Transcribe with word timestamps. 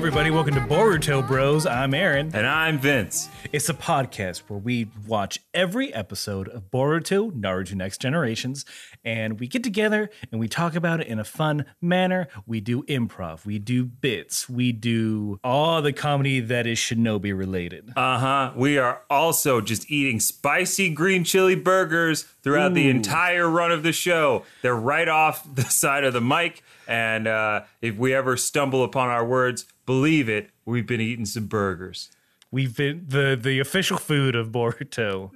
everybody. 0.00 0.30
Welcome 0.30 0.54
to 0.54 0.62
Boruto 0.62 1.26
Bros. 1.28 1.66
I'm 1.66 1.92
Aaron. 1.92 2.30
And 2.32 2.46
I'm 2.46 2.78
Vince. 2.78 3.28
It's 3.52 3.68
a 3.68 3.74
podcast 3.74 4.38
where 4.48 4.58
we 4.58 4.88
watch 5.06 5.38
every 5.52 5.92
episode 5.92 6.48
of 6.48 6.70
Boruto 6.70 7.30
Naruto 7.30 7.74
Next 7.74 8.00
Generations 8.00 8.64
and 9.04 9.38
we 9.38 9.46
get 9.46 9.62
together 9.62 10.08
and 10.32 10.40
we 10.40 10.48
talk 10.48 10.74
about 10.74 11.00
it 11.00 11.06
in 11.06 11.18
a 11.18 11.24
fun 11.24 11.66
manner. 11.82 12.28
We 12.46 12.62
do 12.62 12.82
improv, 12.84 13.44
we 13.44 13.58
do 13.58 13.84
bits, 13.84 14.48
we 14.48 14.72
do 14.72 15.38
all 15.44 15.82
the 15.82 15.92
comedy 15.92 16.40
that 16.40 16.66
is 16.66 16.78
Shinobi 16.78 17.36
related. 17.36 17.92
Uh 17.94 18.18
huh. 18.18 18.52
We 18.56 18.78
are 18.78 19.02
also 19.10 19.60
just 19.60 19.90
eating 19.90 20.18
spicy 20.18 20.88
green 20.88 21.24
chili 21.24 21.56
burgers 21.56 22.22
throughout 22.42 22.72
the 22.72 22.88
entire 22.88 23.46
run 23.50 23.70
of 23.70 23.82
the 23.82 23.92
show. 23.92 24.44
They're 24.62 24.74
right 24.74 25.08
off 25.08 25.46
the 25.54 25.64
side 25.64 26.04
of 26.04 26.14
the 26.14 26.22
mic. 26.22 26.62
And 26.90 27.28
uh, 27.28 27.62
if 27.80 27.96
we 27.96 28.12
ever 28.12 28.36
stumble 28.36 28.82
upon 28.82 29.08
our 29.08 29.24
words, 29.24 29.64
believe 29.86 30.28
it, 30.28 30.50
we've 30.64 30.88
been 30.88 31.00
eating 31.00 31.24
some 31.24 31.46
burgers. 31.46 32.10
We've 32.50 32.76
been 32.76 33.04
the 33.06 33.38
the 33.40 33.60
official 33.60 33.96
food 33.96 34.34
of 34.34 34.48
Boruto. 34.48 35.30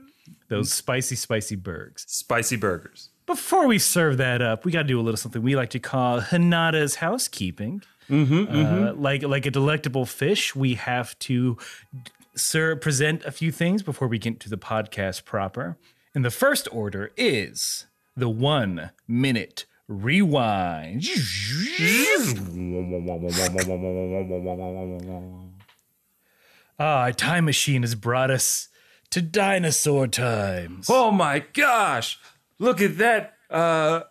Those 0.49 0.73
spicy, 0.73 1.15
spicy 1.15 1.55
burgers. 1.55 2.05
Spicy 2.09 2.57
burgers. 2.57 3.11
Before 3.25 3.67
we 3.69 3.79
serve 3.79 4.19
that 4.19 4.43
up, 4.43 4.65
we 4.65 4.73
got 4.73 4.83
to 4.83 4.89
do 4.89 5.01
a 5.01 5.03
little 5.03 5.17
something 5.17 5.43
we 5.43 5.55
like 5.55 5.71
to 5.71 5.79
call 5.79 6.21
Hinata's 6.21 6.97
housekeeping. 6.97 7.83
Uh, 8.11 8.93
like 8.97 9.23
like 9.23 9.47
a 9.47 9.51
delectable 9.51 10.07
fish, 10.07 10.57
we 10.57 10.75
have 10.75 11.17
to 11.21 11.57
sir 12.35 12.75
present 12.75 13.25
a 13.25 13.31
few 13.31 13.53
things 13.53 13.85
before 13.85 14.09
we 14.09 14.19
get 14.19 14.41
to 14.41 14.51
the 14.51 14.59
podcast 14.59 15.25
proper. 15.25 15.79
And 16.17 16.25
the 16.25 16.33
first 16.33 16.69
order 16.73 17.13
is 17.17 17.87
the 18.17 18.29
one 18.29 18.91
minute 19.07 19.67
rewind. 19.89 21.05
Ah, 26.79 27.07
a 27.07 27.13
time 27.13 27.45
machine 27.45 27.83
has 27.83 27.95
brought 27.95 28.31
us 28.31 28.69
to 29.11 29.23
dinosaur 29.23 30.07
times. 30.07 30.87
Oh 30.91 31.11
my 31.11 31.45
gosh! 31.53 32.19
Look 32.59 32.81
at 32.81 32.99
that 32.99 33.35
uh. 33.51 34.03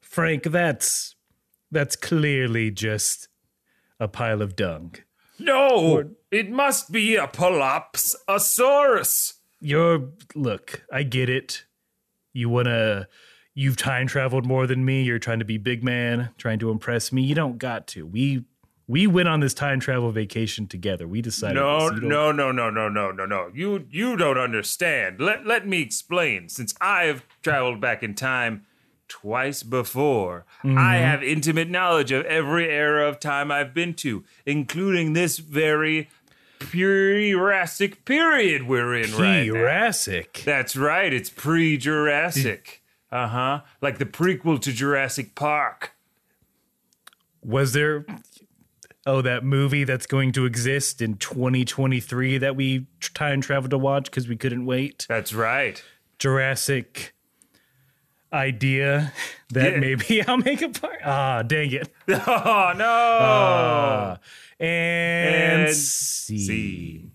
Frank, 0.00 0.44
that's 0.44 1.14
that's 1.70 1.96
clearly 1.96 2.70
just 2.70 3.28
a 3.98 4.06
pile 4.06 4.42
of 4.42 4.56
dung. 4.56 4.94
No, 5.38 6.10
it 6.30 6.50
must 6.50 6.92
be 6.92 7.16
a 7.16 7.26
Palopsosaurus. 7.26 9.34
You're 9.60 10.10
look, 10.34 10.84
I 10.92 11.02
get 11.02 11.30
it. 11.30 11.63
You 12.34 12.50
wanna 12.50 13.08
you've 13.54 13.76
time 13.76 14.06
traveled 14.06 14.44
more 14.44 14.66
than 14.66 14.84
me, 14.84 15.02
you're 15.02 15.18
trying 15.18 15.38
to 15.38 15.44
be 15.44 15.56
big 15.56 15.82
man, 15.82 16.30
trying 16.36 16.58
to 16.58 16.70
impress 16.70 17.12
me. 17.12 17.22
You 17.22 17.34
don't 17.34 17.56
got 17.56 17.86
to. 17.88 18.06
We 18.06 18.44
we 18.86 19.06
went 19.06 19.28
on 19.28 19.40
this 19.40 19.54
time 19.54 19.80
travel 19.80 20.12
vacation 20.12 20.66
together. 20.66 21.08
We 21.08 21.22
decided 21.22 21.54
No, 21.54 21.90
this. 21.90 22.00
No, 22.02 22.32
no, 22.32 22.52
no, 22.52 22.68
no, 22.68 22.88
no, 22.88 23.10
no, 23.10 23.24
no. 23.24 23.50
You 23.54 23.86
you 23.90 24.16
don't 24.16 24.38
understand. 24.38 25.20
Let 25.20 25.46
let 25.46 25.66
me 25.66 25.80
explain. 25.80 26.48
Since 26.48 26.74
I've 26.80 27.24
traveled 27.42 27.80
back 27.80 28.02
in 28.02 28.14
time 28.14 28.66
twice 29.08 29.62
before, 29.62 30.44
I 30.62 30.66
mm-hmm. 30.66 30.76
have 30.76 31.22
intimate 31.22 31.70
knowledge 31.70 32.12
of 32.12 32.24
every 32.26 32.68
era 32.68 33.08
of 33.08 33.20
time 33.20 33.50
I've 33.50 33.72
been 33.72 33.94
to, 33.94 34.24
including 34.44 35.12
this 35.12 35.38
very 35.38 36.08
Jurassic 36.72 38.04
period 38.04 38.66
we're 38.66 38.94
in 38.94 39.12
right 39.12 39.46
now. 39.46 39.52
Jurassic. 39.52 40.42
That's 40.44 40.76
right. 40.76 41.12
It's 41.12 41.30
pre-Jurassic. 41.30 42.82
Uh 43.10 43.28
huh. 43.28 43.60
Like 43.80 43.98
the 43.98 44.06
prequel 44.06 44.60
to 44.60 44.72
Jurassic 44.72 45.34
Park. 45.34 45.92
Was 47.42 47.72
there 47.72 48.06
Oh, 49.06 49.20
that 49.20 49.44
movie 49.44 49.84
that's 49.84 50.06
going 50.06 50.32
to 50.32 50.46
exist 50.46 51.02
in 51.02 51.16
2023 51.18 52.38
that 52.38 52.56
we 52.56 52.86
time 53.12 53.42
traveled 53.42 53.70
to 53.72 53.78
watch 53.78 54.06
because 54.06 54.26
we 54.28 54.36
couldn't 54.36 54.64
wait. 54.64 55.04
That's 55.10 55.34
right. 55.34 55.82
Jurassic 56.18 57.14
idea 58.34 59.12
that 59.50 59.72
Yeah. 59.74 59.78
maybe 59.80 60.22
I'll 60.26 60.36
make 60.36 60.60
a 60.62 60.68
part. 60.68 61.00
Ah, 61.04 61.42
dang 61.42 61.72
it. 61.72 61.88
Oh 62.08 62.72
no. 62.76 62.84
Ah. 62.86 64.18
and, 64.60 65.62
And 65.66 65.74
see. 65.74 66.38
See. 66.38 67.10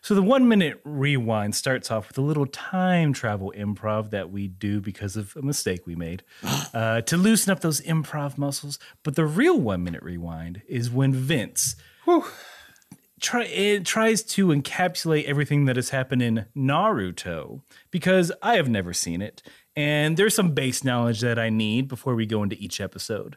So 0.00 0.14
the 0.14 0.22
one 0.22 0.48
minute 0.48 0.80
rewind 0.84 1.54
starts 1.54 1.90
off 1.90 2.08
with 2.08 2.16
a 2.16 2.22
little 2.22 2.46
time 2.46 3.12
travel 3.12 3.52
improv 3.54 4.10
that 4.10 4.30
we 4.30 4.46
do 4.48 4.80
because 4.80 5.16
of 5.16 5.36
a 5.36 5.42
mistake 5.42 5.86
we 5.86 5.96
made 5.96 6.22
uh, 6.72 7.02
to 7.02 7.16
loosen 7.18 7.52
up 7.52 7.60
those 7.60 7.80
improv 7.82 8.38
muscles. 8.38 8.78
But 9.02 9.16
the 9.16 9.26
real 9.26 9.58
one 9.60 9.84
minute 9.84 10.02
rewind 10.02 10.62
is 10.68 10.90
when 10.90 11.12
Vince 11.12 11.76
try, 13.20 13.44
it 13.44 13.84
tries 13.84 14.22
to 14.22 14.46
encapsulate 14.48 15.24
everything 15.24 15.64
that 15.66 15.76
has 15.76 15.90
happened 15.90 16.22
in 16.22 16.46
Naruto 16.56 17.60
because 17.90 18.32
I 18.42 18.54
have 18.56 18.68
never 18.68 18.92
seen 18.94 19.20
it. 19.20 19.42
And 19.78 20.16
there's 20.16 20.34
some 20.34 20.54
base 20.54 20.82
knowledge 20.82 21.20
that 21.20 21.38
I 21.38 21.50
need 21.50 21.86
before 21.86 22.16
we 22.16 22.26
go 22.26 22.42
into 22.42 22.56
each 22.58 22.80
episode. 22.80 23.36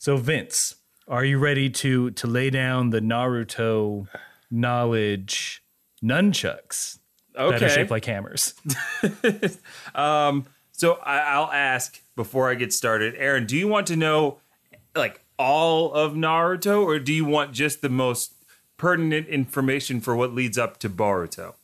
So 0.00 0.16
Vince, 0.16 0.74
are 1.06 1.24
you 1.24 1.38
ready 1.38 1.70
to 1.70 2.10
to 2.10 2.26
lay 2.26 2.50
down 2.50 2.90
the 2.90 2.98
Naruto 2.98 4.08
knowledge 4.50 5.62
nunchucks 6.02 6.98
that 7.36 7.62
are 7.62 7.68
shaped 7.68 7.92
like 7.92 8.04
hammers? 8.04 8.54
Um, 9.94 10.46
so 10.72 10.94
I, 10.94 11.18
I'll 11.18 11.52
ask 11.52 12.02
before 12.16 12.50
I 12.50 12.56
get 12.56 12.72
started, 12.72 13.14
Aaron. 13.16 13.46
Do 13.46 13.56
you 13.56 13.68
want 13.68 13.86
to 13.88 13.96
know 13.96 14.40
like 14.96 15.24
all 15.38 15.92
of 15.92 16.14
Naruto, 16.14 16.82
or 16.82 16.98
do 16.98 17.12
you 17.12 17.24
want 17.24 17.52
just 17.52 17.80
the 17.80 17.88
most 17.88 18.34
pertinent 18.76 19.28
information 19.28 20.00
for 20.00 20.16
what 20.16 20.34
leads 20.34 20.58
up 20.58 20.78
to 20.78 20.90
Boruto? 20.90 21.54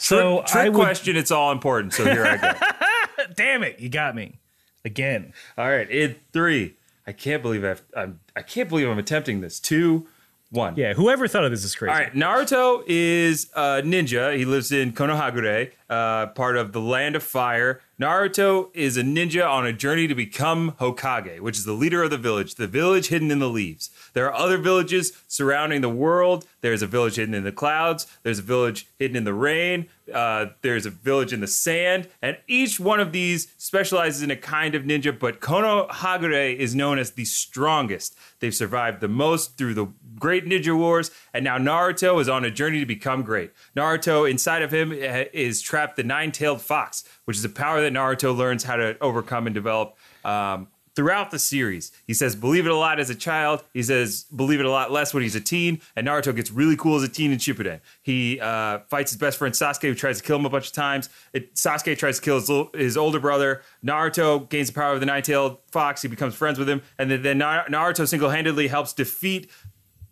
So 0.00 0.42
Trick 0.46 0.54
I 0.56 0.68
would, 0.70 0.74
question. 0.74 1.16
It's 1.16 1.30
all 1.30 1.52
important. 1.52 1.92
So 1.92 2.04
here 2.04 2.24
I 2.24 2.36
go. 2.36 3.24
damn 3.36 3.62
it, 3.62 3.80
you 3.80 3.88
got 3.88 4.14
me 4.14 4.38
again. 4.84 5.32
all 5.58 5.68
right, 5.68 5.88
in 5.90 6.16
three. 6.32 6.76
I 7.06 7.12
can't 7.12 7.42
believe 7.42 7.64
I've, 7.64 7.82
I'm. 7.96 8.20
I 8.36 8.42
can't 8.42 8.68
believe 8.68 8.88
I'm 8.88 8.98
attempting 8.98 9.40
this. 9.40 9.60
Two, 9.60 10.06
one. 10.50 10.74
Yeah, 10.76 10.94
whoever 10.94 11.28
thought 11.28 11.44
of 11.44 11.50
this 11.50 11.64
is 11.64 11.74
crazy. 11.74 11.92
All 11.92 11.98
right, 11.98 12.12
Naruto 12.12 12.82
is 12.86 13.50
a 13.54 13.82
ninja. 13.82 14.36
He 14.36 14.44
lives 14.44 14.72
in 14.72 14.92
Konohagure, 14.92 15.70
uh, 15.88 16.26
part 16.28 16.56
of 16.56 16.72
the 16.72 16.80
Land 16.80 17.16
of 17.16 17.22
Fire. 17.22 17.80
Naruto 18.00 18.70
is 18.74 18.96
a 18.96 19.02
ninja 19.02 19.48
on 19.48 19.66
a 19.66 19.72
journey 19.72 20.08
to 20.08 20.14
become 20.14 20.72
Hokage, 20.80 21.40
which 21.40 21.58
is 21.58 21.64
the 21.64 21.72
leader 21.72 22.02
of 22.02 22.10
the 22.10 22.18
village, 22.18 22.54
the 22.54 22.66
village 22.66 23.08
hidden 23.08 23.30
in 23.30 23.38
the 23.38 23.48
leaves. 23.48 23.90
There 24.14 24.26
are 24.26 24.34
other 24.34 24.56
villages 24.56 25.12
surrounding 25.28 25.82
the 25.82 25.90
world. 25.90 26.46
There's 26.62 26.82
a 26.82 26.86
village 26.86 27.16
hidden 27.16 27.34
in 27.34 27.44
the 27.44 27.52
clouds. 27.52 28.06
There's 28.22 28.38
a 28.38 28.42
village 28.42 28.86
hidden 28.98 29.16
in 29.16 29.24
the 29.24 29.34
rain. 29.34 29.88
Uh, 30.12 30.46
there's 30.62 30.86
a 30.86 30.90
village 30.90 31.32
in 31.32 31.40
the 31.40 31.46
sand. 31.46 32.08
And 32.22 32.38
each 32.48 32.80
one 32.80 33.00
of 33.00 33.12
these 33.12 33.52
specializes 33.58 34.22
in 34.22 34.30
a 34.30 34.36
kind 34.36 34.74
of 34.74 34.82
ninja, 34.84 35.16
but 35.16 35.40
Konohagure 35.40 36.56
is 36.56 36.74
known 36.74 36.98
as 36.98 37.12
the 37.12 37.26
strongest. 37.26 38.16
They've 38.40 38.54
survived 38.54 39.00
the 39.00 39.08
most 39.08 39.58
through 39.58 39.74
the 39.74 39.88
great 40.20 40.44
ninja 40.46 40.76
wars, 40.76 41.10
and 41.34 41.42
now 41.42 41.58
Naruto 41.58 42.20
is 42.20 42.28
on 42.28 42.44
a 42.44 42.50
journey 42.50 42.78
to 42.78 42.86
become 42.86 43.22
great. 43.24 43.50
Naruto, 43.76 44.30
inside 44.30 44.62
of 44.62 44.72
him, 44.72 44.92
eh, 44.92 45.24
is 45.32 45.60
trapped 45.60 45.96
the 45.96 46.04
nine 46.04 46.30
tailed 46.30 46.62
fox, 46.62 47.02
which 47.24 47.36
is 47.36 47.44
a 47.44 47.48
power 47.48 47.80
that 47.80 47.92
Naruto 47.92 48.36
learns 48.36 48.62
how 48.62 48.76
to 48.76 48.96
overcome 49.00 49.46
and 49.48 49.54
develop. 49.54 49.96
Um, 50.24 50.68
Throughout 50.96 51.30
the 51.30 51.38
series, 51.38 51.92
he 52.04 52.12
says, 52.12 52.34
believe 52.34 52.66
it 52.66 52.72
a 52.72 52.76
lot 52.76 52.98
as 52.98 53.10
a 53.10 53.14
child. 53.14 53.62
He 53.72 53.82
says, 53.82 54.24
believe 54.24 54.58
it 54.58 54.66
a 54.66 54.70
lot 54.70 54.90
less 54.90 55.14
when 55.14 55.22
he's 55.22 55.36
a 55.36 55.40
teen. 55.40 55.80
And 55.94 56.08
Naruto 56.08 56.34
gets 56.34 56.50
really 56.50 56.76
cool 56.76 56.96
as 56.96 57.04
a 57.04 57.08
teen 57.08 57.30
in 57.30 57.38
Shippuden. 57.38 57.80
He 58.02 58.40
uh, 58.40 58.80
fights 58.88 59.12
his 59.12 59.18
best 59.18 59.38
friend 59.38 59.54
Sasuke, 59.54 59.82
who 59.82 59.94
tries 59.94 60.18
to 60.18 60.24
kill 60.24 60.36
him 60.36 60.46
a 60.46 60.50
bunch 60.50 60.66
of 60.66 60.72
times. 60.72 61.08
It, 61.32 61.54
Sasuke 61.54 61.96
tries 61.96 62.18
to 62.18 62.22
kill 62.22 62.40
his, 62.40 62.50
his 62.74 62.96
older 62.96 63.20
brother. 63.20 63.62
Naruto 63.84 64.48
gains 64.50 64.66
the 64.66 64.74
power 64.74 64.92
of 64.92 64.98
the 64.98 65.06
nine-tailed 65.06 65.58
fox. 65.70 66.02
He 66.02 66.08
becomes 66.08 66.34
friends 66.34 66.58
with 66.58 66.68
him. 66.68 66.82
And 66.98 67.08
then, 67.08 67.22
then 67.22 67.38
Naruto 67.38 68.06
single-handedly 68.06 68.66
helps 68.66 68.92
defeat 68.92 69.48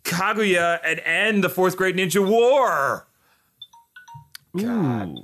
Kaguya 0.09 0.79
and 0.83 0.99
end 1.01 1.43
the 1.43 1.49
Fourth 1.49 1.77
Great 1.77 1.95
Ninja 1.95 2.25
War. 2.27 3.07
Ooh. 4.59 5.23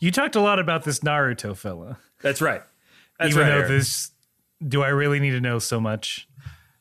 You 0.00 0.10
talked 0.12 0.36
a 0.36 0.40
lot 0.40 0.58
about 0.58 0.84
this 0.84 1.00
Naruto 1.00 1.56
fella. 1.56 1.98
That's 2.20 2.40
right. 2.40 2.62
That's 3.18 3.30
Even 3.30 3.42
right. 3.42 3.48
though 3.50 3.56
Aaron. 3.60 3.72
this, 3.72 4.10
do 4.66 4.82
I 4.82 4.88
really 4.88 5.18
need 5.20 5.30
to 5.30 5.40
know 5.40 5.58
so 5.58 5.80
much 5.80 6.28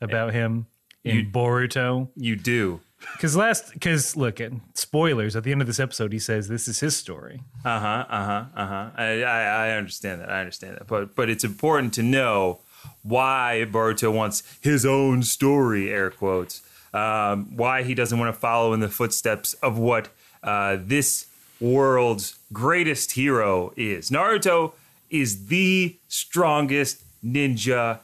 about 0.01 0.33
him 0.33 0.67
in 1.03 1.15
You- 1.17 1.25
Boruto? 1.25 2.09
you 2.15 2.35
do. 2.35 2.81
Because 3.13 3.35
last, 3.35 3.73
because 3.73 4.15
look 4.17 4.41
at 4.41 4.51
spoilers 4.73 5.35
at 5.35 5.43
the 5.43 5.51
end 5.51 5.61
of 5.61 5.67
this 5.67 5.79
episode, 5.79 6.11
he 6.11 6.17
says 6.17 6.47
this 6.47 6.67
is 6.67 6.79
his 6.79 6.97
story. 6.97 7.41
Uh 7.63 7.79
huh. 7.79 8.05
Uh 8.09 8.25
huh. 8.25 8.45
Uh 8.55 8.65
huh. 8.67 8.89
I, 8.97 9.23
I 9.23 9.67
I 9.67 9.69
understand 9.77 10.19
that. 10.21 10.31
I 10.31 10.39
understand 10.39 10.77
that. 10.77 10.87
But 10.87 11.13
but 11.15 11.29
it's 11.29 11.43
important 11.43 11.93
to 11.93 12.03
know 12.03 12.61
why 13.03 13.67
Boruto 13.71 14.11
wants 14.11 14.41
his 14.61 14.83
own 14.83 15.21
story, 15.21 15.91
air 15.93 16.09
quotes. 16.09 16.63
Um, 16.93 17.55
why 17.55 17.83
he 17.83 17.93
doesn't 17.93 18.17
want 18.17 18.33
to 18.33 18.39
follow 18.39 18.73
in 18.73 18.79
the 18.79 18.89
footsteps 18.89 19.53
of 19.55 19.77
what 19.77 20.09
uh, 20.43 20.77
this 20.79 21.27
world's 21.59 22.37
greatest 22.53 23.11
hero 23.11 23.73
is. 23.75 24.09
Naruto 24.09 24.73
is 25.09 25.47
the 25.47 25.97
strongest 26.07 27.03
ninja 27.23 27.99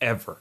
ever. 0.00 0.38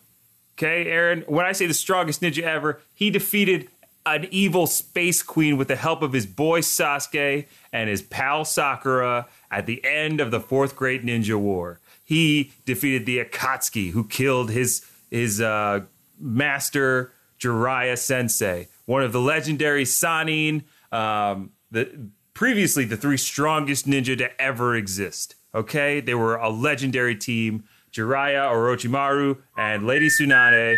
Okay, 0.57 0.89
Aaron. 0.89 1.23
When 1.27 1.45
I 1.45 1.51
say 1.51 1.67
the 1.67 1.73
strongest 1.73 2.21
ninja 2.21 2.43
ever, 2.43 2.81
he 2.93 3.09
defeated 3.09 3.69
an 4.05 4.27
evil 4.31 4.67
space 4.67 5.21
queen 5.21 5.57
with 5.57 5.67
the 5.67 5.75
help 5.75 6.01
of 6.01 6.13
his 6.13 6.25
boy 6.25 6.61
Sasuke 6.61 7.45
and 7.73 7.89
his 7.89 8.01
pal 8.01 8.45
Sakura 8.45 9.27
at 9.51 9.65
the 9.65 9.83
end 9.85 10.21
of 10.21 10.31
the 10.31 10.39
Fourth 10.39 10.75
Great 10.75 11.05
Ninja 11.05 11.37
War. 11.37 11.79
He 12.03 12.53
defeated 12.65 13.05
the 13.05 13.23
Akatsuki, 13.23 13.91
who 13.91 14.05
killed 14.05 14.49
his 14.49 14.85
his 15.11 15.41
uh, 15.41 15.81
master 16.19 17.11
Jiraiya 17.39 17.97
Sensei, 17.97 18.67
one 18.85 19.03
of 19.03 19.11
the 19.11 19.21
legendary 19.21 19.83
Sannin, 19.83 20.63
um, 20.91 21.51
the 21.71 22.09
previously 22.33 22.85
the 22.85 22.97
three 22.97 23.17
strongest 23.17 23.87
ninja 23.87 24.17
to 24.17 24.41
ever 24.41 24.75
exist. 24.75 25.35
Okay, 25.53 25.99
they 25.99 26.13
were 26.15 26.35
a 26.35 26.49
legendary 26.49 27.15
team: 27.15 27.63
Jiraiya, 27.91 28.51
Orochimaru, 28.51 29.37
and 29.57 29.85
Lady 29.85 30.07
Tsunade, 30.07 30.77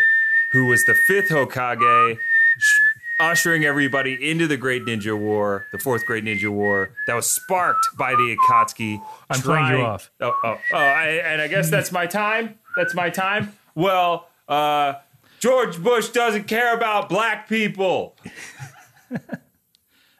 who 0.53 0.67
was 0.67 0.85
the 0.85 0.95
fifth 1.07 1.29
Hokage, 1.29 2.17
sh- 2.57 2.79
ushering 3.19 3.65
everybody 3.65 4.29
into 4.29 4.47
the 4.47 4.57
Great 4.57 4.85
Ninja 4.85 5.17
War, 5.17 5.65
the 5.71 5.77
Fourth 5.77 6.05
Great 6.05 6.23
Ninja 6.23 6.49
War, 6.49 6.91
that 7.07 7.15
was 7.15 7.29
sparked 7.29 7.87
by 7.97 8.11
the 8.11 8.37
Akatsuki. 8.37 9.01
I'm 9.29 9.41
playing 9.41 9.79
you 9.79 9.85
off. 9.85 10.11
Oh, 10.21 10.33
oh, 10.43 10.57
oh! 10.73 10.77
I, 10.77 11.21
and 11.25 11.41
I 11.41 11.47
guess 11.47 11.69
that's 11.69 11.91
my 11.91 12.05
time. 12.05 12.57
That's 12.77 12.95
my 12.95 13.09
time. 13.09 13.53
Well, 13.75 14.27
uh, 14.47 14.93
George 15.39 15.81
Bush 15.81 16.09
doesn't 16.09 16.45
care 16.47 16.75
about 16.75 17.09
black 17.09 17.47
people. 17.49 18.17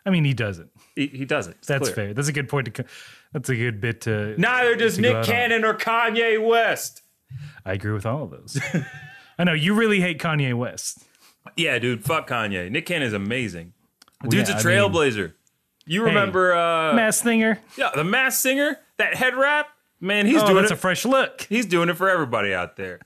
I 0.06 0.10
mean, 0.10 0.26
he 0.26 0.34
doesn't. 0.34 0.72
He, 0.96 1.08
he 1.08 1.26
doesn't. 1.26 1.58
It's 1.58 1.68
That's 1.68 1.90
clear. 1.90 2.08
fair. 2.08 2.14
That's 2.14 2.28
a 2.28 2.34
good 2.34 2.50
point 2.50 2.74
to. 2.74 2.86
That's 3.34 3.50
a 3.50 3.56
good 3.56 3.80
bit 3.80 4.02
to. 4.02 4.36
Neither 4.40 4.76
does 4.76 4.96
to 4.96 5.02
Nick 5.02 5.12
out 5.16 5.18
on. 5.18 5.26
Cannon 5.26 5.66
or 5.66 5.74
Kanye 5.76 6.44
West. 6.46 7.02
I 7.66 7.74
agree 7.74 7.92
with 7.92 8.06
all 8.06 8.24
of 8.24 8.32
those. 8.32 8.60
I 9.40 9.44
know 9.44 9.54
you 9.54 9.74
really 9.76 10.02
hate 10.02 10.20
Kanye 10.20 10.54
West. 10.56 11.04
Yeah, 11.56 11.78
dude, 11.80 12.04
fuck 12.04 12.28
Kanye. 12.30 12.70
Nick 12.72 12.86
Cannon 12.86 13.08
is 13.08 13.14
amazing. 13.14 13.74
Well, 14.24 14.32
Dude's 14.32 14.50
yeah, 14.50 14.56
a 14.58 14.60
I 14.60 14.64
mean- 14.64 14.74
trailblazer. 14.92 15.34
you 15.86 16.04
remember 16.06 16.54
uh 16.56 16.94
Masked 16.94 17.24
Singer. 17.24 17.60
yeah, 17.78 17.92
the 17.96 18.04
masked 18.04 18.42
singer, 18.42 18.78
that 18.98 19.16
head 19.16 19.36
wrap? 19.36 19.68
Man, 20.02 20.26
he's 20.26 20.42
Oh, 20.42 20.48
doing 20.48 20.56
that's 20.62 20.72
it. 20.72 20.76
a 20.76 20.78
fresh 20.78 21.06
look. 21.06 21.46
he's 21.50 21.66
doing 21.66 21.90
it 21.90 21.96
for 21.98 22.10
everybody 22.10 22.54
out 22.54 22.78
there. 22.78 23.00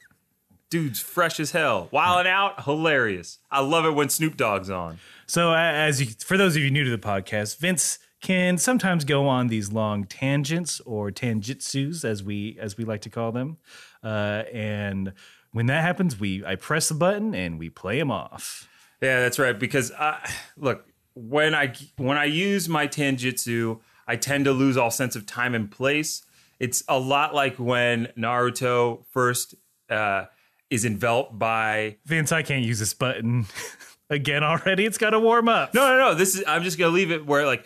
Dude's 0.74 1.00
fresh 1.00 1.40
as 1.40 1.52
hell. 1.52 1.88
Wilding 1.92 2.32
out, 2.32 2.64
hilarious. 2.64 3.38
I 3.52 3.60
love 3.60 3.86
it 3.86 3.92
when 3.92 4.10
Snoop 4.10 4.36
Dogg's 4.36 4.72
on. 4.72 4.98
So, 5.28 5.52
uh, 5.52 5.56
as 5.56 6.02
you, 6.02 6.08
for 6.26 6.36
those 6.36 6.56
of 6.56 6.64
you 6.64 6.72
new 6.72 6.84
to 6.84 6.90
the 6.90 6.98
podcast, 6.98 7.60
Vince 7.60 8.00
can 8.22 8.58
sometimes 8.58 9.06
go 9.06 9.28
on 9.28 9.50
these 9.50 9.72
long 9.72 10.06
tangents 10.06 10.80
or 10.80 11.12
tangitsus, 11.12 12.04
as 12.04 12.24
we 12.24 12.58
as 12.60 12.76
we 12.76 12.86
like 12.86 13.02
to 13.02 13.12
call 13.12 13.32
them. 13.32 13.58
Uh, 14.04 14.46
and 14.52 15.14
when 15.52 15.68
that 15.68 15.84
happens, 15.84 16.20
we 16.20 16.44
I 16.44 16.56
press 16.56 16.90
the 16.90 16.96
button 16.96 17.36
and 17.36 17.60
we 17.60 17.70
play 17.70 18.00
him 18.00 18.10
off. 18.10 18.68
Yeah, 19.00 19.20
that's 19.20 19.38
right. 19.38 19.60
Because 19.60 19.92
I 19.92 20.28
look 20.58 20.88
when 21.14 21.54
I 21.54 21.76
when 21.98 22.18
I 22.18 22.26
use 22.26 22.68
my 22.68 22.88
tanjutsu, 22.88 23.80
I 24.08 24.16
tend 24.16 24.46
to 24.46 24.52
lose 24.52 24.76
all 24.76 24.90
sense 24.90 25.16
of 25.16 25.28
time 25.28 25.54
and 25.54 25.70
place. 25.70 26.24
It's 26.60 26.84
a 26.88 26.98
lot 26.98 27.36
like 27.36 27.58
when 27.58 28.08
Naruto 28.18 29.06
first 29.12 29.54
uh, 29.88 30.26
is 30.74 30.86
enveloped 30.86 31.38
by. 31.38 31.98
Vince, 32.06 32.32
I 32.32 32.42
can't 32.42 32.66
use 32.66 32.80
this 32.80 32.96
button 32.96 33.46
again 34.10 34.44
already. 34.44 34.86
It's 34.86 34.98
got 34.98 35.12
to 35.12 35.20
warm 35.20 35.48
up. 35.48 35.74
No, 35.74 35.88
no, 35.88 35.98
no. 35.98 36.16
This 36.16 36.36
is. 36.36 36.44
I'm 36.48 36.64
just 36.64 36.80
gonna 36.80 36.92
leave 36.92 37.12
it 37.12 37.26
where 37.26 37.46
like 37.46 37.66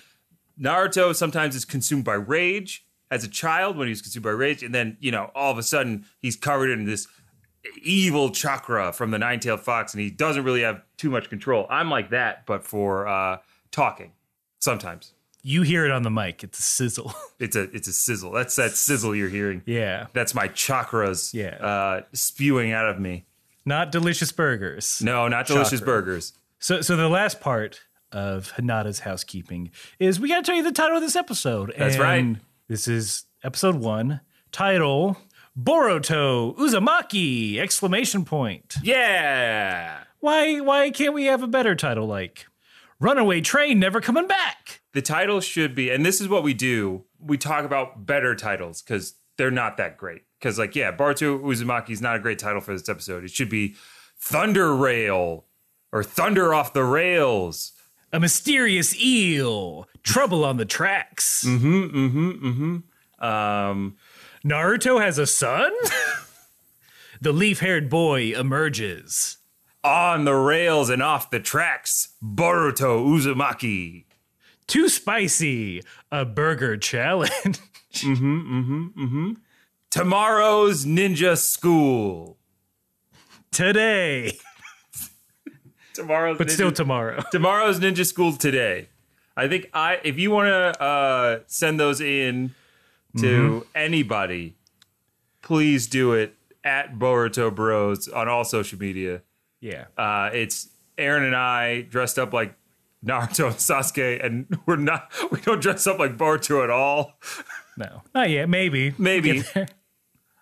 Naruto 0.59 1.15
sometimes 1.15 1.55
is 1.55 1.63
consumed 1.63 2.03
by 2.03 2.15
rage 2.15 2.85
as 3.09 3.23
a 3.23 3.29
child 3.29 3.77
when 3.77 3.87
he 3.87 3.91
was 3.91 4.01
consumed 4.01 4.25
by 4.25 4.31
rage, 4.31 4.61
and 4.61 4.75
then 4.75 4.97
you 4.99 5.11
know 5.11 5.31
all 5.33 5.51
of 5.51 5.57
a 5.57 5.63
sudden 5.63 6.05
he's 6.19 6.35
covered 6.35 6.69
in 6.69 6.85
this 6.85 7.07
evil 7.81 8.29
chakra 8.29 8.93
from 8.93 9.11
the 9.11 9.17
nine-tailed 9.17 9.61
fox, 9.61 9.93
and 9.93 10.01
he 10.01 10.09
doesn't 10.09 10.43
really 10.43 10.61
have 10.61 10.81
too 10.97 11.09
much 11.09 11.29
control. 11.29 11.65
I'm 11.69 11.89
like 11.89 12.09
that, 12.09 12.45
but 12.45 12.65
for 12.65 13.07
uh, 13.07 13.37
talking 13.71 14.11
sometimes. 14.59 15.13
You 15.47 15.61
hear 15.61 15.85
it 15.85 15.91
on 15.91 16.03
the 16.03 16.09
mic. 16.11 16.43
It's 16.43 16.59
a 16.59 16.61
sizzle. 16.61 17.13
It's 17.39 17.55
a 17.55 17.63
it's 17.75 17.87
a 17.87 17.93
sizzle. 17.93 18.31
That's 18.31 18.55
that 18.55 18.71
sizzle 18.71 19.15
you're 19.15 19.29
hearing. 19.29 19.61
yeah. 19.67 20.07
That's 20.13 20.33
my 20.33 20.47
chakras 20.47 21.33
Yeah. 21.35 21.55
uh, 21.63 22.01
spewing 22.11 22.71
out 22.71 22.89
of 22.89 22.99
me. 22.99 23.25
Not 23.63 23.91
delicious 23.91 24.31
burgers. 24.31 24.99
No, 25.03 25.27
not 25.27 25.45
delicious 25.45 25.79
Chakra. 25.79 25.85
burgers. 25.85 26.33
So, 26.59 26.81
so 26.81 26.95
the 26.95 27.07
last 27.07 27.39
part 27.39 27.81
of 28.11 28.51
Hinata's 28.57 29.01
housekeeping 29.01 29.69
is 29.99 30.19
we 30.19 30.29
got 30.29 30.37
to 30.37 30.41
tell 30.43 30.55
you 30.55 30.63
the 30.63 30.71
title 30.71 30.97
of 30.97 31.03
this 31.03 31.15
episode. 31.15 31.71
That's 31.77 31.93
And 31.95 32.03
right. 32.03 32.35
This 32.67 32.87
is 32.87 33.25
episode 33.43 33.75
one. 33.75 34.21
Title: 34.51 35.15
Boruto 35.55 36.57
Uzumaki! 36.57 37.59
Exclamation 37.59 38.25
point. 38.25 38.77
Yeah. 38.81 39.99
Why? 40.21 40.59
Why 40.59 40.89
can't 40.89 41.13
we 41.13 41.25
have 41.25 41.43
a 41.43 41.47
better 41.47 41.75
title 41.75 42.07
like 42.07 42.47
"Runaway 42.99 43.41
Train 43.41 43.77
Never 43.79 44.01
Coming 44.01 44.27
Back"? 44.27 44.76
The 44.93 45.01
title 45.01 45.41
should 45.41 45.75
be, 45.75 45.89
and 45.89 46.05
this 46.05 46.19
is 46.21 46.27
what 46.27 46.43
we 46.43 46.53
do. 46.53 47.03
We 47.19 47.37
talk 47.37 47.65
about 47.65 48.05
better 48.05 48.35
titles 48.35 48.81
because 48.81 49.15
they're 49.37 49.51
not 49.51 49.77
that 49.77 49.97
great. 49.97 50.23
Because, 50.39 50.57
like, 50.57 50.75
yeah, 50.75 50.91
Boruto 50.95 51.39
Uzumaki 51.41 51.91
is 51.91 52.01
not 52.01 52.15
a 52.15 52.19
great 52.19 52.39
title 52.39 52.61
for 52.61 52.73
this 52.73 52.87
episode. 52.89 53.23
It 53.23 53.31
should 53.31 53.49
be 53.49 53.75
Thunder 54.19 54.75
Rail 54.75 55.45
or 55.91 56.03
Thunder 56.03 56.53
Off 56.53 56.73
the 56.73 56.83
Rails. 56.83 57.73
A 58.13 58.19
mysterious 58.19 58.95
eel, 58.99 59.87
trouble 60.03 60.45
on 60.45 60.57
the 60.57 60.65
tracks. 60.65 61.43
Mm-hmm, 61.45 61.83
mm-hmm, 61.83 62.47
mm-hmm, 62.47 63.23
Um, 63.25 63.97
Naruto 64.45 65.01
has 65.01 65.17
a 65.19 65.27
son. 65.27 65.71
the 67.21 67.33
leaf-haired 67.33 67.89
boy 67.89 68.31
emerges. 68.31 69.37
on 69.83 70.25
the 70.25 70.33
rails 70.35 70.89
and 70.89 71.01
off 71.03 71.29
the 71.29 71.39
tracks, 71.39 72.15
Boruto 72.23 73.05
Uzumaki. 73.05 74.05
Too 74.67 74.89
spicy. 74.89 75.81
A 76.11 76.25
burger 76.25 76.77
challenge. 76.77 77.59
Mm-hmm, 77.93 78.59
mm-hmm, 78.59 79.03
mm-hmm. 79.03 79.31
Tomorrow's 79.89 80.85
Ninja 80.85 81.35
School. 81.35 82.37
Today, 83.51 84.37
Tomorrow's 85.93 86.37
but 86.37 86.47
Ninja- 86.47 86.51
still 86.51 86.71
tomorrow. 86.71 87.23
tomorrow's 87.31 87.79
Ninja 87.79 88.05
School 88.05 88.33
today. 88.33 88.89
I 89.35 89.47
think 89.47 89.69
I 89.73 89.99
if 90.03 90.19
you 90.19 90.29
want 90.29 90.47
to 90.47 90.83
uh, 90.83 91.39
send 91.47 91.79
those 91.79 91.99
in 92.01 92.53
to 93.17 93.65
anybody, 93.73 94.57
please 95.41 95.87
do 95.87 96.13
it 96.13 96.35
at 96.63 96.99
Boruto 96.99 97.55
Bros 97.55 98.07
on 98.07 98.27
all 98.27 98.43
social 98.43 98.77
media. 98.77 99.23
Yeah. 99.59 99.85
Uh, 99.97 100.29
it's 100.33 100.67
Aaron 100.99 101.23
and 101.23 101.35
I 101.35 101.81
dressed 101.81 102.19
up 102.19 102.31
like 102.31 102.53
Naruto 103.07 103.47
and 103.47 103.55
Sasuke, 103.55 104.23
and 104.25 104.57
we're 104.65 104.75
not. 104.75 105.11
We 105.31 105.41
don't 105.41 105.61
dress 105.61 105.87
up 105.87 105.99
like 105.99 106.17
Boruto 106.17 106.63
at 106.63 106.69
all. 106.69 107.13
No. 107.77 108.01
Not 108.13 108.29
yet. 108.29 108.49
Maybe. 108.49 108.93
Maybe. 108.97 109.43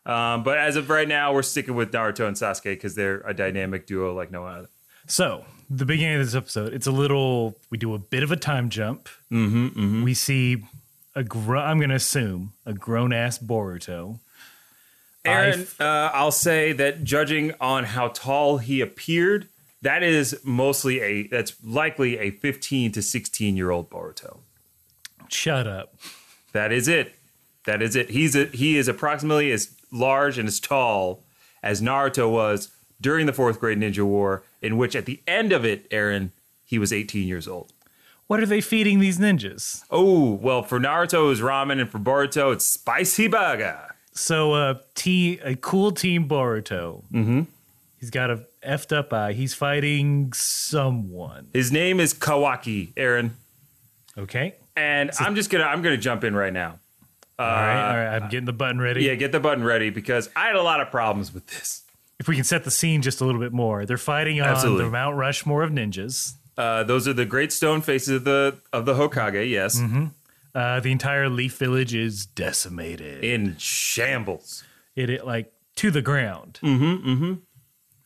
Um, 0.07 0.43
but 0.43 0.59
as 0.59 0.75
of 0.75 0.91
right 0.91 1.07
now, 1.07 1.33
we're 1.33 1.41
sticking 1.41 1.73
with 1.73 1.91
Naruto 1.91 2.27
and 2.27 2.35
Sasuke 2.37 2.65
because 2.65 2.93
they're 2.93 3.21
a 3.21 3.33
dynamic 3.33 3.87
duo 3.87 4.13
like 4.13 4.29
no 4.29 4.45
other. 4.45 4.67
So, 5.07 5.43
the 5.67 5.83
beginning 5.83 6.19
of 6.19 6.25
this 6.27 6.35
episode, 6.35 6.73
it's 6.75 6.85
a 6.85 6.91
little, 6.91 7.55
we 7.71 7.79
do 7.79 7.95
a 7.95 7.97
bit 7.97 8.21
of 8.21 8.31
a 8.31 8.35
time 8.35 8.69
jump. 8.69 9.09
Mm-hmm, 9.31 10.03
We 10.03 10.13
see 10.13 10.63
a, 11.15 11.23
gr- 11.23 11.57
I'm 11.57 11.79
going 11.79 11.89
to 11.89 11.95
assume, 11.95 12.53
a 12.67 12.73
grown 12.73 13.13
ass 13.13 13.39
Boruto. 13.39 14.19
Aaron, 15.25 15.65
uh, 15.79 16.11
I'll 16.13 16.31
say 16.31 16.71
that 16.73 17.03
judging 17.03 17.53
on 17.59 17.85
how 17.85 18.09
tall 18.09 18.59
he 18.59 18.81
appeared, 18.81 19.47
that 19.85 20.01
is 20.01 20.39
mostly 20.43 20.99
a 20.99 21.27
that's 21.27 21.53
likely 21.63 22.17
a 22.17 22.31
15 22.31 22.91
to 22.93 23.01
16 23.03 23.55
year 23.55 23.69
old 23.69 23.89
Boruto. 23.89 24.39
Shut 25.29 25.67
up. 25.67 25.95
That 26.53 26.71
is 26.71 26.87
it. 26.87 27.13
That 27.65 27.83
is 27.83 27.95
it. 27.95 28.09
He's 28.09 28.35
a, 28.35 28.45
he 28.45 28.77
is 28.77 28.87
approximately 28.87 29.51
as 29.51 29.75
large 29.91 30.39
and 30.39 30.47
as 30.47 30.59
tall 30.59 31.23
as 31.61 31.81
Naruto 31.81 32.31
was 32.31 32.69
during 32.99 33.27
the 33.27 33.33
fourth 33.33 33.59
grade 33.59 33.77
ninja 33.77 34.03
war, 34.03 34.43
in 34.59 34.77
which 34.77 34.95
at 34.95 35.05
the 35.05 35.21
end 35.27 35.51
of 35.51 35.63
it, 35.63 35.85
Aaron, 35.91 36.31
he 36.63 36.79
was 36.79 36.91
18 36.91 37.27
years 37.27 37.47
old. 37.47 37.71
What 38.27 38.39
are 38.39 38.45
they 38.47 38.61
feeding 38.61 38.99
these 38.99 39.19
ninjas? 39.19 39.83
Oh, 39.91 40.31
well, 40.31 40.63
for 40.63 40.79
Naruto 40.79 41.31
it's 41.31 41.41
ramen 41.41 41.79
and 41.79 41.89
for 41.89 41.99
Boruto 41.99 42.53
it's 42.53 42.65
spicy 42.65 43.27
burger. 43.27 43.93
So, 44.13 44.53
uh, 44.53 44.75
t- 44.95 45.39
a 45.43 45.55
cool 45.55 45.91
team 45.91 46.27
Boruto. 46.27 47.03
Mm-hmm. 47.11 47.41
He's 47.99 48.09
got 48.09 48.29
a 48.29 48.45
effed 48.65 48.95
up 48.95 49.11
eye. 49.13 49.33
He's 49.33 49.53
fighting 49.53 50.31
someone. 50.33 51.47
His 51.53 51.71
name 51.71 51.99
is 51.99 52.13
Kawaki, 52.13 52.91
Aaron. 52.97 53.35
Okay. 54.17 54.55
And 54.75 55.11
I'm 55.19 55.35
just 55.35 55.49
gonna 55.49 55.63
I'm 55.63 55.81
gonna 55.81 55.97
jump 55.97 56.23
in 56.23 56.35
right 56.35 56.53
now. 56.53 56.79
all 57.39 57.45
right. 57.47 57.89
All 57.91 57.97
right. 57.97 58.15
I'm 58.21 58.29
getting 58.29 58.45
the 58.45 58.53
button 58.53 58.79
ready. 58.79 59.03
Yeah, 59.05 59.15
get 59.15 59.31
the 59.31 59.39
button 59.39 59.63
ready 59.63 59.89
because 59.89 60.29
I 60.35 60.47
had 60.47 60.55
a 60.55 60.61
lot 60.61 60.81
of 60.81 60.91
problems 60.91 61.33
with 61.33 61.47
this. 61.47 61.83
If 62.19 62.27
we 62.27 62.35
can 62.35 62.43
set 62.45 62.63
the 62.63 62.71
scene 62.71 63.01
just 63.01 63.19
a 63.21 63.25
little 63.25 63.41
bit 63.41 63.51
more, 63.53 63.85
they're 63.85 63.97
fighting 63.97 64.39
on 64.41 64.47
Absolutely. 64.47 64.85
the 64.85 64.89
Mount 64.91 65.17
Rushmore 65.17 65.63
of 65.63 65.71
ninjas. 65.71 66.33
Uh, 66.57 66.83
those 66.83 67.07
are 67.09 67.13
the 67.13 67.25
great 67.25 67.51
stone 67.51 67.81
faces 67.81 68.09
of 68.17 68.23
the 68.23 68.57
of 68.71 68.85
the 68.85 68.93
Hokage. 68.93 69.49
Yes, 69.49 69.81
Uh, 70.53 70.79
the 70.79 70.91
entire 70.91 71.27
Leaf 71.27 71.57
Village 71.57 71.93
is 71.93 72.25
decimated. 72.25 73.23
in 73.23 73.57
shambles. 73.57 74.63
It, 74.95 75.09
it 75.09 75.25
like 75.25 75.51
to 75.75 75.91
the 75.91 76.01
ground. 76.01 76.59
Mm-hmm. 76.63 77.09
Mm-hmm. 77.09 77.33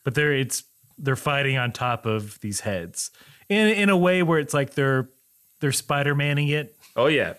But 0.10 0.16
they're 0.16 0.34
it's 0.34 0.64
they're 0.98 1.16
fighting 1.16 1.56
on 1.56 1.72
top 1.72 2.08
of 2.08 2.40
these 2.40 2.62
heads 2.62 3.12
in 3.48 3.68
in 3.68 3.90
a 3.90 3.98
way 3.98 4.24
where 4.24 4.40
it's 4.40 4.56
like 4.56 4.74
they're 4.74 5.08
they're 5.60 5.72
Spider 5.72 6.16
Manning 6.16 6.48
it. 6.48 6.76
Oh 6.96 7.06
yeah, 7.06 7.36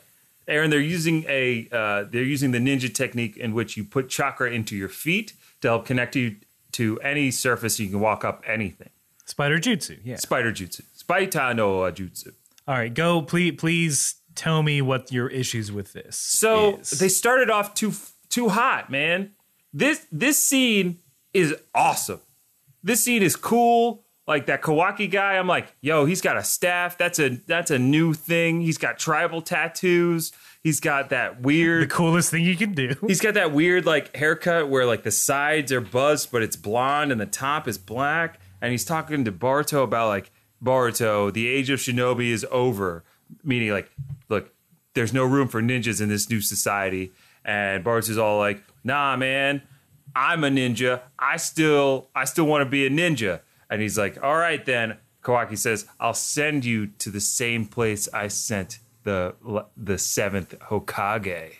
Aaron. 0.46 0.70
They're 0.70 0.78
using 0.78 1.24
a 1.26 1.66
uh, 1.72 2.04
they're 2.08 2.22
using 2.22 2.52
the 2.52 2.58
ninja 2.58 2.94
technique 2.94 3.36
in 3.36 3.54
which 3.54 3.76
you 3.76 3.82
put 3.82 4.08
chakra 4.08 4.52
into 4.52 4.76
your 4.76 4.88
feet 4.88 5.32
to 5.62 5.68
help 5.68 5.84
connect 5.84 6.14
you 6.14 6.36
to 6.72 7.00
any 7.00 7.32
surface. 7.32 7.78
So 7.78 7.82
you 7.82 7.88
can 7.88 7.98
walk 7.98 8.24
up 8.24 8.40
anything. 8.46 8.90
Spider 9.24 9.58
Jutsu, 9.58 9.98
yeah. 10.04 10.14
Spider 10.14 10.52
jutsu, 10.52 10.82
Spaita 10.96 11.56
no 11.56 11.80
jutsu. 11.90 12.34
All 12.68 12.76
right, 12.76 12.94
go 12.94 13.20
please 13.20 13.56
please 13.58 14.14
tell 14.36 14.62
me 14.62 14.80
what 14.80 15.10
your 15.10 15.26
issues 15.26 15.72
with 15.72 15.92
this. 15.92 16.16
So 16.16 16.76
is. 16.76 16.90
they 16.90 17.08
started 17.08 17.50
off 17.50 17.74
too 17.74 17.94
too 18.28 18.48
hot, 18.48 18.90
man. 18.90 19.32
This 19.72 20.06
this 20.12 20.40
scene 20.40 21.00
is 21.34 21.56
awesome. 21.74 22.20
This 22.82 23.02
scene 23.02 23.22
is 23.22 23.36
cool. 23.36 24.04
Like 24.26 24.46
that 24.46 24.62
Kawaki 24.62 25.10
guy, 25.10 25.36
I'm 25.38 25.48
like, 25.48 25.74
yo, 25.80 26.04
he's 26.04 26.20
got 26.20 26.36
a 26.36 26.44
staff. 26.44 26.96
That's 26.96 27.18
a 27.18 27.30
that's 27.30 27.70
a 27.70 27.78
new 27.78 28.14
thing. 28.14 28.60
He's 28.60 28.78
got 28.78 28.98
tribal 28.98 29.42
tattoos. 29.42 30.30
He's 30.62 30.78
got 30.78 31.08
that 31.08 31.40
weird 31.40 31.84
the 31.84 31.94
coolest 31.94 32.30
thing 32.30 32.44
you 32.44 32.56
can 32.56 32.74
do. 32.74 32.94
He's 33.06 33.20
got 33.20 33.32
that 33.32 33.52
weird 33.52 33.86
like 33.86 34.14
haircut 34.14 34.68
where 34.68 34.84
like 34.84 35.04
the 35.04 35.10
sides 35.10 35.72
are 35.72 35.80
buzzed, 35.80 36.30
but 36.30 36.42
it's 36.42 36.54
blonde 36.54 37.10
and 37.10 37.20
the 37.20 37.26
top 37.26 37.66
is 37.66 37.78
black. 37.78 38.38
And 38.60 38.70
he's 38.70 38.84
talking 38.84 39.24
to 39.24 39.32
Barto 39.32 39.82
about 39.82 40.08
like 40.08 40.30
Boruto, 40.62 41.32
the 41.32 41.48
age 41.48 41.70
of 41.70 41.78
shinobi 41.78 42.28
is 42.28 42.46
over, 42.50 43.04
meaning 43.42 43.70
like, 43.70 43.90
look, 44.28 44.52
there's 44.94 45.14
no 45.14 45.24
room 45.24 45.48
for 45.48 45.62
ninjas 45.62 46.02
in 46.02 46.10
this 46.10 46.28
new 46.28 46.42
society. 46.42 47.12
And 47.42 47.82
Boruto's 47.82 48.18
all 48.18 48.38
like, 48.38 48.62
nah, 48.84 49.16
man, 49.16 49.62
I'm 50.14 50.44
a 50.44 50.48
ninja. 50.48 51.02
I 51.18 51.36
still, 51.36 52.08
I 52.14 52.24
still 52.24 52.46
want 52.46 52.62
to 52.62 52.70
be 52.70 52.86
a 52.86 52.90
ninja. 52.90 53.40
And 53.68 53.80
he's 53.80 53.98
like, 53.98 54.22
all 54.22 54.36
right 54.36 54.64
then. 54.64 54.98
Kawaki 55.22 55.58
says, 55.58 55.86
I'll 56.00 56.14
send 56.14 56.64
you 56.64 56.86
to 56.86 57.10
the 57.10 57.20
same 57.20 57.66
place 57.66 58.08
I 58.12 58.28
sent 58.28 58.78
the 59.04 59.34
the 59.76 59.98
seventh 59.98 60.58
Hokage. 60.70 61.56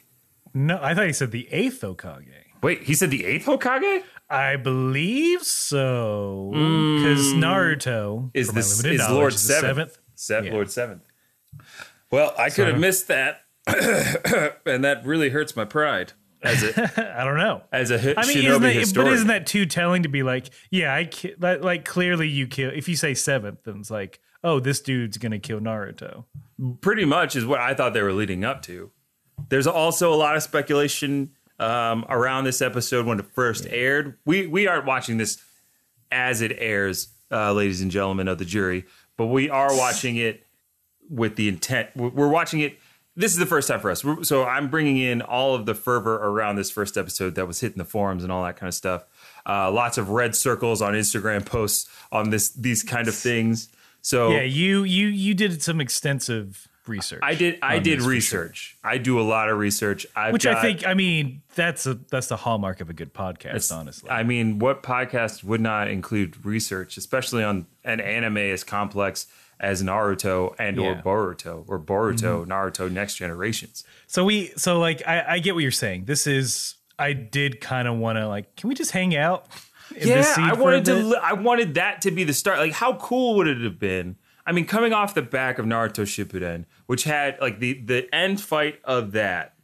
No, 0.55 0.79
I 0.83 0.95
thought 0.95 1.07
he 1.07 1.13
said 1.13 1.31
the 1.31 1.47
eighth 1.53 1.83
Hokage. 1.83 2.25
Wait, 2.63 2.85
he 2.85 2.95
said 2.95 3.11
the 3.11 3.25
eighth 3.25 3.47
Hokage 3.47 4.03
I 4.31 4.57
believe 4.57 5.43
so. 5.43 6.51
Because 6.53 7.35
mm. 7.35 7.43
Naruto 7.43 8.31
is 8.33 8.53
this 8.53 8.85
is 8.85 9.09
Lord 9.11 9.33
the 9.33 9.39
seventh. 9.39 9.99
Se- 10.15 10.47
Yeah. 10.47 10.53
Lord 10.53 10.71
seventh. 10.71 11.03
Well, 12.11 12.33
I 12.39 12.51
could 12.51 12.69
have 12.69 12.79
missed 12.79 13.09
that, 13.09 13.43
and 13.67 14.85
that 14.85 15.03
really 15.05 15.31
hurts 15.31 15.57
my 15.57 15.65
pride 15.65 16.13
as 16.43 16.63
a 16.63 17.17
I 17.21 17.25
don't 17.25 17.37
know. 17.39 17.63
as 17.73 17.91
a 17.91 17.99
hi- 18.01 18.15
I 18.17 18.27
mean, 18.27 18.39
isn't 18.39 18.63
that, 18.63 18.75
historian. 18.75 19.11
but 19.11 19.15
isn't 19.15 19.29
that 19.29 19.47
too 19.47 19.67
telling 19.67 20.03
to 20.05 20.09
be 20.09 20.23
like, 20.23 20.51
yeah, 20.71 20.95
I 20.95 21.05
ki- 21.05 21.35
that, 21.39 21.63
like 21.63 21.85
clearly 21.85 22.29
you 22.29 22.47
kill. 22.47 22.71
If 22.75 22.89
you 22.89 22.97
say 22.97 23.15
seventh, 23.15 23.65
then 23.65 23.79
it's 23.81 23.91
like, 23.91 24.21
oh, 24.43 24.59
this 24.61 24.81
dude's 24.81 25.19
gonna 25.19 25.39
kill 25.39 25.61
Naruto. 25.61 26.25
pretty 26.81 27.05
much 27.05 27.37
is 27.37 27.45
what 27.45 27.61
I 27.61 27.75
thought 27.75 27.93
they 27.95 28.03
were 28.03 28.13
leading 28.13 28.45
up 28.45 28.63
to. 28.63 28.91
There's 29.49 29.67
also 29.67 30.13
a 30.13 30.17
lot 30.17 30.37
of 30.37 30.43
speculation 30.43 31.31
um, 31.59 32.05
around 32.09 32.45
this 32.45 32.61
episode 32.63 33.07
when 33.07 33.19
it 33.21 33.27
first 33.35 33.67
aired. 33.69 34.17
We 34.25 34.47
we 34.47 34.67
aren't 34.67 34.87
watching 34.87 35.17
this 35.19 35.43
as 36.13 36.41
it 36.41 36.53
airs, 36.59 37.09
uh, 37.31 37.53
ladies 37.53 37.81
and 37.83 37.91
gentlemen 37.91 38.29
of 38.29 38.39
the 38.39 38.45
jury, 38.45 38.85
but 39.17 39.27
we 39.27 39.49
are 39.51 39.75
watching 39.77 40.17
it 40.17 40.47
with 41.09 41.37
the 41.37 41.49
intent. 41.49 41.91
We're 41.97 42.29
watching 42.29 42.61
it. 42.61 42.79
This 43.21 43.33
is 43.33 43.39
the 43.39 43.47
first 43.47 43.69
time 43.69 43.81
for 43.81 43.91
us, 43.91 44.03
We're- 44.03 44.25
so 44.25 44.45
I'm 44.45 44.69
bringing 44.69 44.97
in 44.97 45.21
all 45.21 45.55
of 45.55 45.67
the 45.67 45.75
fervor 45.75 46.17
around 46.17 46.57
this 46.57 46.71
first 46.71 46.97
episode 46.97 47.35
that 47.35 47.47
was 47.47 47.61
hitting 47.61 47.77
the 47.77 47.85
forums 47.85 48.23
and 48.23 48.33
all 48.33 48.43
that 48.45 48.57
kind 48.57 48.69
of 48.69 48.75
stuff. 48.75 49.05
Uh, 49.47 49.71
lots 49.71 49.99
of 49.99 50.09
red 50.09 50.35
circles 50.35 50.81
on 50.81 50.95
Instagram 50.95 51.45
posts 51.45 51.89
on 52.11 52.31
this 52.31 52.49
these 52.51 52.83
kind 52.83 53.09
of 53.09 53.15
things. 53.15 53.69
So 54.01 54.31
Yeah, 54.31 54.43
you 54.43 54.85
you 54.85 55.09
you 55.09 55.35
did 55.35 55.63
some 55.63 55.81
extensive 55.81 56.67
research. 56.87 57.21
I 57.23 57.35
did. 57.35 57.59
I 57.63 57.79
did 57.79 58.03
research. 58.03 58.77
I 58.83 58.99
do 58.99 59.21
a 59.21 59.23
lot 59.23 59.49
of 59.49 59.59
research. 59.59 60.07
I've 60.17 60.33
which 60.33 60.47
I 60.47 60.61
think. 60.61 60.87
I 60.87 60.95
mean, 60.95 61.43
that's 61.55 61.87
a 61.87 61.95
that's 61.95 62.29
the 62.29 62.37
hallmark 62.37 62.81
of 62.81 62.91
a 62.91 62.93
good 62.93 63.13
podcast. 63.13 63.75
honestly, 63.75 64.11
I 64.11 64.23
mean, 64.23 64.59
what 64.59 64.83
podcast 64.83 65.45
would 65.45 65.61
not 65.61 65.89
include 65.89 66.45
research, 66.45 66.97
especially 66.97 67.45
on 67.45 67.67
an 67.85 68.01
anime 68.01 68.39
as 68.39 68.65
complex 68.65 69.27
as 69.61 69.83
Naruto 69.83 70.55
and 70.59 70.79
or 70.79 70.83
Yeah. 70.83 70.95
Mm-hmm. 70.95 71.09
Boruto 71.09 71.65
or 71.69 71.79
Boruto, 71.79 72.47
Naruto 72.47 72.91
Next 72.91 73.17
Generations? 73.17 73.85
So 74.07 74.25
we 74.25 74.53
so 74.57 74.79
like 74.79 75.07
I, 75.07 75.25
I 75.29 75.39
get 75.39 75.55
what 75.55 75.63
you're 75.63 75.71
saying. 75.71 76.07
This 76.07 76.27
is 76.27 76.77
I 76.99 77.13
did 77.13 77.61
kind 77.61 77.87
of 77.87 77.97
want 77.97 78.19
to 78.19 78.27
like 78.27 78.57
can 78.57 78.69
we 78.69 78.75
just 78.75 78.91
hang 78.91 79.17
out? 79.17 79.47
In 79.97 80.09
Yeah, 80.09 80.35
I 80.39 80.55
wanted 80.55 80.85
to. 80.87 81.19
I 81.23 81.33
wanted 81.33 81.75
that 81.75 82.03
to 82.03 82.11
be 82.11 82.25
the 82.25 82.33
start. 82.33 82.59
Like, 82.59 82.73
how 82.73 82.95
cool 82.95 83.37
would 83.37 83.49
it 83.49 83.61
have 83.61 83.79
been? 83.79 84.17
I 84.47 84.53
mean, 84.53 84.65
coming 84.65 84.93
off 84.93 85.15
the 85.15 85.23
back 85.23 85.59
of 85.59 85.67
Naruto 85.67 86.05
Shippuden, 86.05 86.65
which 86.87 87.05
had 87.05 87.39
like 87.41 87.59
the 87.59 87.75
the 87.75 88.13
end 88.15 88.41
fight 88.41 88.81
of 88.85 89.13
that, 89.13 89.55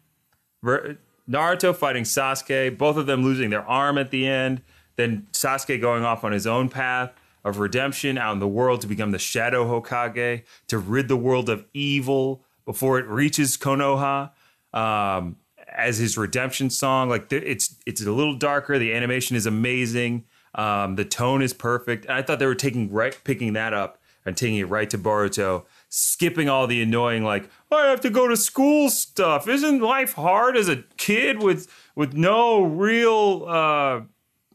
Naruto 0.65 1.75
fighting 1.75 2.05
Sasuke, 2.05 2.76
both 2.76 2.97
of 2.97 3.07
them 3.07 3.23
losing 3.23 3.50
their 3.50 3.62
arm 3.62 3.99
at 3.99 4.11
the 4.11 4.26
end, 4.26 4.62
then 4.97 5.26
Sasuke 5.33 5.81
going 5.81 6.05
off 6.05 6.25
on 6.25 6.33
his 6.33 6.47
own 6.47 6.69
path 6.69 7.12
of 7.47 7.61
redemption 7.61 8.19
out 8.19 8.33
in 8.33 8.41
the 8.41 8.49
world 8.49 8.81
to 8.81 8.88
become 8.88 9.12
the 9.12 9.21
Shadow 9.21 9.65
Hokage, 9.65 10.43
to 10.67 10.79
rid 10.79 11.07
the 11.07 11.17
world 11.17 11.49
of 11.49 11.65
evil 11.73 12.45
before 12.65 12.99
it 12.99 13.07
reaches 13.07 13.57
Konoha. 13.57 14.33
Um, 14.75 15.37
as 15.69 15.99
his 15.99 16.19
redemption 16.19 16.71
song, 16.71 17.09
like 17.09 17.33
it's 17.33 17.76
it's 17.87 18.05
a 18.05 18.11
little 18.11 18.35
darker. 18.35 18.79
The 18.79 18.93
animation 18.93 19.37
is 19.37 19.47
amazing. 19.47 20.25
Um, 20.57 20.97
the 20.97 21.05
tone 21.05 21.41
is 21.41 21.53
perfect. 21.53 22.07
And 22.07 22.15
I 22.15 22.23
thought 22.23 22.41
they 22.41 22.47
were 22.47 22.55
taking 22.55 22.91
right, 22.91 23.17
picking 23.25 23.53
that 23.53 23.73
up 23.73 23.99
and 24.25 24.37
taking 24.37 24.57
it 24.57 24.69
right 24.69 24.91
to 24.91 24.99
Boruto, 24.99 25.67
skipping 25.88 26.49
all 26.49 26.67
the 26.67 26.83
annoying 26.83 27.23
like 27.23 27.49
I 27.71 27.87
have 27.87 28.00
to 28.00 28.11
go 28.11 28.26
to 28.26 28.37
school 28.37 28.91
stuff. 28.91 29.47
Isn't 29.47 29.81
life 29.81 30.15
hard 30.15 30.57
as 30.57 30.69
a 30.69 30.83
kid 30.97 31.43
with 31.43 31.71
with 31.95 32.15
no 32.15 32.62
real 32.62 33.45
uh, 33.47 34.00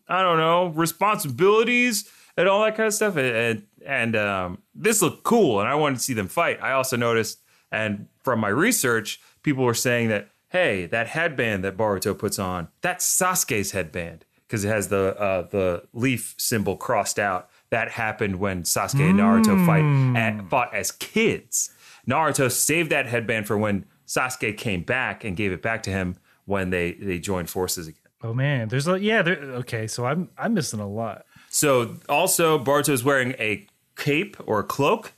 I 0.09 0.21
don't 0.23 0.39
know 0.39 0.67
responsibilities 0.67 2.09
and 2.37 2.47
all 2.47 2.63
that 2.63 2.75
kind 2.75 2.87
of 2.87 2.93
stuff? 2.93 3.17
And 3.17 3.63
and 3.85 4.15
um, 4.15 4.61
this 4.75 5.01
looked 5.01 5.23
cool, 5.23 5.59
and 5.59 5.69
I 5.69 5.75
wanted 5.75 5.95
to 5.95 6.01
see 6.01 6.13
them 6.13 6.27
fight. 6.27 6.61
I 6.61 6.71
also 6.73 6.97
noticed, 6.97 7.39
and 7.71 8.07
from 8.23 8.39
my 8.39 8.49
research, 8.49 9.19
people 9.43 9.63
were 9.63 9.73
saying 9.73 10.09
that 10.09 10.29
hey, 10.51 10.85
that 10.87 11.07
headband 11.07 11.63
that 11.63 11.77
Boruto 11.77 12.17
puts 12.17 12.37
on, 12.37 12.67
that's 12.81 13.05
Sasuke's 13.05 13.71
headband 13.71 14.25
because 14.47 14.65
it 14.65 14.67
has 14.67 14.89
the 14.89 15.17
uh, 15.19 15.43
the 15.43 15.83
leaf 15.93 16.35
symbol 16.37 16.77
crossed 16.77 17.17
out. 17.17 17.49
That 17.69 17.91
happened 17.91 18.35
when 18.35 18.63
Sasuke 18.63 19.09
and 19.09 19.19
Naruto 19.19 19.65
fight 19.65 20.17
at, 20.17 20.49
fought 20.49 20.73
as 20.73 20.91
kids. 20.91 21.73
Naruto 22.05 22.51
saved 22.51 22.89
that 22.91 23.05
headband 23.05 23.47
for 23.47 23.57
when 23.57 23.85
Sasuke 24.05 24.57
came 24.57 24.83
back 24.83 25.23
and 25.23 25.37
gave 25.37 25.53
it 25.53 25.61
back 25.61 25.83
to 25.83 25.89
him 25.89 26.17
when 26.45 26.69
they 26.69 26.93
they 26.93 27.17
joined 27.17 27.49
forces 27.49 27.87
again. 27.87 28.01
Oh 28.23 28.33
man, 28.33 28.67
there's 28.67 28.87
a 28.87 28.99
yeah. 28.99 29.21
There, 29.21 29.37
okay, 29.37 29.87
so 29.87 30.05
I'm 30.05 30.29
I'm 30.37 30.53
missing 30.53 30.81
a 30.81 30.87
lot. 30.87 31.25
So 31.53 31.97
also 32.09 32.57
Boruto 32.57 32.89
is 32.89 33.03
wearing 33.03 33.33
a 33.37 33.67
cape 33.97 34.37
or 34.45 34.59
a 34.59 34.63
cloak. 34.63 35.13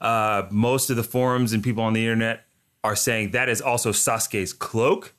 Uh, 0.00 0.42
most 0.50 0.90
of 0.90 0.96
the 0.96 1.02
forums 1.04 1.52
and 1.52 1.62
people 1.62 1.82
on 1.82 1.92
the 1.92 2.02
internet 2.02 2.44
are 2.84 2.96
saying 2.96 3.30
that 3.30 3.48
is 3.48 3.60
also 3.60 3.90
Sasuke's 3.92 4.52
cloak. 4.52 5.14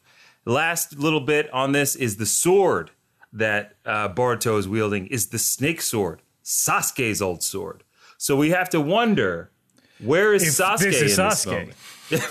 Last 0.45 0.97
little 0.97 1.21
bit 1.21 1.51
on 1.53 1.71
this 1.71 1.95
is 1.95 2.17
the 2.17 2.25
sword 2.25 2.91
that 3.33 3.75
uh, 3.85 4.09
Boruto 4.09 4.57
is 4.57 4.67
wielding 4.67 5.07
is 5.07 5.27
the 5.27 5.39
snake 5.39 5.81
sword, 5.81 6.21
Sasuke's 6.43 7.21
old 7.21 7.41
sword. 7.43 7.83
So 8.17 8.35
we 8.35 8.49
have 8.49 8.69
to 8.69 8.81
wonder 8.81 9.51
where 9.99 10.33
is 10.33 10.43
If 10.59 10.65
Sasuke 10.65 10.79
this 10.79 11.01
is 11.01 11.17
in 11.19 11.25
this 11.25 11.45
Sasuke. 11.45 11.51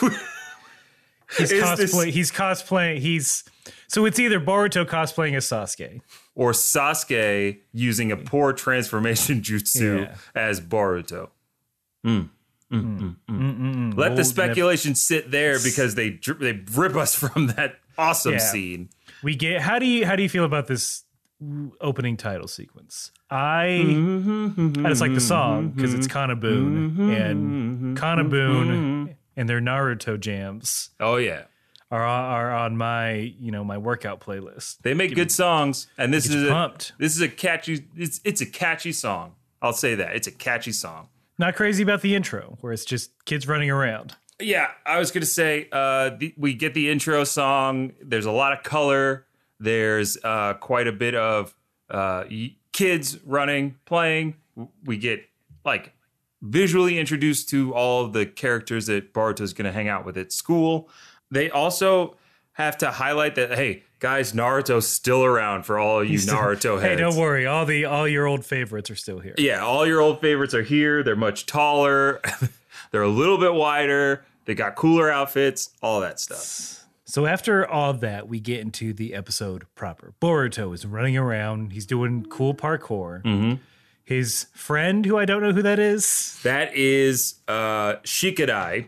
moment? 0.01 0.23
He's 1.39 1.53
Is 1.53 1.63
cosplay. 1.63 1.77
this- 2.07 2.15
He's 2.15 2.33
cosplaying. 2.33 2.99
He's 2.99 3.45
so 3.87 4.05
it's 4.07 4.19
either 4.19 4.41
Boruto 4.41 4.85
cosplaying 4.87 5.35
as 5.37 5.45
Sasuke. 5.47 6.01
Or 6.39 6.53
Sasuke 6.53 7.59
using 7.73 8.13
a 8.13 8.17
poor 8.17 8.53
transformation 8.53 9.41
jutsu 9.49 10.03
Yeah. 10.07 10.15
as 10.35 10.61
Boruto. 10.61 11.31
Mm. 12.07 12.29
Mm, 12.73 12.99
mm, 13.01 13.17
mm. 13.29 13.97
Let 13.97 14.11
the 14.11 14.15
We'll 14.17 14.25
speculation 14.25 14.95
sit 14.95 15.31
there 15.33 15.59
because 15.63 15.95
they 15.97 16.11
they 16.41 16.53
rip 16.75 16.95
us 16.97 17.15
from 17.23 17.49
that 17.49 17.81
awesome 17.99 18.35
Yeah. 18.35 18.39
scene. 18.39 18.89
We 19.23 19.35
get 19.35 19.63
how 19.63 19.79
do 19.81 19.87
you 19.87 20.07
how 20.07 20.15
do 20.17 20.23
you 20.23 20.29
feel 20.29 20.45
about 20.45 20.69
this 20.69 21.03
opening 21.81 22.17
title 22.17 22.47
sequence? 22.47 23.11
I 23.31 23.83
Mm-hmm, 23.85 24.87
I 24.87 24.89
just 24.91 25.01
like 25.01 25.15
the 25.15 25.21
song 25.21 25.71
because 25.71 25.93
it's 25.93 26.07
KANA-BOON 26.07 27.11
and 27.11 27.97
KANA-BOON 27.99 29.17
and 29.37 29.49
their 29.49 29.61
Naruto 29.61 30.19
jams 30.21 30.91
Oh 31.01 31.17
yeah, 31.17 31.45
are 31.91 32.05
are 32.05 32.53
on 32.53 32.77
my 32.77 33.13
you 33.39 33.51
know 33.51 33.65
my 33.65 33.79
workout 33.79 34.21
playlist. 34.21 34.79
they 34.83 34.95
make 34.95 35.15
good 35.15 35.33
songs, 35.33 35.87
and 35.97 36.13
this 36.13 36.27
is 36.27 36.35
you 36.35 36.51
a, 36.51 36.73
this 36.99 37.15
is 37.15 37.21
a 37.21 37.29
catchy. 37.29 37.87
It's 37.97 38.21
it's 38.25 38.41
a 38.41 38.47
catchy 38.47 38.93
song. 38.93 39.35
I'll 39.63 39.73
say 39.73 39.95
that 39.95 40.15
it's 40.15 40.27
a 40.27 40.33
catchy 40.33 40.73
song. 40.73 41.09
Not 41.39 41.55
crazy 41.55 41.83
about 41.83 42.03
the 42.03 42.15
intro 42.15 42.59
where 42.61 42.73
it's 42.73 42.85
just 42.85 43.11
kids 43.25 43.47
running 43.47 43.71
around. 43.71 44.15
Yeah, 44.41 44.69
I 44.87 44.99
was 44.99 45.11
gonna 45.11 45.27
say 45.27 45.69
uh, 45.73 46.11
the, 46.19 46.35
we 46.37 46.55
get 46.55 46.75
the 46.75 46.91
intro 46.91 47.25
song. 47.25 47.93
There's 48.03 48.27
a 48.27 48.33
lot 48.33 48.53
of 48.53 48.63
color. 48.63 49.27
There's 49.59 50.17
uh, 50.23 50.55
quite 50.55 50.87
a 50.87 50.93
bit 50.93 51.15
of 51.15 51.55
uh, 51.91 52.25
y- 52.31 52.55
kids 52.73 53.19
running, 53.25 53.77
playing. 53.87 54.37
We 54.85 54.99
get 54.99 55.25
like 55.65 55.93
visually 56.43 56.99
introduced 56.99 57.49
to 57.49 57.75
all 57.75 58.05
of 58.05 58.13
the 58.13 58.27
characters 58.27 58.87
that 58.87 59.13
Boruto's 59.13 59.53
going 59.53 59.65
to 59.65 59.73
hang 59.73 59.89
out 59.89 60.05
with 60.05 60.17
at 60.17 60.33
school. 60.33 60.89
They 61.31 61.51
also 61.51 62.17
have 62.53 62.79
to 62.79 62.91
highlight 62.91 63.35
that 63.37 63.55
hey, 63.55 63.85
guys, 64.01 64.33
Naruto's 64.33 64.89
still 64.89 65.25
around 65.25 65.65
for 65.65 65.79
all 65.79 66.03
you 66.03 66.19
Naruto 66.19 66.81
heads. 66.81 66.83
Hey, 66.83 66.97
don't 66.97 67.17
worry. 67.17 67.47
All 67.47 67.65
the 67.65 67.85
all 67.85 68.09
your 68.09 68.27
old 68.27 68.45
favorites 68.45 68.91
are 68.91 68.97
still 68.97 69.21
here. 69.21 69.35
Yeah, 69.39 69.65
all 69.65 69.87
your 69.87 70.01
old 70.01 70.21
favorites 70.21 70.55
are 70.55 70.63
here. 70.63 71.03
They're 71.03 71.17
much 71.17 71.47
taller. 71.47 72.21
They're 72.91 73.03
a 73.03 73.09
little 73.09 73.39
bit 73.39 73.55
wider. 73.55 74.25
They 74.45 74.55
got 74.55 74.77
cooler 74.77 75.11
outfits, 75.11 75.71
all 75.83 76.01
that 76.01 76.19
stuff. 76.19 76.87
So 77.05 77.27
after 77.27 77.67
all 77.67 77.95
that, 77.95 78.29
we 78.29 78.41
get 78.41 78.61
into 78.61 78.93
the 78.93 79.15
episode 79.15 79.67
proper. 79.75 80.13
Boruto 80.21 80.75
is 80.75 80.85
running 80.85 81.17
around. 81.17 81.73
He's 81.73 81.87
doing 81.87 82.27
cool 82.27 82.55
parkour. 82.55 83.23
Mm-hmm. 83.23 83.55
His 84.05 84.47
friend, 84.55 85.05
who 85.05 85.19
I 85.19 85.25
don't 85.27 85.43
know 85.43 85.53
who 85.53 85.63
that 85.63 85.79
is, 85.79 86.39
That 86.43 86.75
is 86.75 87.37
uh, 87.47 87.97
Shikadai, 88.05 88.87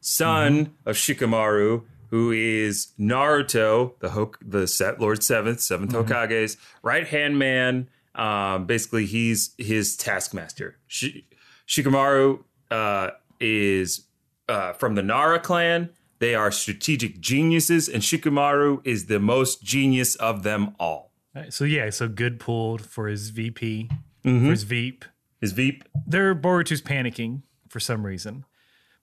son 0.00 0.74
of 0.86 0.96
Shikamaru, 0.96 1.84
who 2.08 2.32
is 2.32 2.88
Naruto, 2.98 3.98
the 4.00 4.10
Hok- 4.10 4.38
the 4.44 4.66
set 4.66 5.00
Lord 5.00 5.22
Seventh, 5.22 5.58
7th 5.58 5.92
Hokage's 5.92 6.56
right 6.82 7.06
hand 7.06 7.38
man. 7.38 7.88
Um, 8.14 8.66
basically, 8.66 9.06
he's 9.06 9.54
his 9.58 9.96
taskmaster. 9.96 10.76
Shi- 10.88 11.26
Shikamaru 11.68 12.42
uh, 12.70 13.10
is 13.38 14.06
uh, 14.48 14.72
from 14.72 14.94
the 14.96 15.02
Nara 15.02 15.38
clan. 15.38 15.90
They 16.18 16.34
are 16.34 16.50
strategic 16.50 17.20
geniuses, 17.20 17.88
and 17.88 18.02
Shikamaru 18.02 18.80
is 18.84 19.06
the 19.06 19.20
most 19.20 19.62
genius 19.62 20.16
of 20.16 20.42
them 20.42 20.74
all. 20.78 21.12
so 21.48 21.64
yeah, 21.64 21.88
so 21.90 22.08
good 22.08 22.40
pulled 22.40 22.84
for 22.84 23.06
his 23.08 23.30
VP, 23.30 23.88
Mm-hmm. 24.24 24.44
for 24.46 24.50
his 24.50 24.64
Veep. 24.64 25.04
His 25.40 25.52
Veep. 25.52 25.82
There, 26.06 26.34
Boruto's 26.34 26.82
panicking 26.82 27.40
for 27.70 27.80
some 27.80 28.04
reason, 28.04 28.44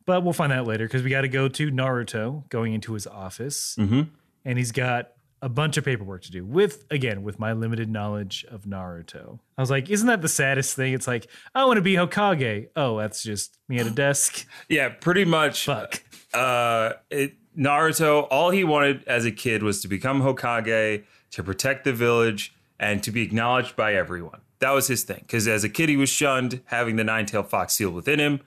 but 0.07 0.23
we'll 0.23 0.33
find 0.33 0.51
out 0.51 0.65
later 0.65 0.85
because 0.85 1.03
we 1.03 1.11
got 1.11 1.21
to 1.21 1.27
go 1.27 1.47
to 1.47 1.69
Naruto 1.71 2.49
going 2.49 2.73
into 2.73 2.93
his 2.93 3.05
office, 3.05 3.75
Mm-hmm. 3.77 4.01
and 4.45 4.57
he's 4.57 4.71
got 4.71 5.11
a 5.43 5.49
bunch 5.49 5.77
of 5.77 5.85
paperwork 5.85 6.23
to 6.23 6.31
do. 6.31 6.43
With 6.43 6.85
again, 6.89 7.21
with 7.21 7.37
my 7.37 7.53
limited 7.53 7.91
knowledge 7.91 8.43
of 8.49 8.63
Naruto, 8.63 9.37
I 9.55 9.61
was 9.61 9.69
like, 9.69 9.87
"Isn't 9.91 10.07
that 10.07 10.23
the 10.23 10.27
saddest 10.27 10.75
thing?" 10.75 10.93
It's 10.93 11.05
like, 11.07 11.27
"I 11.53 11.65
want 11.65 11.77
to 11.77 11.83
be 11.83 11.93
Hokage." 11.93 12.69
Oh, 12.75 12.97
that's 12.97 13.21
just 13.21 13.55
me 13.69 13.77
at 13.77 13.85
a 13.85 13.91
desk. 14.05 14.47
Yeah, 14.67 14.89
pretty 14.89 15.25
much. 15.25 15.65
Fuck. 15.65 16.01
uh, 16.33 16.93
it, 17.11 17.35
Naruto, 17.55 18.27
all 18.31 18.49
he 18.49 18.63
wanted 18.63 19.03
as 19.07 19.25
a 19.25 19.31
kid 19.31 19.61
was 19.61 19.81
to 19.81 19.87
become 19.87 20.21
Hokage, 20.21 21.03
to 21.31 21.43
protect 21.43 21.83
the 21.85 21.93
village, 21.93 22.53
and 22.79 23.03
to 23.03 23.11
be 23.11 23.21
acknowledged 23.21 23.75
by 23.75 23.93
everyone. 23.93 24.41
That 24.59 24.71
was 24.71 24.87
his 24.87 25.03
thing. 25.03 25.19
Because 25.21 25.47
as 25.47 25.63
a 25.63 25.69
kid, 25.69 25.89
he 25.89 25.97
was 25.97 26.09
shunned, 26.09 26.61
having 26.65 26.95
the 26.95 27.03
nine 27.03 27.25
tailed 27.27 27.49
fox 27.49 27.73
sealed 27.73 27.93
within 27.93 28.19
him. 28.19 28.39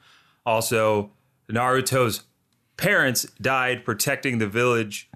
Also, 0.46 1.10
Naruto's 1.50 2.22
parents 2.76 3.24
died 3.40 3.84
protecting 3.84 4.38
the 4.38 4.46
village 4.46 5.10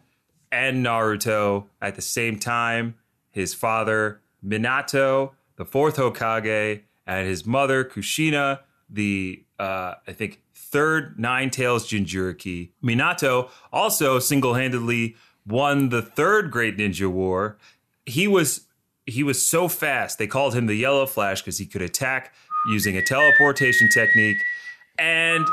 and 0.52 0.84
Naruto 0.84 1.66
at 1.80 1.94
the 1.94 2.02
same 2.02 2.38
time. 2.38 2.94
His 3.30 3.54
father, 3.54 4.20
Minato, 4.44 5.32
the 5.56 5.64
fourth 5.64 5.96
Hokage, 5.96 6.82
and 7.06 7.26
his 7.26 7.44
mother, 7.44 7.84
Kushina, 7.84 8.60
the, 8.88 9.42
uh, 9.58 9.94
I 10.06 10.12
think, 10.12 10.40
third 10.54 11.18
Nine 11.18 11.50
Tails 11.50 11.88
Jinchuriki. 11.88 12.70
Minato 12.82 13.50
also 13.72 14.18
single 14.18 14.54
handedly 14.54 15.16
won 15.46 15.90
the 15.90 16.02
third 16.02 16.50
Great 16.50 16.76
Ninja 16.76 17.08
War. 17.08 17.56
He 18.06 18.26
was 18.26 18.66
he 19.06 19.22
was 19.22 19.44
so 19.44 19.68
fast 19.68 20.18
they 20.18 20.26
called 20.26 20.54
him 20.54 20.66
the 20.66 20.74
Yellow 20.74 21.06
Flash 21.06 21.42
because 21.42 21.58
he 21.58 21.66
could 21.66 21.82
attack 21.82 22.34
using 22.68 22.96
a 22.96 23.02
teleportation 23.02 23.88
technique. 23.92 24.38
And 24.98 25.46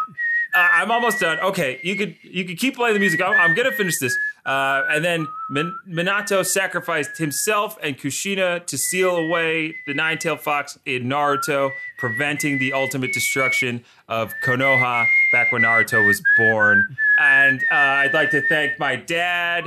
I'm 0.53 0.91
almost 0.91 1.19
done. 1.19 1.39
Okay, 1.39 1.79
you 1.83 1.95
could 1.95 2.15
you 2.23 2.45
could 2.45 2.57
keep 2.57 2.75
playing 2.75 2.93
the 2.93 2.99
music. 2.99 3.21
I'm, 3.21 3.33
I'm 3.33 3.55
gonna 3.55 3.71
finish 3.71 3.99
this. 3.99 4.17
Uh, 4.45 4.83
and 4.89 5.05
then 5.05 5.27
Min- 5.49 5.75
Minato 5.87 6.45
sacrificed 6.45 7.17
himself 7.17 7.77
and 7.83 7.97
Kushina 7.97 8.65
to 8.65 8.77
seal 8.77 9.15
away 9.15 9.75
the 9.85 9.93
nine-tailed 9.93 10.41
fox 10.41 10.79
in 10.85 11.03
Naruto, 11.03 11.71
preventing 11.99 12.57
the 12.57 12.73
ultimate 12.73 13.13
destruction 13.13 13.83
of 14.09 14.33
Konoha 14.43 15.05
back 15.31 15.51
when 15.51 15.61
Naruto 15.61 16.05
was 16.05 16.21
born. 16.37 16.97
And 17.19 17.61
uh, 17.71 17.75
I'd 17.75 18.13
like 18.13 18.31
to 18.31 18.41
thank 18.47 18.79
my 18.79 18.95
dad 18.95 19.65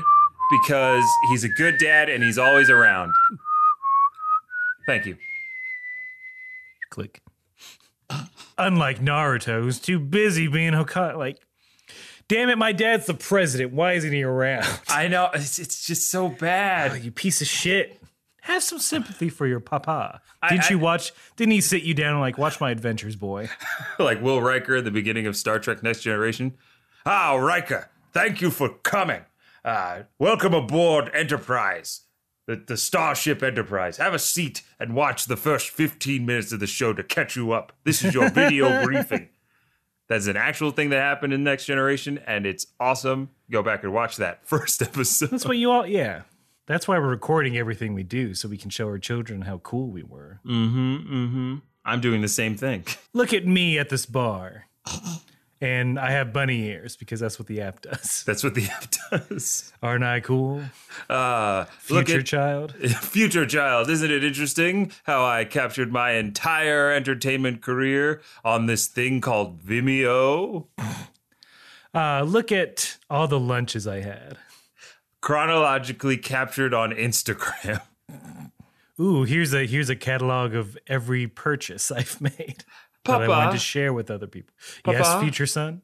because 0.51 1.05
he's 1.31 1.45
a 1.45 1.49
good 1.51 1.79
dad 1.79 2.09
and 2.09 2.23
he's 2.23 2.39
always 2.39 2.69
around. 2.69 3.13
Thank 4.87 5.07
you. 5.07 5.17
Click. 6.91 7.24
Unlike 8.59 9.01
Naruto, 9.01 9.63
who's 9.63 9.79
too 9.81 9.99
busy 9.99 10.47
being 10.49 10.73
Hokage. 10.73 11.17
Like, 11.17 11.39
damn 12.29 12.49
it, 12.49 12.59
my 12.59 12.73
dad's 12.73 13.07
the 13.07 13.15
president. 13.15 13.73
Why 13.73 13.95
isn't 13.95 14.13
he 14.13 14.23
around? 14.23 14.67
I 14.89 15.09
know 15.09 15.31
it's, 15.35 15.59
it's 15.59 15.87
just 15.87 16.09
so 16.11 16.29
bad. 16.29 17.03
you 17.03 17.11
piece 17.11 17.41
of 17.41 17.47
shit. 17.49 18.01
Have 18.43 18.63
some 18.63 18.79
sympathy 18.79 19.31
for 19.31 19.47
your 19.47 19.59
papa. 19.61 20.21
Didn't 20.49 20.69
you 20.69 20.79
I- 20.79 20.83
watch? 20.83 21.13
Didn't 21.37 21.53
he 21.53 21.61
sit 21.63 21.83
you 21.83 21.95
down 21.95 22.13
and 22.13 22.21
like 22.21 22.37
watch 22.39 22.61
my 22.61 22.71
adventures, 22.71 23.17
boy? 23.17 23.49
like 23.99 24.21
Will 24.23 24.41
Riker 24.43 24.77
at 24.77 24.85
the 24.85 24.91
beginning 24.91 25.27
of 25.27 25.35
Star 25.37 25.59
Trek 25.59 25.83
Next 25.83 26.01
Generation. 26.03 26.55
Ah, 27.07 27.35
Riker, 27.35 27.91
thank 28.13 28.41
you 28.43 28.51
for 28.51 28.69
coming. 28.69 29.23
Uh, 29.65 30.03
welcome 30.19 30.53
aboard 30.53 31.11
Enterprise, 31.15 32.03
the, 32.47 32.57
the 32.57 32.77
Starship 32.77 33.43
Enterprise. 33.43 33.97
Have 33.97 34.15
a 34.15 34.19
seat 34.19 34.63
and 34.79 34.95
watch 34.95 35.27
the 35.27 35.37
first 35.37 35.71
15 35.71 36.25
minutes 36.25 36.53
of 36.53 36.61
the 36.61 36.67
show 36.67 36.93
to 36.93 37.03
catch 37.03 37.37
you 37.37 37.53
up. 37.53 37.73
This 37.85 38.05
is 38.05 38.15
your 38.15 38.31
video 38.31 38.83
briefing. 38.85 39.29
That's 40.09 40.27
an 40.27 40.37
actual 40.37 40.71
thing 40.71 40.91
that 40.91 41.01
happened 41.01 41.33
in 41.33 41.45
Next 41.45 41.65
Generation, 41.65 42.21
and 42.27 42.45
it's 42.45 42.67
awesome. 42.79 43.31
Go 43.51 43.63
back 43.63 43.85
and 43.85 43.93
watch 43.93 44.17
that 44.19 44.47
first 44.47 44.83
episode. 44.83 45.31
That's 45.31 45.47
what 45.47 45.57
you 45.57 45.71
all. 45.71 45.87
Yeah, 45.87 46.23
that's 46.67 46.87
why 46.87 46.99
we're 46.99 47.09
recording 47.09 47.57
everything 47.57 47.95
we 47.95 48.03
do 48.03 48.35
so 48.35 48.49
we 48.49 48.59
can 48.59 48.71
show 48.71 48.87
our 48.87 48.99
children 48.99 49.43
how 49.43 49.59
cool 49.59 49.89
we 49.89 50.03
were. 50.03 50.41
Mm 50.45 50.73
hmm, 50.73 50.97
mm 50.97 51.31
hmm. 51.31 51.55
I'm 51.87 52.01
doing 52.01 52.23
the 52.23 52.29
same 52.29 52.57
thing. 52.57 52.85
Look 53.13 53.33
at 53.33 53.47
me 53.47 53.79
at 53.79 53.89
this 53.89 54.07
bar, 54.07 54.67
and 55.65 55.99
I 55.99 56.11
have 56.11 56.31
bunny 56.31 56.67
ears 56.67 56.95
because 56.95 57.21
that's 57.21 57.39
what 57.39 57.49
the 57.49 57.63
app 57.63 57.81
does. 57.81 58.23
That's 58.25 58.45
what 58.45 58.55
the 58.55 58.67
app 58.71 58.85
does. 59.11 59.73
Aren't 59.83 60.05
I 60.05 60.21
cool? 60.21 60.63
Uh, 61.09 61.65
Future 61.79 62.19
at 62.19 62.27
child. 62.27 62.75
Future 63.01 63.47
child, 63.47 63.89
isn't 63.89 64.11
it 64.11 64.23
interesting 64.23 64.93
how 65.05 65.25
I 65.25 65.47
captured 65.47 65.91
my 65.91 66.13
entire 66.13 66.93
entertainment 66.93 67.63
career 67.63 68.21
on 68.45 68.67
this 68.67 68.87
thing 68.87 69.23
called 69.23 69.63
Vimeo? 69.63 70.67
Uh, 71.95 72.23
look 72.23 72.53
at 72.53 72.99
all 73.09 73.27
the 73.27 73.41
lunches 73.41 73.87
I 73.87 74.01
had. 74.01 74.37
Chronologically 75.23 76.19
captured 76.19 76.75
on 76.75 76.91
Instagram. 76.91 77.81
Ooh, 79.01 79.23
here's 79.23 79.55
a 79.55 79.65
here's 79.67 79.89
a 79.89 79.97
catalog 79.97 80.55
of 80.55 80.77
every 80.87 81.27
purchase 81.27 81.91
I've 81.91 82.21
made 82.21 82.65
that 83.05 83.23
I 83.23 83.29
wanted 83.29 83.53
to 83.53 83.59
share 83.59 83.93
with 83.93 84.11
other 84.11 84.27
people. 84.27 84.55
Yes, 84.87 85.21
future 85.21 85.47
son. 85.47 85.83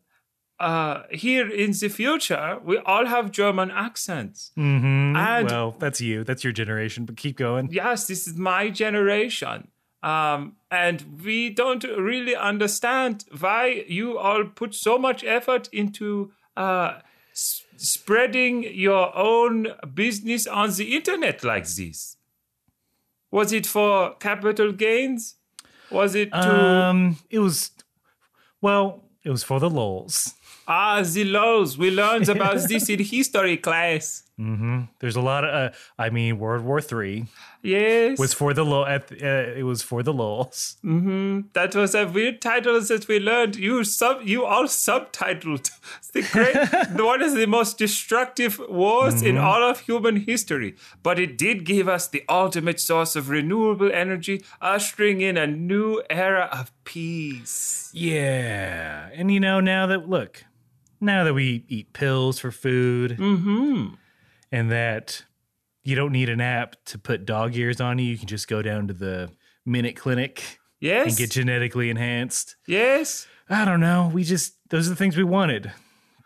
Uh, 0.59 1.05
here 1.11 1.49
in 1.51 1.73
the 1.73 1.89
future, 1.89 2.59
we 2.63 2.77
all 2.79 3.07
have 3.07 3.31
German 3.31 3.71
accents. 3.71 4.53
Mm-hmm. 4.59 5.17
And- 5.17 5.51
well, 5.51 5.75
that's 5.79 6.01
you. 6.03 6.23
That's 6.25 6.45
your 6.45 6.53
generation. 6.53 7.07
But 7.07 7.17
keep 7.17 7.37
going. 7.39 7.69
Yes, 7.73 8.07
this 8.07 8.27
is 8.27 8.37
my 8.37 8.69
generation. 8.69 9.69
Um, 10.03 10.57
and 10.71 11.23
we 11.25 11.51
don't 11.51 11.85
really 11.85 12.35
understand 12.37 13.25
why 13.39 13.85
you 13.89 14.19
all 14.19 14.45
put 14.45 14.75
so 14.75 14.99
much 14.99 15.25
effort 15.25 15.69
into 15.73 16.33
uh, 16.57 17.01
s- 17.33 17.65
spreading 17.77 18.63
your 18.63 19.15
own 19.17 19.69
business 19.95 20.47
on 20.47 20.71
the 20.73 20.95
internet 20.97 21.43
like 21.45 21.67
this. 21.67 22.17
Was 23.31 23.53
it 23.53 23.67
for 23.67 24.15
capital 24.17 24.73
gains? 24.73 25.37
Was 25.91 26.15
it 26.15 26.31
to 26.33 26.39
Um, 26.39 27.17
it 27.31 27.39
was 27.39 27.71
well, 28.61 29.03
it 29.25 29.31
was 29.31 29.43
for 29.43 29.59
the 29.61 29.71
lols. 29.71 30.35
ah 30.69 31.03
the 31.03 31.25
laws? 31.25 31.77
We 31.79 31.91
learned 31.91 32.29
about 32.29 32.57
this 32.69 32.89
in 32.89 32.99
history 33.01 33.57
class. 33.57 34.25
Mm-hmm. 34.39 34.81
There's 35.01 35.17
a 35.17 35.21
lot 35.21 35.45
of. 35.45 35.51
Uh, 35.51 35.71
I 35.99 36.11
mean, 36.11 36.39
World 36.39 36.65
War 36.65 36.81
Three 36.81 37.27
Yes, 37.63 38.19
was 38.19 38.33
for 38.33 38.55
the 38.55 38.65
low. 38.65 38.85
Uh, 38.85 39.01
it 39.11 39.65
was 39.65 39.83
for 39.83 40.03
the 40.03 40.13
lols. 40.13 40.79
Mm-hmm. 40.85 41.49
That 41.53 41.75
was 41.75 41.95
a 41.95 42.07
weird 42.07 42.41
title 42.41 42.81
that 42.81 43.07
we 43.07 43.21
learned. 43.21 43.57
You 43.57 43.85
sub, 43.85 44.23
you 44.23 44.47
all 44.47 44.65
subtitled 44.65 45.71
the 46.13 46.23
great, 46.23 46.55
one 47.03 47.23
of 47.23 47.35
the 47.35 47.47
most 47.47 47.77
destructive 47.77 48.59
wars 48.69 49.21
in 49.23 49.35
mm-hmm. 49.35 49.45
all 49.45 49.63
of 49.63 49.81
human 49.81 50.17
history. 50.17 50.75
But 51.03 51.19
it 51.19 51.37
did 51.37 51.65
give 51.65 51.87
us 51.89 52.09
the 52.09 52.25
ultimate 52.29 52.81
source 52.81 53.15
of 53.15 53.29
renewable 53.29 53.91
energy, 53.93 54.43
ushering 54.63 55.21
in 55.21 55.37
a 55.37 55.47
new 55.47 56.03
era 56.09 56.49
of 56.51 56.73
peace. 56.85 57.91
Yeah, 57.93 59.11
and 59.13 59.31
you 59.31 59.41
know 59.41 59.61
now 59.61 59.87
that 59.87 60.09
look, 60.09 60.45
now 60.99 61.25
that 61.25 61.35
we 61.35 61.65
eat 61.69 61.93
pills 61.93 62.39
for 62.39 62.51
food, 62.51 63.19
mm-hmm. 63.19 63.95
and 64.51 64.71
that 64.73 65.25
you 65.91 65.97
don't 65.97 66.13
need 66.13 66.29
an 66.31 66.41
app 66.41 66.77
to 66.87 66.99
put 66.99 67.27
dog 67.27 67.55
ears 67.57 67.81
on 67.81 67.99
you, 67.99 68.07
you 68.07 68.17
can 68.19 68.29
just 68.29 68.49
go 68.49 68.63
down 68.63 68.87
to 68.89 68.95
the 68.95 69.31
minute 69.67 69.97
clinic 69.97 70.59
Yes. 70.81 71.09
and 71.09 71.17
get 71.19 71.31
genetically 71.31 71.91
enhanced. 71.91 72.57
yes. 72.67 73.27
I 73.51 73.65
don't 73.65 73.81
know. 73.81 74.09
We 74.15 74.23
just 74.25 74.55
those 74.71 74.87
are 74.87 74.91
the 74.91 74.97
things 74.97 75.17
we 75.17 75.25
wanted, 75.25 75.73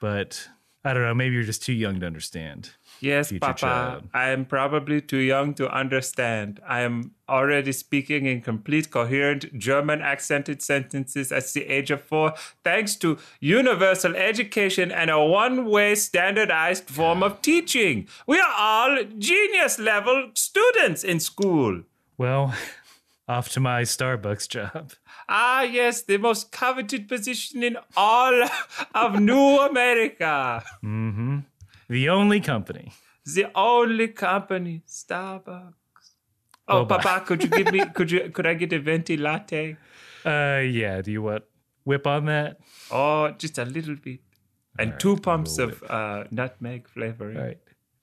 but 0.00 0.46
I 0.85 0.92
don't 0.92 1.03
know. 1.03 1.14
Maybe 1.14 1.35
you're 1.35 1.44
just 1.44 1.62
too 1.62 1.73
young 1.73 2.01
to 2.01 2.07
understand. 2.07 2.70
Yes, 3.01 3.33
Papa. 3.33 3.59
child. 3.59 4.09
I 4.12 4.31
am 4.31 4.44
probably 4.44 5.01
too 5.01 5.18
young 5.18 5.55
to 5.55 5.70
understand. 5.70 6.61
I 6.66 6.81
am 6.81 7.12
already 7.29 7.73
speaking 7.73 8.27
in 8.27 8.42
complete, 8.42 8.90
coherent 8.90 9.59
German 9.59 10.03
accented 10.03 10.62
sentences 10.62 11.33
at 11.33 11.47
the 11.53 11.64
age 11.64 11.90
of 11.90 12.03
four, 12.03 12.35
thanks 12.62 12.97
to 12.97 13.18
universal 13.40 14.14
education 14.14 14.92
and 14.92 15.11
a 15.11 15.25
one 15.25 15.64
way 15.64 15.94
standardized 15.94 16.88
form 16.88 17.23
of 17.23 17.40
teaching. 17.40 18.07
We 18.27 18.38
are 18.38 18.55
all 18.57 19.05
genius 19.18 19.79
level 19.79 20.31
students 20.35 21.03
in 21.03 21.18
school. 21.18 21.83
Well, 22.18 22.55
off 23.29 23.49
to 23.51 23.61
my 23.61 23.83
Starbucks 23.83 24.49
job. 24.49 24.92
Ah, 25.28 25.62
yes, 25.62 26.02
the 26.02 26.18
most 26.18 26.52
coveted 26.52 27.08
position 27.08 27.62
in 27.62 27.76
all 27.96 28.44
of 28.94 29.20
New 29.20 29.58
America. 29.60 30.62
Mm-hmm. 30.84 31.38
The 31.88 32.08
only 32.08 32.40
company. 32.40 32.92
The 33.26 33.46
only 33.54 34.08
company, 34.08 34.82
Starbucks. 34.87 35.72
Oh, 36.68 36.84
Boba. 36.84 36.88
Papa, 37.02 37.24
could 37.26 37.42
you 37.42 37.48
give 37.48 37.72
me? 37.72 37.84
Could 37.94 38.10
you? 38.10 38.30
Could 38.34 38.46
I 38.46 38.54
get 38.54 38.72
a 38.72 38.78
venti 38.78 39.16
latte? 39.16 39.76
Uh, 40.24 40.60
yeah. 40.64 41.00
Do 41.02 41.10
you 41.12 41.22
want 41.22 41.44
whip 41.84 42.06
on 42.06 42.24
that? 42.26 42.58
Oh, 42.90 43.30
just 43.32 43.58
a 43.58 43.64
little 43.64 43.96
bit, 43.96 44.20
and 44.78 44.98
two 44.98 45.16
pumps 45.16 45.58
of 45.58 45.82
uh, 45.88 46.24
nutmeg 46.30 46.88
flavoring. 46.88 47.37
All 47.37 47.44
right. 47.44 47.58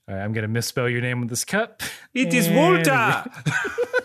All 0.07 0.15
right. 0.15 0.23
I'm 0.23 0.34
gonna 0.34 0.47
misspell 0.47 0.89
your 0.89 1.01
name 1.01 1.21
with 1.21 1.29
this 1.29 1.43
cup. 1.43 1.81
It 2.13 2.34
is 2.34 2.47
And- 2.47 2.55
Walter. 2.55 3.23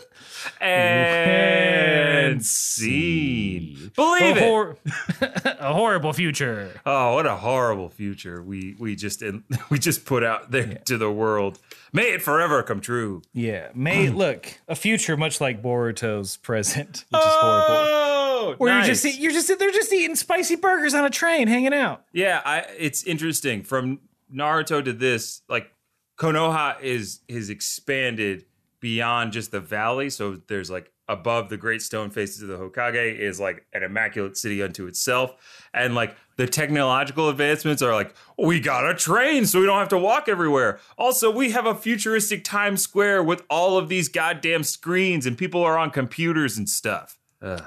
and 0.60 2.44
scene. 2.44 3.76
A, 3.86 3.90
Believe 3.90 4.36
it. 4.36 4.42
hor- 4.42 4.76
a 5.44 5.72
horrible 5.72 6.12
future. 6.12 6.80
Oh, 6.84 7.14
what 7.14 7.26
a 7.26 7.36
horrible 7.36 7.88
future 7.88 8.42
we 8.42 8.76
we 8.78 8.96
just 8.96 9.22
we 9.70 9.78
just 9.78 10.04
put 10.04 10.24
out 10.24 10.50
there 10.50 10.74
to 10.86 10.98
the 10.98 11.10
world. 11.10 11.58
May 11.92 12.12
it 12.12 12.22
forever 12.22 12.62
come 12.62 12.80
true. 12.80 13.22
Yeah. 13.32 13.68
May 13.74 14.10
look 14.10 14.58
a 14.68 14.74
future 14.74 15.16
much 15.16 15.40
like 15.40 15.62
Boruto's 15.62 16.36
present, 16.36 17.04
which 17.10 17.20
is 17.20 17.28
oh, 17.28 17.40
horrible. 17.40 17.92
Oh, 17.92 18.54
Where 18.58 18.72
nice. 18.72 18.86
you're 18.86 18.94
just 18.94 19.18
you're 19.20 19.32
just 19.32 19.58
they're 19.58 19.70
just 19.70 19.92
eating 19.92 20.16
spicy 20.16 20.56
burgers 20.56 20.94
on 20.94 21.04
a 21.04 21.10
train, 21.10 21.48
hanging 21.48 21.74
out. 21.74 22.04
Yeah, 22.12 22.42
I, 22.44 22.64
it's 22.78 23.04
interesting. 23.04 23.62
From 23.62 24.00
Naruto 24.32 24.84
to 24.84 24.92
this, 24.92 25.42
like 25.48 25.70
Konoha 26.18 26.80
is 26.80 27.20
is 27.28 27.50
expanded 27.50 28.44
beyond 28.80 29.32
just 29.32 29.50
the 29.50 29.60
valley. 29.60 30.10
So 30.10 30.40
there's 30.48 30.70
like 30.70 30.92
above 31.08 31.48
the 31.48 31.56
great 31.56 31.82
stone 31.82 32.10
faces 32.10 32.42
of 32.42 32.48
the 32.48 32.56
Hokage 32.56 33.18
is 33.18 33.38
like 33.38 33.64
an 33.72 33.82
immaculate 33.82 34.36
city 34.36 34.62
unto 34.62 34.86
itself, 34.86 35.34
and 35.72 35.94
like 35.94 36.16
the 36.36 36.46
technological 36.46 37.28
advancements 37.28 37.82
are 37.82 37.94
like 37.94 38.14
we 38.38 38.60
got 38.60 38.88
a 38.88 38.94
train 38.94 39.46
so 39.46 39.60
we 39.60 39.66
don't 39.66 39.78
have 39.78 39.88
to 39.88 39.98
walk 39.98 40.28
everywhere. 40.28 40.78
Also, 40.98 41.30
we 41.30 41.50
have 41.52 41.66
a 41.66 41.74
futuristic 41.74 42.44
Times 42.44 42.82
Square 42.82 43.22
with 43.24 43.42
all 43.48 43.78
of 43.78 43.88
these 43.88 44.08
goddamn 44.08 44.64
screens 44.64 45.26
and 45.26 45.38
people 45.38 45.62
are 45.62 45.78
on 45.78 45.90
computers 45.90 46.58
and 46.58 46.68
stuff. 46.68 47.18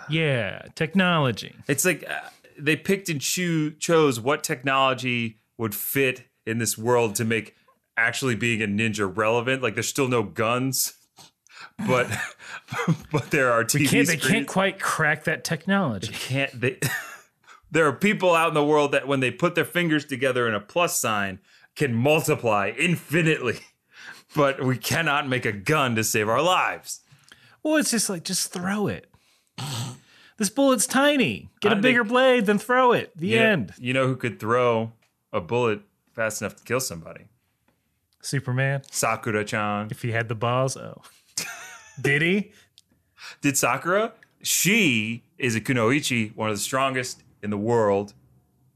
Yeah, 0.10 0.64
technology. 0.76 1.56
It's 1.68 1.86
like 1.86 2.04
uh, 2.10 2.20
they 2.58 2.76
picked 2.76 3.08
and 3.08 3.22
choo- 3.22 3.72
chose 3.72 4.20
what 4.20 4.44
technology 4.44 5.38
would 5.58 5.74
fit 5.74 6.26
in 6.46 6.58
this 6.58 6.78
world 6.78 7.16
to 7.16 7.24
make 7.26 7.56
actually 7.96 8.36
being 8.36 8.62
a 8.62 8.68
ninja 8.68 9.10
relevant. 9.16 9.62
Like 9.62 9.76
there's 9.76 9.88
still 9.88 10.08
no 10.08 10.24
guns, 10.24 10.94
but 11.88 12.08
but 13.12 13.32
there 13.32 13.52
are 13.52 13.64
TV 13.64 13.88
Can't, 13.88 14.08
they 14.08 14.18
can't 14.18 14.48
quite 14.48 14.80
crack 14.80 15.24
that 15.26 15.44
technology. 15.44 16.12
Can't 16.14 16.60
they? 16.60 16.80
there 17.72 17.86
are 17.88 17.94
people 17.94 18.34
out 18.36 18.50
in 18.50 18.54
the 18.54 18.66
world 18.66 18.92
that 18.92 19.08
when 19.08 19.20
they 19.20 19.32
put 19.32 19.56
their 19.56 19.66
fingers 19.66 20.06
together 20.06 20.48
in 20.48 20.54
a 20.54 20.60
plus 20.60 21.00
sign 21.00 21.40
can 21.76 21.94
multiply 21.94 22.72
infinitely, 22.78 23.60
but 24.36 24.64
we 24.64 24.78
cannot 24.78 25.28
make 25.28 25.46
a 25.46 25.52
gun 25.52 25.96
to 25.96 26.04
save 26.04 26.28
our 26.28 26.42
lives. 26.42 27.02
Well, 27.64 27.76
it's 27.78 27.92
just 27.92 28.10
like 28.10 28.24
just 28.24 28.52
throw 28.54 28.88
it. 28.88 29.10
This 30.38 30.50
bullet's 30.50 30.88
tiny. 30.88 31.50
Get 31.60 31.74
a 31.74 31.76
think- 31.76 31.82
bigger 31.84 32.04
blade, 32.06 32.46
then 32.46 32.58
throw 32.58 32.94
it. 32.94 33.12
The 33.18 33.28
You 33.28 33.40
know- 33.40 33.46
end. 33.46 33.74
you 33.78 33.94
know 33.94 34.08
who 34.08 34.16
could 34.16 34.40
throw 34.40 34.94
a 35.34 35.42
bullet 35.42 35.82
fast 36.14 36.42
enough 36.42 36.56
to 36.56 36.64
kill 36.64 36.80
somebody? 36.80 37.26
Superman. 38.22 38.82
Sakura 38.92 39.44
chan. 39.46 39.90
If 39.92 40.02
he 40.02 40.12
had 40.12 40.28
the 40.30 40.36
balls, 40.36 40.76
oh. 40.78 41.02
Did 42.00 42.22
he? 42.22 42.52
Did 43.42 43.58
Sakura? 43.58 44.14
She 44.42 45.24
is 45.38 45.56
a 45.56 45.62
kunoichi, 45.62 46.36
one 46.36 46.50
of 46.50 46.56
the 46.56 46.62
strongest 46.62 47.24
in 47.44 47.50
the 47.50 47.58
world, 47.58 48.14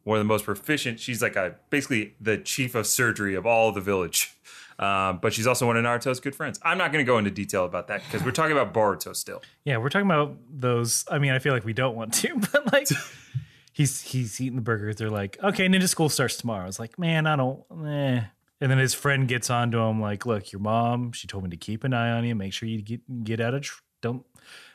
one 0.04 0.18
of 0.18 0.20
the 0.20 0.28
most 0.28 0.46
proficient. 0.46 1.00
She's 1.00 1.22
like 1.22 1.36
a 1.36 1.56
basically 1.70 2.16
the 2.20 2.38
chief 2.38 2.76
of 2.76 2.88
surgery 2.88 3.36
of 3.36 3.46
all 3.46 3.72
the 3.72 3.82
village. 3.82 4.34
Um, 4.80 5.20
but 5.22 5.34
she's 5.34 5.48
also 5.48 5.68
one 5.68 5.78
of 5.78 5.86
Naruto's 5.86 6.20
good 6.20 6.36
friends. 6.36 6.60
I'm 6.64 6.78
not 6.78 6.92
going 6.92 7.06
to 7.06 7.08
go 7.08 7.18
into 7.18 7.30
detail 7.30 7.66
about 7.66 7.88
that 7.88 8.02
because 8.04 8.26
we're 8.26 8.32
talking 8.32 8.54
about 8.54 8.74
Boruto 8.74 9.16
still. 9.16 9.42
Yeah, 9.64 9.78
we're 9.78 9.90
talking 9.90 10.08
about 10.08 10.36
those. 10.50 11.06
I 11.10 11.20
mean, 11.20 11.32
I 11.32 11.40
feel 11.40 11.54
like 11.54 11.64
we 11.64 11.74
don't 11.74 11.96
want 11.96 12.14
to, 12.16 12.36
but 12.52 12.74
like 12.74 12.88
he's 13.72 14.02
he's 14.02 14.42
eating 14.42 14.56
the 14.56 14.62
burgers. 14.62 14.96
They're 14.96 15.10
like, 15.10 15.38
okay, 15.44 15.68
ninja 15.68 15.88
school 15.88 16.10
starts 16.10 16.38
tomorrow. 16.38 16.68
It's 16.68 16.80
like, 16.80 16.98
man, 16.98 17.28
I 17.28 17.36
don't 17.36 17.64
eh. 17.88 18.24
And 18.64 18.72
then 18.72 18.78
his 18.78 18.94
friend 18.94 19.28
gets 19.28 19.50
on 19.50 19.72
to 19.72 19.78
him 19.78 20.00
like, 20.00 20.26
look, 20.26 20.54
your 20.54 20.62
mom, 20.62 21.12
she 21.12 21.28
told 21.28 21.44
me 21.44 21.50
to 21.50 21.58
keep 21.58 21.84
an 21.84 21.94
eye 21.94 22.12
on 22.12 22.24
you. 22.24 22.34
Make 22.34 22.54
sure 22.54 22.70
you 22.70 22.82
get 22.82 23.26
get 23.26 23.42
out 23.42 23.54
of 23.54 23.64
tr- 23.64 23.82
don't 24.02 24.26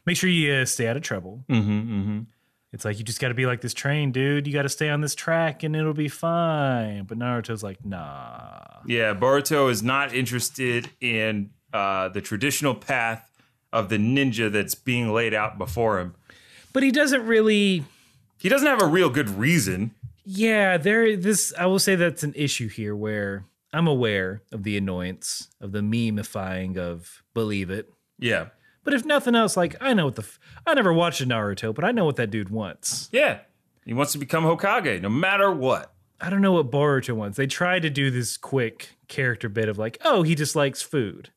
make 0.05 0.18
sure 0.18 0.29
you 0.29 0.53
uh, 0.53 0.66
stay 0.66 0.88
out 0.88 0.98
of 0.98 1.03
trouble. 1.03 1.42
Mm-hmm, 1.48 1.70
mm-hmm. 1.70 2.18
It's 2.74 2.85
like 2.85 2.98
you 2.98 3.05
just 3.05 3.18
got 3.18 3.29
to 3.29 3.35
be 3.35 3.46
like 3.46 3.62
this 3.62 3.72
train, 3.72 4.12
dude. 4.12 4.46
You 4.46 4.53
got 4.53 4.64
to 4.64 4.68
stay 4.68 4.90
on 4.90 5.01
this 5.01 5.14
track 5.14 5.62
and 5.62 5.74
it'll 5.74 5.94
be 5.94 6.09
fine. 6.09 7.05
But 7.05 7.18
Naruto's 7.18 7.62
like, 7.62 7.83
nah. 7.83 8.59
Yeah, 8.85 9.14
Boruto 9.14 9.70
is 9.70 9.83
not 9.83 10.14
interested 10.14 10.90
in 11.01 11.48
uh, 11.72 12.11
the 12.11 12.20
traditional 12.20 12.74
path 12.74 13.31
of 13.72 13.88
the 13.88 13.96
ninja 13.96 14.53
that's 14.53 14.74
being 14.74 15.14
laid 15.14 15.33
out 15.33 15.57
before 15.57 15.98
him. 15.98 16.14
But 16.74 16.83
he 16.83 16.90
doesn't 16.90 17.24
really. 17.24 17.85
He 18.37 18.51
doesn't 18.51 18.68
have 18.68 18.83
a 18.83 18.87
real 18.87 19.09
good 19.09 19.31
reason. 19.31 19.92
Yeah, 20.27 20.77
there. 20.77 21.16
This 21.16 21.55
I 21.59 21.64
will 21.64 21.79
say 21.79 21.94
that's 21.94 22.22
an 22.22 22.35
issue 22.37 22.68
here 22.68 22.94
where 22.94 23.46
I'm 23.72 23.87
aware 23.87 24.42
of 24.52 24.62
the 24.62 24.76
annoyance 24.76 25.48
of 25.61 25.72
the 25.72 25.81
memifying 25.81 26.76
of 26.78 27.22
believe 27.35 27.70
it. 27.70 27.92
Yeah. 28.18 28.46
But 28.85 28.94
if 28.94 29.04
nothing 29.04 29.35
else, 29.35 29.57
like 29.57 29.76
I 29.81 29.92
know 29.94 30.07
what 30.07 30.16
the 30.16 30.22
f- 30.22 30.38
I 30.66 30.74
never 30.74 30.92
watched 30.92 31.20
a 31.20 31.26
Naruto, 31.26 31.74
but 31.74 31.85
I 31.85 31.92
know 31.92 32.04
what 32.07 32.16
that 32.16 32.31
dude 32.31 32.48
wants. 32.50 33.09
Yeah. 33.12 33.40
He 33.85 33.92
wants 33.94 34.12
to 34.12 34.18
become 34.18 34.44
Hokage 34.44 35.00
no 35.02 35.09
matter 35.11 35.50
what. 35.52 35.92
I 36.20 36.31
don't 36.31 36.40
know 36.40 36.52
what 36.52 36.70
Boruto 36.70 37.14
wants. 37.14 37.37
They 37.37 37.46
tried 37.46 37.83
to 37.83 37.90
do 37.90 38.11
this 38.11 38.37
quick 38.37 38.96
character 39.07 39.48
bit 39.48 39.68
of 39.68 39.78
like, 39.78 39.98
oh, 40.04 40.22
he 40.22 40.35
just 40.35 40.57
likes 40.57 40.83
food, 40.83 41.31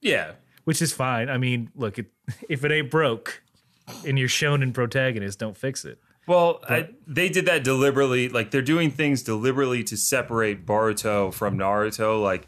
Yeah. 0.00 0.32
which 0.64 0.80
is 0.80 0.92
fine. 0.92 1.28
I 1.28 1.36
mean, 1.36 1.70
look, 1.74 1.98
it, 1.98 2.06
if 2.48 2.64
it 2.64 2.70
ain't 2.70 2.90
broke, 2.90 3.42
and 4.06 4.16
you're 4.18 4.28
shown 4.28 4.62
in 4.62 4.72
protagonist, 4.72 5.38
don't 5.40 5.56
fix 5.56 5.84
it. 5.84 5.98
Well, 6.30 6.60
I, 6.68 6.90
they 7.08 7.28
did 7.28 7.46
that 7.46 7.64
deliberately. 7.64 8.28
Like 8.28 8.52
they're 8.52 8.62
doing 8.62 8.92
things 8.92 9.24
deliberately 9.24 9.82
to 9.82 9.96
separate 9.96 10.64
Boruto 10.64 11.34
from 11.34 11.58
Naruto. 11.58 12.22
Like 12.22 12.46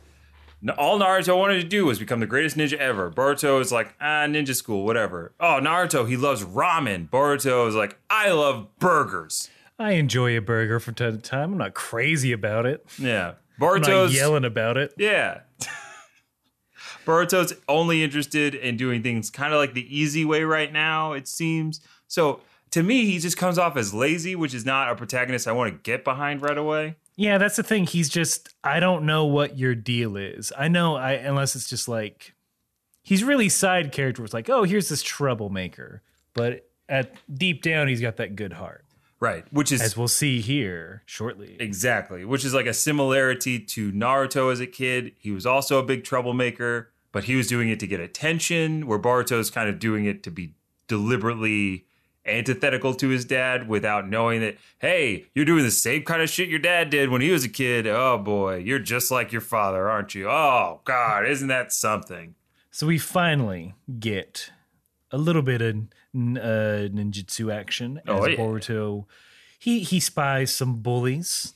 all 0.78 1.00
Naruto 1.00 1.36
wanted 1.36 1.60
to 1.62 1.66
do 1.66 1.86
was 1.86 1.98
become 1.98 2.20
the 2.20 2.26
greatest 2.28 2.56
ninja 2.56 2.74
ever. 2.74 3.10
Boruto 3.10 3.60
is 3.60 3.72
like, 3.72 3.96
ah, 4.00 4.26
ninja 4.28 4.54
school, 4.54 4.84
whatever. 4.84 5.34
Oh, 5.40 5.58
Naruto, 5.60 6.08
he 6.08 6.16
loves 6.16 6.44
ramen. 6.44 7.10
Boruto 7.10 7.66
is 7.66 7.74
like, 7.74 7.98
I 8.08 8.30
love 8.30 8.68
burgers. 8.78 9.50
I 9.80 9.94
enjoy 9.94 10.36
a 10.36 10.40
burger 10.40 10.78
from 10.78 10.94
time 10.94 11.16
to 11.16 11.18
time. 11.18 11.50
I'm 11.50 11.58
not 11.58 11.74
crazy 11.74 12.30
about 12.30 12.66
it. 12.66 12.86
Yeah, 13.00 13.32
I'm 13.60 13.80
not 13.80 13.82
Boruto's 13.82 14.14
yelling 14.14 14.44
about 14.44 14.76
it. 14.76 14.94
Yeah. 14.96 15.40
Boruto's 17.04 17.52
only 17.66 18.04
interested 18.04 18.54
in 18.54 18.76
doing 18.76 19.02
things 19.02 19.28
kind 19.28 19.52
of 19.52 19.58
like 19.58 19.74
the 19.74 19.98
easy 19.98 20.24
way 20.24 20.44
right 20.44 20.72
now, 20.72 21.14
it 21.14 21.26
seems. 21.26 21.80
So 22.06 22.42
to 22.72 22.82
me, 22.82 23.06
he 23.06 23.18
just 23.18 23.36
comes 23.36 23.58
off 23.58 23.76
as 23.76 23.94
lazy, 23.94 24.34
which 24.34 24.52
is 24.54 24.66
not 24.66 24.90
a 24.90 24.94
protagonist 24.96 25.46
I 25.46 25.52
want 25.52 25.72
to 25.72 25.78
get 25.78 26.04
behind 26.04 26.42
right 26.42 26.58
away. 26.58 26.96
Yeah, 27.16 27.38
that's 27.38 27.56
the 27.56 27.62
thing. 27.62 27.86
He's 27.86 28.08
just 28.08 28.48
I 28.64 28.80
don't 28.80 29.04
know 29.04 29.24
what 29.26 29.58
your 29.58 29.74
deal 29.74 30.16
is. 30.16 30.52
I 30.58 30.68
know 30.68 30.96
I 30.96 31.12
unless 31.12 31.54
it's 31.54 31.68
just 31.68 31.86
like 31.88 32.34
he's 33.02 33.22
really 33.22 33.48
side 33.48 33.92
character. 33.92 34.24
It's 34.24 34.34
like, 34.34 34.48
oh, 34.50 34.64
here's 34.64 34.88
this 34.88 35.02
troublemaker. 35.02 36.02
But 36.34 36.68
at 36.88 37.14
deep 37.32 37.62
down 37.62 37.88
he's 37.88 38.00
got 38.00 38.16
that 38.16 38.34
good 38.36 38.54
heart. 38.54 38.84
Right. 39.20 39.44
Which 39.52 39.70
is 39.70 39.80
As 39.80 39.96
we'll 39.96 40.08
see 40.08 40.40
here 40.40 41.02
shortly. 41.06 41.56
exactly, 41.60 42.24
which 42.24 42.44
is 42.44 42.54
like 42.54 42.66
a 42.66 42.74
similarity 42.74 43.60
to 43.60 43.92
Naruto 43.92 44.50
as 44.50 44.58
a 44.58 44.66
kid. 44.66 45.12
He 45.20 45.30
was 45.30 45.46
also 45.46 45.78
a 45.78 45.82
big 45.84 46.02
troublemaker, 46.02 46.90
but 47.12 47.24
he 47.24 47.36
was 47.36 47.46
doing 47.46 47.68
it 47.68 47.78
to 47.80 47.86
get 47.86 48.00
attention, 48.00 48.84
where 48.86 48.98
Boruto's 48.98 49.48
kind 49.48 49.68
of 49.68 49.78
doing 49.78 50.06
it 50.06 50.24
to 50.24 50.30
be 50.32 50.54
deliberately 50.88 51.86
antithetical 52.24 52.94
to 52.94 53.08
his 53.08 53.24
dad 53.24 53.68
without 53.68 54.08
knowing 54.08 54.40
that, 54.40 54.56
hey, 54.78 55.26
you're 55.34 55.44
doing 55.44 55.64
the 55.64 55.70
same 55.70 56.02
kind 56.04 56.22
of 56.22 56.30
shit 56.30 56.48
your 56.48 56.58
dad 56.58 56.88
did 56.90 57.08
when 57.10 57.20
he 57.20 57.30
was 57.30 57.44
a 57.44 57.48
kid. 57.48 57.86
Oh 57.86 58.18
boy, 58.18 58.56
you're 58.58 58.78
just 58.78 59.10
like 59.10 59.32
your 59.32 59.40
father, 59.40 59.88
aren't 59.90 60.14
you? 60.14 60.28
Oh 60.28 60.80
God, 60.84 61.26
isn't 61.26 61.48
that 61.48 61.72
something? 61.72 62.34
So 62.70 62.86
we 62.86 62.98
finally 62.98 63.74
get 63.98 64.50
a 65.10 65.18
little 65.18 65.42
bit 65.42 65.60
of 65.60 65.74
uh, 65.76 66.88
ninjutsu 66.94 67.52
action 67.52 67.98
as 67.98 68.02
Oh, 68.08 68.26
yeah. 68.26 68.36
Boruto. 68.36 69.04
He 69.58 69.80
he 69.80 70.00
spies 70.00 70.54
some 70.54 70.76
bullies, 70.76 71.54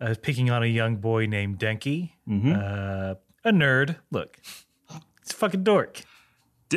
uh, 0.00 0.14
picking 0.20 0.50
on 0.50 0.62
a 0.62 0.66
young 0.66 0.96
boy 0.96 1.26
named 1.26 1.58
Denki, 1.58 2.12
Mm-hmm. 2.28 2.52
uh, 2.52 3.14
a 3.44 3.52
nerd. 3.52 3.96
Look, 4.10 4.38
it's 5.22 5.32
a 5.32 5.34
fucking 5.36 5.62
dork. 5.64 6.02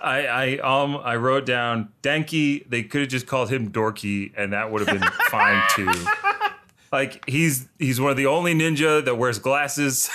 I 0.00 0.26
I 0.26 0.58
um 0.58 0.96
I 0.96 1.16
wrote 1.16 1.46
down 1.46 1.90
Denki. 2.02 2.68
They 2.68 2.82
could 2.82 3.02
have 3.02 3.10
just 3.10 3.26
called 3.26 3.50
him 3.50 3.70
Dorky, 3.70 4.32
and 4.36 4.52
that 4.52 4.70
would 4.70 4.86
have 4.86 5.00
been 5.00 5.10
fine 5.30 5.62
too. 5.70 5.92
Like 6.92 7.28
he's 7.28 7.68
he's 7.78 8.00
one 8.00 8.12
of 8.12 8.16
the 8.16 8.26
only 8.26 8.54
ninja 8.54 9.04
that 9.04 9.16
wears 9.16 9.38
glasses. 9.40 10.08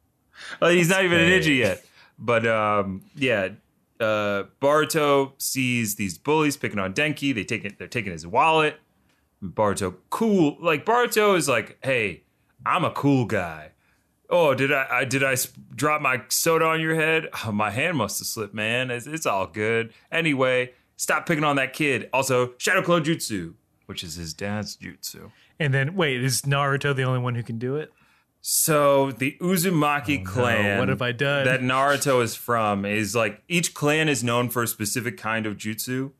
like, 0.60 0.74
he's 0.74 0.88
not 0.88 1.04
even 1.04 1.20
a 1.20 1.24
ninja 1.24 1.56
yet. 1.56 1.84
But 2.18 2.46
um, 2.46 3.02
yeah, 3.14 3.50
uh, 4.00 4.44
Boruto 4.60 5.32
sees 5.38 5.96
these 5.96 6.18
bullies 6.18 6.56
picking 6.56 6.78
on 6.78 6.94
Denki. 6.94 7.34
They 7.34 7.44
take 7.44 7.64
it. 7.64 7.78
They're 7.78 7.86
taking 7.86 8.12
his 8.12 8.26
wallet. 8.26 8.80
Boruto, 9.42 9.94
cool. 10.10 10.56
Like 10.60 10.84
Boruto 10.84 11.36
is 11.36 11.48
like, 11.48 11.78
hey, 11.84 12.22
I'm 12.64 12.84
a 12.84 12.90
cool 12.90 13.26
guy. 13.26 13.72
Oh, 14.28 14.54
did 14.54 14.72
I, 14.72 14.86
I 14.90 15.04
did 15.04 15.22
I 15.22 15.36
drop 15.74 16.00
my 16.00 16.22
soda 16.28 16.64
on 16.64 16.80
your 16.80 16.94
head? 16.94 17.28
Oh, 17.44 17.52
my 17.52 17.70
hand 17.70 17.96
must 17.96 18.18
have 18.18 18.26
slipped, 18.26 18.54
man. 18.54 18.90
It's, 18.90 19.06
it's 19.06 19.26
all 19.26 19.46
good. 19.46 19.92
Anyway, 20.10 20.72
stop 20.96 21.26
picking 21.26 21.44
on 21.44 21.56
that 21.56 21.72
kid. 21.72 22.08
Also, 22.12 22.54
Shadow 22.58 22.82
Clone 22.82 23.04
Jutsu, 23.04 23.54
which 23.86 24.02
is 24.02 24.16
his 24.16 24.34
dad's 24.34 24.76
jutsu. 24.76 25.30
And 25.58 25.72
then 25.72 25.94
wait, 25.94 26.22
is 26.22 26.42
Naruto 26.42 26.94
the 26.94 27.04
only 27.04 27.20
one 27.20 27.34
who 27.34 27.42
can 27.42 27.58
do 27.58 27.76
it? 27.76 27.92
So 28.40 29.10
the 29.10 29.36
Uzumaki 29.40 30.20
oh, 30.20 30.24
clan. 30.24 30.76
Oh, 30.76 30.80
what 30.80 30.88
have 30.88 31.02
I 31.02 31.12
done? 31.12 31.46
That 31.46 31.60
Naruto 31.60 32.22
is 32.22 32.34
from 32.34 32.84
is 32.84 33.14
like 33.14 33.42
each 33.48 33.74
clan 33.74 34.08
is 34.08 34.22
known 34.22 34.50
for 34.50 34.62
a 34.62 34.68
specific 34.68 35.16
kind 35.16 35.46
of 35.46 35.56
jutsu. 35.56 36.12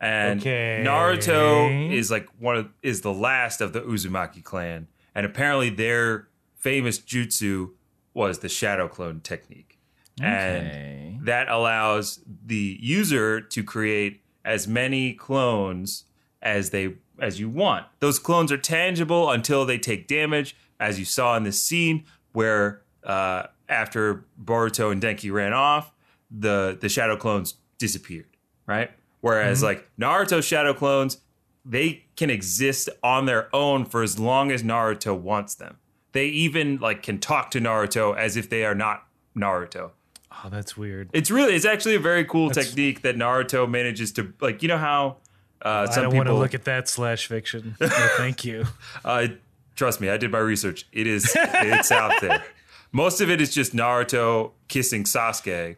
And 0.00 0.40
Okay. 0.40 0.82
Naruto 0.86 1.90
is 1.90 2.10
like 2.10 2.28
one 2.38 2.56
of 2.56 2.68
is 2.82 3.00
the 3.00 3.12
last 3.12 3.60
of 3.60 3.72
the 3.72 3.80
Uzumaki 3.80 4.44
clan. 4.44 4.88
And 5.14 5.24
apparently 5.24 5.70
their 5.70 6.28
famous 6.66 6.98
jutsu 6.98 7.70
was 8.12 8.40
the 8.40 8.48
shadow 8.48 8.88
clone 8.88 9.20
technique. 9.20 9.78
Okay. 10.20 11.14
And 11.16 11.24
that 11.24 11.48
allows 11.48 12.18
the 12.26 12.76
user 12.80 13.40
to 13.40 13.62
create 13.62 14.22
as 14.44 14.66
many 14.66 15.12
clones 15.12 16.06
as 16.42 16.70
they 16.70 16.94
as 17.20 17.38
you 17.38 17.48
want. 17.48 17.86
Those 18.00 18.18
clones 18.18 18.50
are 18.50 18.58
tangible 18.58 19.30
until 19.30 19.64
they 19.64 19.78
take 19.78 20.08
damage, 20.08 20.56
as 20.80 20.98
you 20.98 21.04
saw 21.04 21.36
in 21.36 21.44
this 21.44 21.62
scene 21.62 22.04
where 22.32 22.82
uh, 23.04 23.44
after 23.68 24.24
Boruto 24.42 24.90
and 24.90 25.00
Denki 25.00 25.30
ran 25.30 25.52
off, 25.52 25.92
the 26.30 26.76
the 26.80 26.88
shadow 26.88 27.16
clones 27.16 27.54
disappeared. 27.78 28.36
Right. 28.66 28.90
Whereas 29.20 29.62
like 29.62 29.88
Naruto 30.00 30.42
shadow 30.42 30.74
clones, 30.74 31.18
they 31.64 32.06
can 32.16 32.28
exist 32.28 32.88
on 33.04 33.26
their 33.26 33.54
own 33.54 33.84
for 33.84 34.02
as 34.02 34.18
long 34.18 34.50
as 34.50 34.64
Naruto 34.64 35.16
wants 35.16 35.54
them. 35.54 35.76
They 36.16 36.28
even 36.28 36.78
like 36.78 37.02
can 37.02 37.18
talk 37.18 37.50
to 37.50 37.60
Naruto 37.60 38.16
as 38.16 38.38
if 38.38 38.48
they 38.48 38.64
are 38.64 38.74
not 38.74 39.06
Naruto. 39.36 39.90
Oh, 40.32 40.48
that's 40.48 40.74
weird. 40.74 41.10
It's 41.12 41.30
really, 41.30 41.54
it's 41.54 41.66
actually 41.66 41.94
a 41.94 42.00
very 42.00 42.24
cool 42.24 42.48
technique 42.48 43.02
that 43.02 43.16
Naruto 43.16 43.68
manages 43.68 44.12
to 44.12 44.32
like. 44.40 44.62
You 44.62 44.68
know 44.68 44.78
how 44.78 45.18
uh, 45.60 45.86
I 45.90 46.00
don't 46.00 46.16
want 46.16 46.28
to 46.28 46.34
look 46.34 46.54
at 46.54 46.64
that 46.64 46.88
slash 46.88 47.26
fiction. 47.26 47.76
No, 47.78 47.88
thank 48.16 48.46
you. 48.46 48.64
uh, 49.04 49.26
trust 49.74 50.00
me, 50.00 50.08
I 50.08 50.16
did 50.16 50.30
my 50.30 50.38
research. 50.38 50.86
It 50.90 51.06
is, 51.06 51.36
it's 51.36 51.92
out 51.92 52.18
there. 52.22 52.42
Most 52.92 53.20
of 53.20 53.28
it 53.28 53.42
is 53.42 53.52
just 53.52 53.74
Naruto 53.76 54.52
kissing 54.68 55.04
Sasuke, 55.04 55.76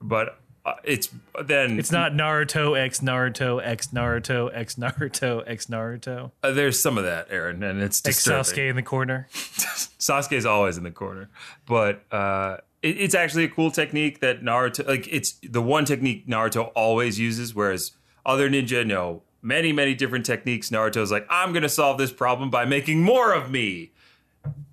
but 0.00 0.40
uh, 0.66 0.74
it's 0.82 1.08
then 1.44 1.78
It's 1.78 1.92
not 1.92 2.12
Naruto 2.12 2.76
X 2.76 2.98
Naruto 2.98 3.64
X 3.64 3.88
Naruto 3.88 4.50
X 4.52 4.74
Naruto 4.74 5.44
X 5.46 5.66
Naruto 5.66 6.32
uh, 6.42 6.50
there's 6.50 6.78
some 6.78 6.98
of 6.98 7.04
that, 7.04 7.28
Aaron, 7.30 7.62
and 7.62 7.80
it's 7.80 8.04
X 8.04 8.16
disturbing. 8.16 8.42
Sasuke 8.42 8.70
in 8.70 8.76
the 8.76 8.82
corner. 8.82 9.28
Sasuke's 9.32 10.44
always 10.44 10.76
in 10.76 10.82
the 10.82 10.90
corner, 10.90 11.30
but 11.66 12.02
uh, 12.10 12.56
it, 12.82 12.98
it's 12.98 13.14
actually 13.14 13.44
a 13.44 13.48
cool 13.48 13.70
technique 13.70 14.18
that 14.20 14.42
Naruto 14.42 14.84
like. 14.88 15.06
It's 15.08 15.34
the 15.42 15.62
one 15.62 15.84
technique 15.84 16.26
Naruto 16.26 16.72
always 16.74 17.16
uses, 17.20 17.54
whereas 17.54 17.92
other 18.24 18.50
ninja 18.50 18.84
know 18.84 19.22
many, 19.42 19.72
many 19.72 19.94
different 19.94 20.26
techniques. 20.26 20.70
Naruto's 20.70 21.12
like, 21.12 21.28
I'm 21.30 21.52
gonna 21.52 21.68
solve 21.68 21.96
this 21.96 22.10
problem 22.10 22.50
by 22.50 22.64
making 22.64 23.02
more 23.04 23.32
of 23.32 23.52
me. 23.52 23.92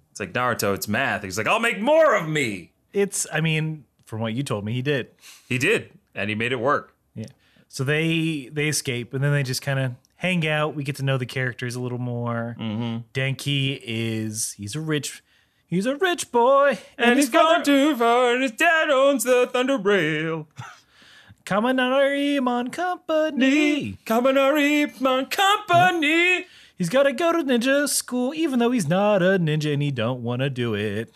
It's 0.10 0.20
like 0.20 0.34
Naruto, 0.34 0.74
it's 0.74 0.88
math. 0.88 1.22
He's 1.22 1.38
like, 1.38 1.48
I'll 1.48 1.60
make 1.60 1.80
more 1.80 2.16
of 2.16 2.28
me. 2.28 2.72
It's 2.94 3.28
I 3.32 3.42
mean, 3.42 3.86
from 4.14 4.22
what 4.22 4.36
you 4.36 4.44
told 4.44 4.64
me, 4.64 4.74
he 4.74 4.84
did. 4.84 5.08
He 5.50 5.58
did, 5.58 5.90
and 6.14 6.30
he 6.30 6.36
made 6.36 6.52
it 6.52 6.60
work. 6.60 6.94
Yeah. 7.16 7.26
So 7.68 7.84
they 7.84 8.48
they 8.54 8.68
escape 8.68 9.12
and 9.12 9.24
then 9.24 9.32
they 9.32 9.42
just 9.42 9.64
kind 9.64 9.80
of 9.80 9.94
hang 10.18 10.48
out. 10.48 10.76
We 10.76 10.84
get 10.84 10.98
to 10.98 11.04
know 11.04 11.18
the 11.18 11.26
characters 11.26 11.76
a 11.76 11.82
little 11.82 11.98
more. 11.98 12.56
Mm-hmm. 12.60 12.98
Denki 13.12 13.82
is 13.82 14.54
he's 14.56 14.76
a 14.76 14.82
rich 14.82 15.24
he's 15.66 15.88
a 15.88 15.96
rich 15.96 16.32
boy 16.32 16.78
And 16.96 17.18
his 17.18 17.26
he's 17.26 17.34
gone 17.34 17.64
too 17.64 17.96
far, 17.96 18.36
and 18.36 18.44
his 18.44 18.52
dad 18.52 18.92
owns 18.92 19.24
the 19.24 19.50
Thunder 19.52 19.80
Rail. 19.80 20.48
Kaminari 21.48 22.40
Mon 22.40 22.68
Company. 22.68 23.98
Kaminari 24.06 25.02
Mon 25.02 25.26
Company. 25.26 26.46
He's 26.78 26.90
got 26.90 27.04
to 27.04 27.14
go 27.14 27.32
to 27.32 27.40
ninja 27.40 27.90
school, 27.90 28.32
even 28.36 28.60
though 28.60 28.70
he's 28.70 28.88
not 28.88 29.24
a 29.24 29.40
ninja 29.40 29.74
and 29.74 29.82
he 29.82 29.90
don't 29.90 30.22
want 30.22 30.44
to 30.44 30.52
do 30.52 30.76
it. 30.76 31.12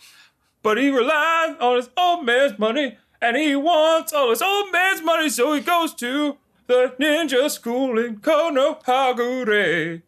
But 0.62 0.78
he 0.78 0.90
relies 0.90 1.56
on 1.60 1.76
his 1.76 1.90
old 1.96 2.24
man's 2.24 2.58
money, 2.58 2.98
and 3.22 3.36
he 3.36 3.54
wants 3.56 4.12
all 4.12 4.30
his 4.30 4.42
old 4.42 4.72
man's 4.72 5.02
money, 5.02 5.28
so 5.28 5.52
he 5.52 5.60
goes 5.60 5.94
to 5.94 6.36
the 6.66 6.94
ninja 6.98 7.50
school 7.50 7.98
in 7.98 8.18
Konohagure. 8.18 10.02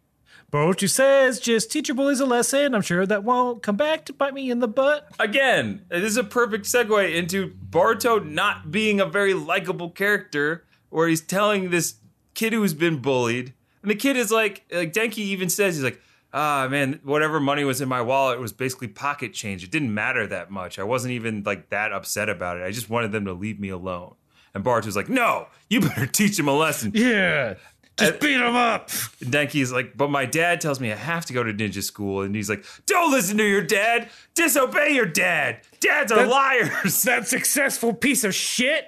Boruto 0.52 0.90
says, 0.90 1.38
just 1.38 1.70
teach 1.70 1.86
your 1.88 1.94
bullies 1.94 2.18
a 2.18 2.26
lesson. 2.26 2.74
I'm 2.74 2.82
sure 2.82 3.06
that 3.06 3.22
won't 3.22 3.62
come 3.62 3.76
back 3.76 4.04
to 4.06 4.12
bite 4.12 4.34
me 4.34 4.50
in 4.50 4.58
the 4.58 4.66
butt. 4.66 5.08
Again, 5.20 5.82
this 5.88 6.02
is 6.02 6.16
a 6.16 6.24
perfect 6.24 6.64
segue 6.64 7.14
into 7.14 7.52
Boruto 7.70 8.24
not 8.24 8.72
being 8.72 9.00
a 9.00 9.06
very 9.06 9.32
likable 9.32 9.90
character, 9.90 10.64
where 10.88 11.06
he's 11.06 11.20
telling 11.20 11.70
this 11.70 11.94
kid 12.34 12.52
who's 12.52 12.74
been 12.74 12.98
bullied, 12.98 13.54
and 13.82 13.90
the 13.90 13.94
kid 13.94 14.16
is 14.16 14.32
like, 14.32 14.64
like 14.72 14.92
Denki 14.92 15.18
even 15.18 15.48
says, 15.48 15.76
he's 15.76 15.84
like, 15.84 16.02
ah 16.32 16.68
man, 16.70 17.00
whatever 17.02 17.40
money 17.40 17.64
was 17.64 17.80
in 17.80 17.88
my 17.88 18.00
wallet 18.00 18.40
was 18.40 18.52
basically 18.52 18.88
pocket 18.88 19.32
change. 19.32 19.64
It 19.64 19.70
didn't 19.70 19.92
matter 19.94 20.26
that 20.26 20.50
much. 20.50 20.78
I 20.78 20.82
wasn't 20.82 21.12
even 21.12 21.42
like 21.44 21.70
that 21.70 21.92
upset 21.92 22.28
about 22.28 22.58
it. 22.58 22.64
I 22.64 22.70
just 22.70 22.90
wanted 22.90 23.12
them 23.12 23.24
to 23.24 23.32
leave 23.32 23.58
me 23.60 23.68
alone. 23.68 24.14
And 24.54 24.64
Bart 24.64 24.86
was 24.86 24.96
like, 24.96 25.08
no, 25.08 25.46
you 25.68 25.80
better 25.88 26.06
teach 26.06 26.38
him 26.38 26.48
a 26.48 26.56
lesson. 26.56 26.92
Yeah. 26.94 27.54
Just 27.96 28.20
beat 28.20 28.40
him 28.40 28.56
up. 28.56 28.88
Denki's 29.28 29.72
like, 29.72 29.94
but 29.94 30.10
my 30.10 30.24
dad 30.24 30.60
tells 30.60 30.80
me 30.80 30.90
I 30.90 30.96
have 30.96 31.26
to 31.26 31.34
go 31.34 31.42
to 31.42 31.52
ninja 31.52 31.82
school. 31.82 32.22
And 32.22 32.34
he's 32.34 32.48
like, 32.48 32.64
don't 32.86 33.10
listen 33.10 33.36
to 33.36 33.44
your 33.44 33.62
dad. 33.62 34.08
Disobey 34.34 34.94
your 34.94 35.06
dad. 35.06 35.60
Dads 35.80 36.10
are 36.10 36.26
liars. 36.26 37.02
That 37.10 37.26
successful 37.28 37.92
piece 37.92 38.24
of 38.24 38.34
shit. 38.34 38.86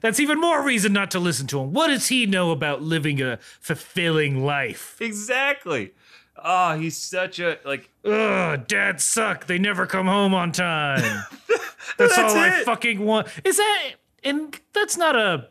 That's 0.00 0.18
even 0.18 0.40
more 0.40 0.64
reason 0.64 0.92
not 0.92 1.10
to 1.12 1.20
listen 1.20 1.46
to 1.48 1.60
him. 1.60 1.72
What 1.72 1.88
does 1.88 2.08
he 2.08 2.26
know 2.26 2.50
about 2.50 2.82
living 2.82 3.20
a 3.20 3.38
fulfilling 3.60 4.44
life? 4.44 4.96
exactly. 5.00 5.92
Oh, 6.42 6.78
he's 6.78 6.96
such 6.96 7.38
a, 7.38 7.58
like, 7.64 7.90
Ugh, 8.04 8.66
dads 8.66 9.04
suck. 9.04 9.46
They 9.46 9.58
never 9.58 9.86
come 9.86 10.06
home 10.06 10.34
on 10.34 10.52
time. 10.52 11.24
That's, 11.98 12.16
all 12.16 12.36
I 12.36 12.62
fucking 12.64 13.04
want. 13.04 13.26
Is 13.44 13.56
that 13.56 13.90
and 14.22 14.58
that's 14.72 14.96
not 14.96 15.16
a 15.16 15.48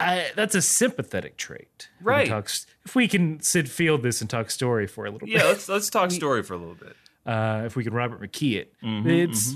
I, 0.00 0.30
that's 0.34 0.54
a 0.54 0.62
sympathetic 0.62 1.36
trait. 1.36 1.88
Right. 2.00 2.28
talk- 2.28 2.50
if 2.84 2.94
we 2.96 3.06
can 3.06 3.40
Sid 3.40 3.70
Field 3.70 4.02
this 4.02 4.20
and 4.20 4.28
talk 4.28 4.50
story 4.50 4.86
for 4.86 5.06
a 5.06 5.10
little 5.10 5.28
yeah, 5.28 5.38
bit, 5.38 5.42
yeah. 5.44 5.48
let's, 5.50 5.68
let's 5.68 5.90
talk 5.90 6.10
story 6.22 6.42
for 6.42 6.54
a 6.54 6.56
little 6.56 6.74
bit. 6.74 6.96
uh, 7.26 7.62
if 7.66 7.76
we 7.76 7.84
can 7.84 7.92
Robert 7.92 8.20
McKee 8.20 8.56
it, 8.56 8.72
Mm-hmm, 8.82 9.08
it's 9.08 9.54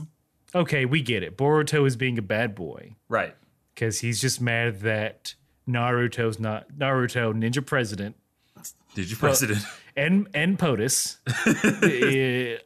okay. 0.55 0.85
We 0.85 1.01
get 1.01 1.23
it. 1.23 1.37
Boruto 1.37 1.87
is 1.87 1.97
being 1.97 2.19
a 2.19 2.23
bad 2.23 2.55
boy 2.55 2.95
Right. 3.09 3.35
because 3.75 4.01
he's 4.01 4.21
just 4.21 4.41
mad 4.41 4.81
that 4.81 5.35
Naruto's 5.69 6.39
not 6.39 6.67
Naruto 6.79 7.33
Ninja 7.35 7.65
President 7.65 8.15
Did 8.95 9.11
you 9.11 9.17
president? 9.17 9.61
and 9.97 10.29
and 10.35 10.59
POTUS 10.59 11.19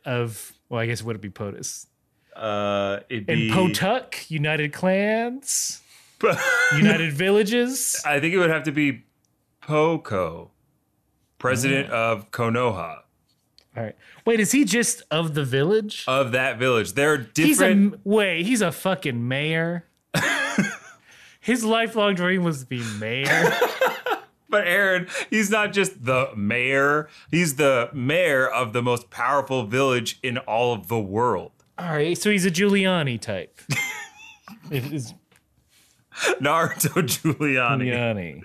of 0.04 0.52
well, 0.68 0.80
I 0.80 0.86
guess 0.86 1.00
it 1.00 1.06
would 1.06 1.16
it 1.16 1.22
be 1.22 1.30
POTUS 1.30 1.86
Uh, 2.36 3.00
it'd 3.08 3.28
and 3.28 3.38
be, 3.40 3.50
Potuk 3.50 4.30
United 4.30 4.72
Clans, 4.72 5.80
United 6.76 7.12
Villages. 7.12 8.00
I 8.06 8.20
think 8.20 8.34
it 8.34 8.38
would 8.38 8.50
have 8.50 8.62
to 8.64 8.72
be 8.72 9.04
Poco, 9.60 10.50
president 11.38 11.90
of 11.90 12.30
Konoha, 12.30 12.98
All 13.76 13.82
right, 13.84 13.96
wait, 14.24 14.40
is 14.40 14.52
he 14.52 14.64
just 14.64 15.02
of 15.10 15.34
the 15.34 15.44
village? 15.44 16.04
of 16.06 16.32
that 16.32 16.58
village. 16.58 16.92
They're 16.94 17.26
he's 17.34 17.60
a 17.60 17.68
different. 17.74 18.00
wait, 18.04 18.46
he's 18.46 18.62
a 18.62 18.70
fucking 18.72 19.26
mayor. 19.26 19.86
His 21.42 21.64
lifelong 21.64 22.14
dream 22.16 22.44
was 22.44 22.60
to 22.60 22.66
be 22.66 22.82
mayor. 22.98 23.52
But 24.50 24.66
Aaron, 24.66 25.06
he's 25.30 25.48
not 25.50 25.72
just 25.72 26.04
the 26.04 26.30
mayor, 26.36 27.08
he's 27.30 27.56
the 27.56 27.88
mayor 27.92 28.48
of 28.48 28.72
the 28.72 28.82
most 28.82 29.08
powerful 29.10 29.64
village 29.64 30.18
in 30.22 30.38
all 30.38 30.72
of 30.74 30.88
the 30.88 30.98
world. 30.98 31.52
All 31.78 31.90
right, 31.92 32.18
so 32.18 32.30
he's 32.30 32.44
a 32.44 32.50
Giuliani 32.50 33.20
type. 33.20 33.60
It 34.70 34.92
is- 34.92 35.14
Naruto 36.40 37.02
Giuliani. 37.02 37.86
Giuliani. 37.86 38.42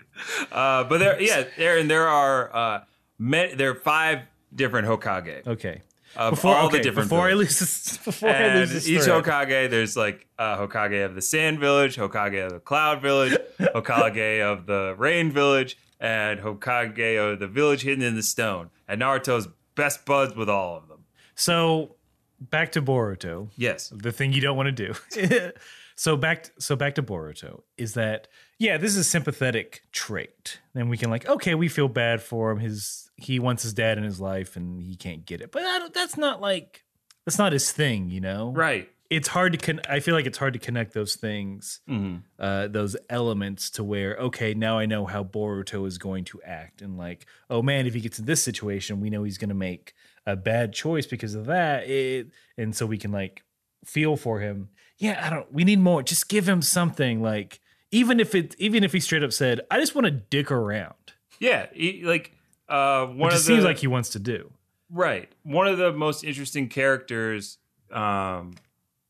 Uh, 0.52 0.84
but 0.86 1.00
there, 1.00 1.22
yeah, 1.22 1.44
and 1.58 1.90
there 1.90 2.08
are 2.08 2.56
uh, 2.56 2.84
me- 3.20 3.54
there 3.56 3.72
are 3.72 3.76
five 3.76 4.20
different 4.54 4.88
Hokage. 4.88 5.46
Okay. 5.48 5.82
Of 6.16 6.32
Before 6.32 6.56
all 6.56 6.68
okay, 6.68 6.78
the 6.78 6.84
different 6.84 7.10
before 7.10 7.26
I 7.28 7.32
villages. 7.32 7.60
lose 7.60 7.60
this, 7.60 7.98
before 8.06 8.30
I 8.30 8.32
And 8.34 8.60
lose 8.62 8.72
this 8.72 8.88
each 8.88 9.02
thread. 9.02 9.24
Hokage, 9.26 9.70
there's 9.70 9.98
like 9.98 10.26
uh, 10.40 10.58
Hokage 10.58 11.04
of 11.06 11.14
the 11.16 11.22
Sand 11.22 11.60
Village, 11.60 11.98
Hokage 11.98 12.46
of 12.46 12.54
the 12.54 12.60
Cloud 12.62 13.02
Village, 13.02 13.34
Hokage 13.60 14.42
of 14.42 14.66
the 14.66 14.96
Rain 14.98 15.30
Village, 15.32 15.78
and 16.00 16.40
Hokage 16.40 17.40
the 17.40 17.48
Village 17.48 17.82
Hidden 17.82 18.04
in 18.04 18.16
the 18.16 18.24
Stone. 18.24 18.70
And 18.88 19.02
Naruto's 19.02 19.48
best 19.76 20.06
buds 20.06 20.36
with 20.36 20.50
all 20.50 20.78
of 20.78 20.88
them. 20.88 21.06
So 21.36 21.96
back 22.40 22.72
to 22.74 22.82
Boruto. 22.82 23.50
Yes. 23.56 23.92
the 23.96 24.12
thing 24.12 24.34
you 24.34 24.42
don't 24.42 24.58
want 24.58 24.76
to 24.76 24.94
do. 24.94 25.52
so 25.96 26.18
back 26.18 26.52
so 26.60 26.76
back 26.76 26.96
to 26.96 27.04
Boruto 27.04 27.62
is 27.78 27.94
that 27.94 28.28
yeah, 28.58 28.78
this 28.78 28.92
is 28.92 28.98
a 28.98 29.04
sympathetic 29.04 29.84
trait. 29.92 30.60
Then 30.74 30.90
we 30.90 30.98
can 30.98 31.10
like 31.10 31.28
okay, 31.28 31.56
we 31.56 31.68
feel 31.68 31.88
bad 31.88 32.22
for 32.22 32.52
him. 32.52 32.60
His 32.60 33.10
he 33.18 33.40
wants 33.40 33.64
his 33.64 33.74
dad 33.74 33.98
in 33.98 34.04
his 34.04 34.20
life 34.20 34.56
and 34.56 34.82
he 34.82 34.96
can't 34.96 35.26
get 35.26 35.42
it. 35.42 35.52
But 35.52 35.64
I 35.64 35.80
don't, 35.80 35.94
that's 35.94 36.18
not 36.18 36.42
like 36.42 36.84
that's 37.26 37.38
not 37.38 37.54
his 37.54 37.72
thing, 37.72 38.10
you 38.10 38.22
know. 38.22 38.52
Right. 38.52 38.90
It's 39.10 39.28
hard 39.28 39.52
to 39.54 39.60
con- 39.60 39.82
I 39.88 40.00
feel 40.00 40.16
like 40.16 40.26
it's 40.26 40.38
hard 40.38 40.54
to 40.54 40.60
connect 40.60 40.94
those 40.94 41.16
things, 41.16 41.80
Mm-hmm. 41.88 42.18
uh, 42.40 42.68
those 42.68 42.96
elements 43.10 43.70
to 43.72 43.84
where 43.84 44.16
okay, 44.18 44.54
now 44.54 44.80
I 44.80 44.86
know 44.88 45.06
how 45.06 45.24
Boruto 45.24 45.86
is 45.88 45.98
going 45.98 46.24
to 46.26 46.42
act, 46.44 46.82
and 46.82 46.98
like 46.98 47.26
oh 47.50 47.62
man, 47.62 47.86
if 47.88 47.94
he 47.94 48.02
gets 48.02 48.18
in 48.20 48.26
this 48.26 48.44
situation, 48.44 49.00
we 49.02 49.10
know 49.10 49.24
he's 49.24 49.38
going 49.38 49.50
to 49.50 49.56
make 49.56 49.94
a 50.26 50.36
bad 50.36 50.74
choice 50.74 51.06
because 51.06 51.36
of 51.36 51.46
that. 51.46 51.88
It, 51.88 52.30
and 52.58 52.76
so 52.76 52.86
we 52.88 52.98
can 52.98 53.12
like 53.12 53.44
feel 53.86 54.18
for 54.18 54.40
him. 54.40 54.70
Yeah, 54.98 55.22
I 55.24 55.30
don't. 55.30 55.52
We 55.54 55.64
need 55.66 55.80
more. 55.80 56.02
Just 56.02 56.28
give 56.30 56.48
him 56.50 56.62
something. 56.64 57.22
Like 57.22 57.60
even 57.92 58.20
if 58.20 58.34
it, 58.34 58.56
even 58.58 58.84
if 58.84 58.92
he 58.92 59.00
straight 59.00 59.24
up 59.24 59.34
said, 59.34 59.62
"I 59.70 59.80
just 59.80 59.94
want 59.94 60.06
to 60.06 60.12
dick 60.12 60.50
around," 60.52 61.14
Yeah. 61.40 61.68
he- 61.74 62.04
like 62.04 62.32
uh, 62.68 63.06
one 63.06 63.18
which 63.20 63.34
of 63.34 63.34
it 63.34 63.38
the 63.38 63.44
seems 63.44 63.64
like 63.64 63.78
he 63.78 63.88
wants 63.88 64.10
to 64.10 64.20
do. 64.20 64.52
Right. 64.90 65.30
One 65.44 65.68
of 65.68 65.78
the 65.78 65.92
most 65.92 66.24
interesting 66.24 66.70
characters 66.70 67.60
um, 67.92 68.54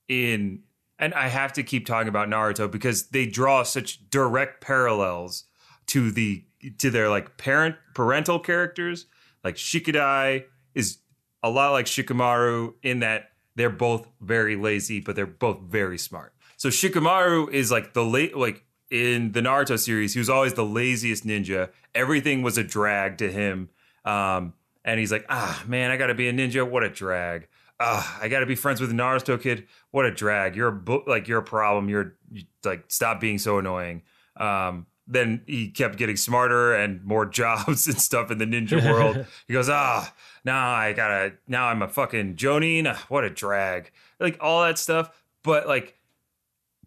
in, 0.07 0.63
and 0.99 1.13
I 1.13 1.27
have 1.27 1.53
to 1.53 1.63
keep 1.63 1.85
talking 1.85 2.07
about 2.07 2.29
Naruto 2.29 2.69
because 2.69 3.09
they 3.09 3.25
draw 3.25 3.63
such 3.63 4.09
direct 4.09 4.61
parallels 4.61 5.45
to 5.87 6.11
the 6.11 6.45
to 6.79 6.89
their 6.89 7.09
like 7.09 7.37
parent 7.37 7.75
parental 7.93 8.39
characters. 8.39 9.05
Like 9.43 9.55
Shikadai 9.55 10.45
is 10.73 10.99
a 11.43 11.49
lot 11.49 11.71
like 11.71 11.85
Shikamaru 11.85 12.73
in 12.81 12.99
that 12.99 13.29
they're 13.55 13.69
both 13.69 14.07
very 14.21 14.55
lazy, 14.55 14.99
but 14.99 15.15
they're 15.15 15.25
both 15.25 15.61
very 15.61 15.97
smart. 15.97 16.33
So 16.57 16.69
Shikamaru 16.69 17.51
is 17.51 17.71
like 17.71 17.93
the 17.93 18.03
late 18.03 18.35
like 18.35 18.65
in 18.89 19.31
the 19.31 19.41
Naruto 19.41 19.79
series, 19.79 20.13
he 20.13 20.19
was 20.19 20.29
always 20.29 20.53
the 20.53 20.65
laziest 20.65 21.25
ninja. 21.25 21.69
Everything 21.93 22.41
was 22.41 22.57
a 22.57 22.63
drag 22.63 23.17
to 23.17 23.31
him. 23.31 23.69
Um, 24.03 24.53
and 24.83 24.99
he's 24.99 25.11
like, 25.11 25.25
ah, 25.29 25.63
man, 25.67 25.91
I 25.91 25.97
got 25.97 26.07
to 26.07 26.13
be 26.13 26.27
a 26.27 26.33
ninja. 26.33 26.69
What 26.69 26.83
a 26.83 26.89
drag. 26.89 27.47
Ah, 27.79 28.19
I 28.21 28.29
got 28.29 28.39
to 28.39 28.45
be 28.45 28.55
friends 28.55 28.79
with 28.79 28.91
Naruto 28.93 29.41
kid. 29.41 29.67
What 29.91 30.05
a 30.05 30.11
drag. 30.11 30.55
You're 30.55 30.69
a 30.69 30.71
bu- 30.71 31.03
like 31.07 31.27
you're 31.27 31.39
a 31.39 31.43
problem. 31.43 31.89
You're 31.89 32.15
you, 32.31 32.43
like 32.63 32.85
stop 32.87 33.19
being 33.19 33.37
so 33.37 33.57
annoying. 33.57 34.03
Um, 34.37 34.85
then 35.07 35.41
he 35.45 35.69
kept 35.69 35.97
getting 35.97 36.15
smarter 36.17 36.73
and 36.73 37.03
more 37.03 37.25
jobs 37.41 37.87
and 37.87 37.99
stuff 37.99 38.31
in 38.31 38.37
the 38.37 38.45
ninja 38.45 38.83
world. 38.83 39.25
he 39.47 39.53
goes, 39.53 39.69
ah, 39.69 40.11
now 40.45 40.71
I 40.71 40.93
gotta. 40.93 41.33
Now 41.47 41.67
I'm 41.67 41.81
a 41.81 41.87
fucking 41.87 42.35
Jonin. 42.35 42.87
Ah, 42.87 43.05
What 43.09 43.23
a 43.23 43.29
drag. 43.29 43.91
Like 44.19 44.37
all 44.39 44.63
that 44.63 44.77
stuff. 44.79 45.11
But 45.43 45.67
like 45.67 45.97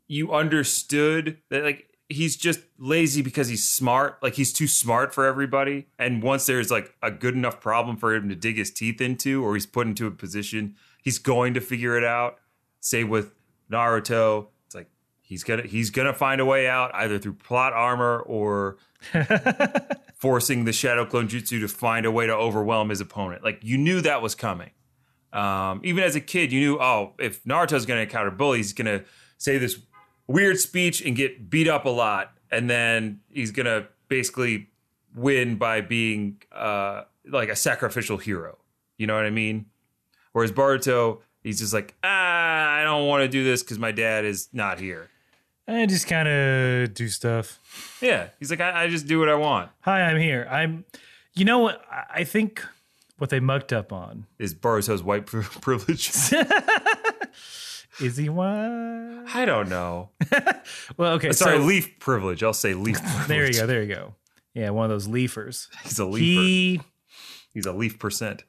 you 0.07 0.33
understood 0.33 1.39
that 1.51 1.63
like 1.65 1.88
he's 2.09 2.37
just 2.37 2.61
lazy 2.79 3.23
because 3.23 3.49
he's 3.49 3.67
smart. 3.67 4.23
Like 4.23 4.35
he's 4.35 4.53
too 4.53 4.67
smart 4.67 5.15
for 5.15 5.27
everybody. 5.27 5.89
And 5.99 6.23
once 6.23 6.47
there's 6.47 6.71
like 6.71 6.95
a 7.03 7.11
good 7.11 7.35
enough 7.35 7.61
problem 7.61 7.97
for 7.97 8.15
him 8.15 8.29
to 8.29 8.35
dig 8.35 8.57
his 8.57 8.71
teeth 8.71 9.01
into 9.01 9.45
or 9.45 9.55
he's 9.55 9.67
put 9.67 9.87
into 9.87 10.07
a 10.07 10.11
position 10.11 10.77
he's 11.09 11.19
going 11.19 11.55
to 11.55 11.61
figure 11.61 11.97
it 11.97 12.05
out. 12.05 12.39
Say 12.81 13.05
with 13.05 13.33
naruto. 13.71 14.49
It's 14.67 14.75
like 14.75 14.89
he's 15.23 15.43
gonna 15.43 15.63
he's 15.63 15.91
gonna 15.91 16.13
find 16.13 16.41
a 16.41 16.45
way 16.45 16.69
out 16.69 16.95
either 16.95 17.19
through 17.19 17.35
plot 17.35 17.73
armor 17.73 18.21
or 18.21 18.77
forcing 20.15 20.65
the 20.65 20.73
shadow 20.73 21.07
clone 21.07 21.29
jutsu 21.29 21.61
to 21.61 21.69
find 21.69 22.07
a 22.07 22.11
way 22.11 22.27
to 22.27 22.35
overwhelm 22.35 22.91
his 22.91 23.01
opponent. 23.01 23.43
Like 23.43 23.61
you 23.63 23.79
knew 23.79 24.01
that 24.03 24.23
was 24.23 24.35
coming. 24.35 24.71
Um, 25.33 25.81
even 25.85 26.05
as 26.05 26.17
a 26.17 26.21
kid, 26.21 26.53
you 26.53 26.61
knew, 26.61 26.81
oh, 26.81 27.13
if 27.19 27.45
Naruto's 27.45 27.85
to 27.99 28.03
encounter 28.03 28.31
bullies, 28.31 28.67
he's 28.67 28.73
to 28.87 29.05
say 29.37 29.59
this 29.59 29.79
weird 30.29 30.59
speech 30.59 31.01
and 31.05 31.17
get 31.17 31.51
beat 31.51 31.67
up 31.67 31.85
a 31.85 31.91
lot, 31.91 32.33
and 32.51 32.71
then 32.71 33.21
he's 33.31 33.51
to 33.67 33.89
basically 34.09 34.69
win 35.15 35.57
by 35.57 35.81
being 35.81 36.41
uh, 36.53 37.03
like 37.29 37.49
a 37.49 37.57
sacrificial 37.57 38.19
hero. 38.19 38.59
You 38.97 39.07
know 39.09 39.17
what 39.17 39.27
I 39.27 39.31
mean? 39.31 39.67
Whereas 40.33 40.53
Boruto, 40.53 41.19
he's 41.43 41.59
just 41.59 41.73
like, 41.75 41.95
ah, 42.05 42.69
I 42.75 42.85
don't 42.85 43.07
want 43.09 43.23
to 43.23 43.29
do 43.29 43.43
this 43.43 43.63
because 43.63 43.79
my 43.79 43.91
dad 43.91 44.25
is 44.25 44.49
not 44.53 44.79
here. 44.79 45.09
I 45.67 45.85
just 45.87 46.07
kind 46.07 46.29
of 46.29 46.95
do 46.95 47.09
stuff. 47.09 47.59
Yeah, 48.01 48.29
he's 48.39 48.51
like, 48.51 48.61
I, 48.61 48.85
I 48.85 48.89
just 48.89 49.07
do 49.07 49.19
what 49.19 49.29
I 49.29 49.35
want. 49.35 49.71
Hi, 49.81 50.03
I'm 50.03 50.17
here. 50.21 50.47
I'm. 50.51 50.85
You 51.35 51.45
know 51.45 51.59
what? 51.59 51.83
I- 51.91 52.25
think 52.25 52.65
what 53.19 53.31
they 53.31 53.39
mucked 53.41 53.73
up 53.73 53.93
on 53.93 54.27
Is 54.39 54.55
Boruto's 54.55 55.03
white 55.03 55.27
pri- 55.27 55.43
privilege? 55.61 56.11
is 58.01 58.17
he 58.17 58.29
one. 58.29 59.27
I 59.33 59.45
don't 59.45 59.69
know. 59.69 60.11
Well, 60.97 61.15
okay. 61.15 61.33
Sorry, 61.33 61.59
so, 61.59 61.65
leaf 61.65 61.99
privilege. 61.99 62.43
I'll 62.43 62.53
say 62.53 62.75
leaf 62.75 63.01
privilege. 63.01 63.27
there 63.29 63.47
you 63.47 63.53
go. 63.53 63.67
There 63.67 63.83
you 63.83 63.95
go. 63.95 64.15
Yeah, 64.55 64.71
one 64.71 64.85
of 64.85 64.91
those 64.91 65.07
leafers. 65.07 65.69
He's 65.85 65.99
a 65.99 66.05
leafer. 66.05 66.25
He 66.25 66.81
He's 67.55 67.67
a 67.67 67.73
leaf 67.73 67.99
percent. 67.99 68.45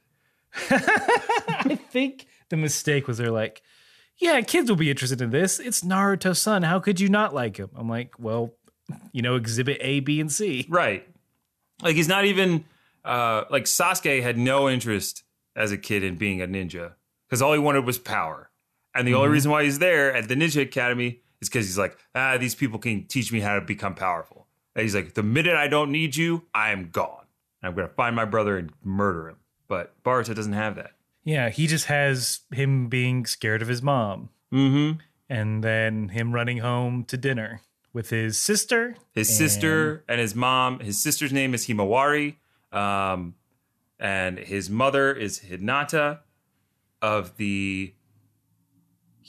I 0.69 1.79
think 1.91 2.27
the 2.49 2.57
mistake 2.57 3.07
was 3.07 3.17
they're 3.17 3.31
like, 3.31 3.61
yeah, 4.17 4.41
kids 4.41 4.69
will 4.69 4.77
be 4.77 4.89
interested 4.89 5.21
in 5.21 5.29
this. 5.29 5.59
It's 5.59 5.81
Naruto's 5.81 6.39
son. 6.41 6.63
How 6.63 6.79
could 6.79 6.99
you 6.99 7.07
not 7.09 7.33
like 7.33 7.57
him? 7.57 7.69
I'm 7.75 7.87
like, 7.87 8.19
well, 8.19 8.53
you 9.11 9.21
know, 9.21 9.35
exhibit 9.35 9.77
A, 9.81 9.99
B, 10.01 10.19
and 10.19 10.31
C. 10.31 10.65
Right. 10.67 11.07
Like 11.81 11.95
he's 11.95 12.07
not 12.07 12.25
even 12.25 12.65
uh 13.05 13.45
like 13.49 13.63
Sasuke 13.63 14.21
had 14.21 14.37
no 14.37 14.69
interest 14.69 15.23
as 15.55 15.71
a 15.71 15.77
kid 15.77 16.03
in 16.03 16.15
being 16.15 16.41
a 16.41 16.47
ninja 16.47 16.93
because 17.27 17.41
all 17.41 17.53
he 17.53 17.59
wanted 17.59 17.85
was 17.85 17.97
power. 17.97 18.48
And 18.95 19.07
the 19.07 19.13
only 19.13 19.29
reason 19.29 19.51
why 19.51 19.63
he's 19.63 19.79
there 19.79 20.13
at 20.13 20.27
the 20.27 20.35
Ninja 20.35 20.61
Academy 20.61 21.21
is 21.41 21.47
because 21.49 21.65
he's 21.67 21.77
like, 21.77 21.97
ah, 22.15 22.37
these 22.37 22.55
people 22.55 22.79
can 22.79 23.05
teach 23.05 23.31
me 23.31 23.39
how 23.39 23.55
to 23.55 23.61
become 23.61 23.95
powerful. 23.95 24.47
And 24.75 24.83
he's 24.83 24.95
like, 24.95 25.13
the 25.13 25.23
minute 25.23 25.55
I 25.55 25.67
don't 25.67 25.91
need 25.91 26.15
you, 26.15 26.45
I 26.53 26.71
am 26.71 26.89
gone. 26.89 27.25
And 27.61 27.69
I'm 27.69 27.75
gonna 27.75 27.87
find 27.89 28.15
my 28.15 28.25
brother 28.25 28.57
and 28.57 28.71
murder 28.83 29.29
him. 29.29 29.37
But 29.67 30.01
Boruto 30.03 30.33
doesn't 30.35 30.53
have 30.53 30.75
that. 30.75 30.91
Yeah, 31.23 31.49
he 31.49 31.67
just 31.67 31.85
has 31.85 32.39
him 32.51 32.87
being 32.89 33.25
scared 33.25 33.61
of 33.61 33.67
his 33.67 33.81
mom 33.81 34.29
Mm-hmm. 34.51 34.99
and 35.29 35.63
then 35.63 36.09
him 36.09 36.33
running 36.33 36.57
home 36.59 37.03
to 37.05 37.17
dinner 37.17 37.61
with 37.93 38.09
his 38.09 38.37
sister. 38.39 38.95
His 39.13 39.29
and- 39.29 39.37
sister 39.37 40.03
and 40.07 40.19
his 40.19 40.33
mom. 40.33 40.79
His 40.79 41.01
sister's 41.01 41.31
name 41.31 41.53
is 41.53 41.67
Himawari, 41.67 42.35
um, 42.71 43.35
and 43.99 44.39
his 44.39 44.69
mother 44.69 45.13
is 45.13 45.41
Hinata 45.41 46.19
of 47.01 47.37
the 47.37 47.93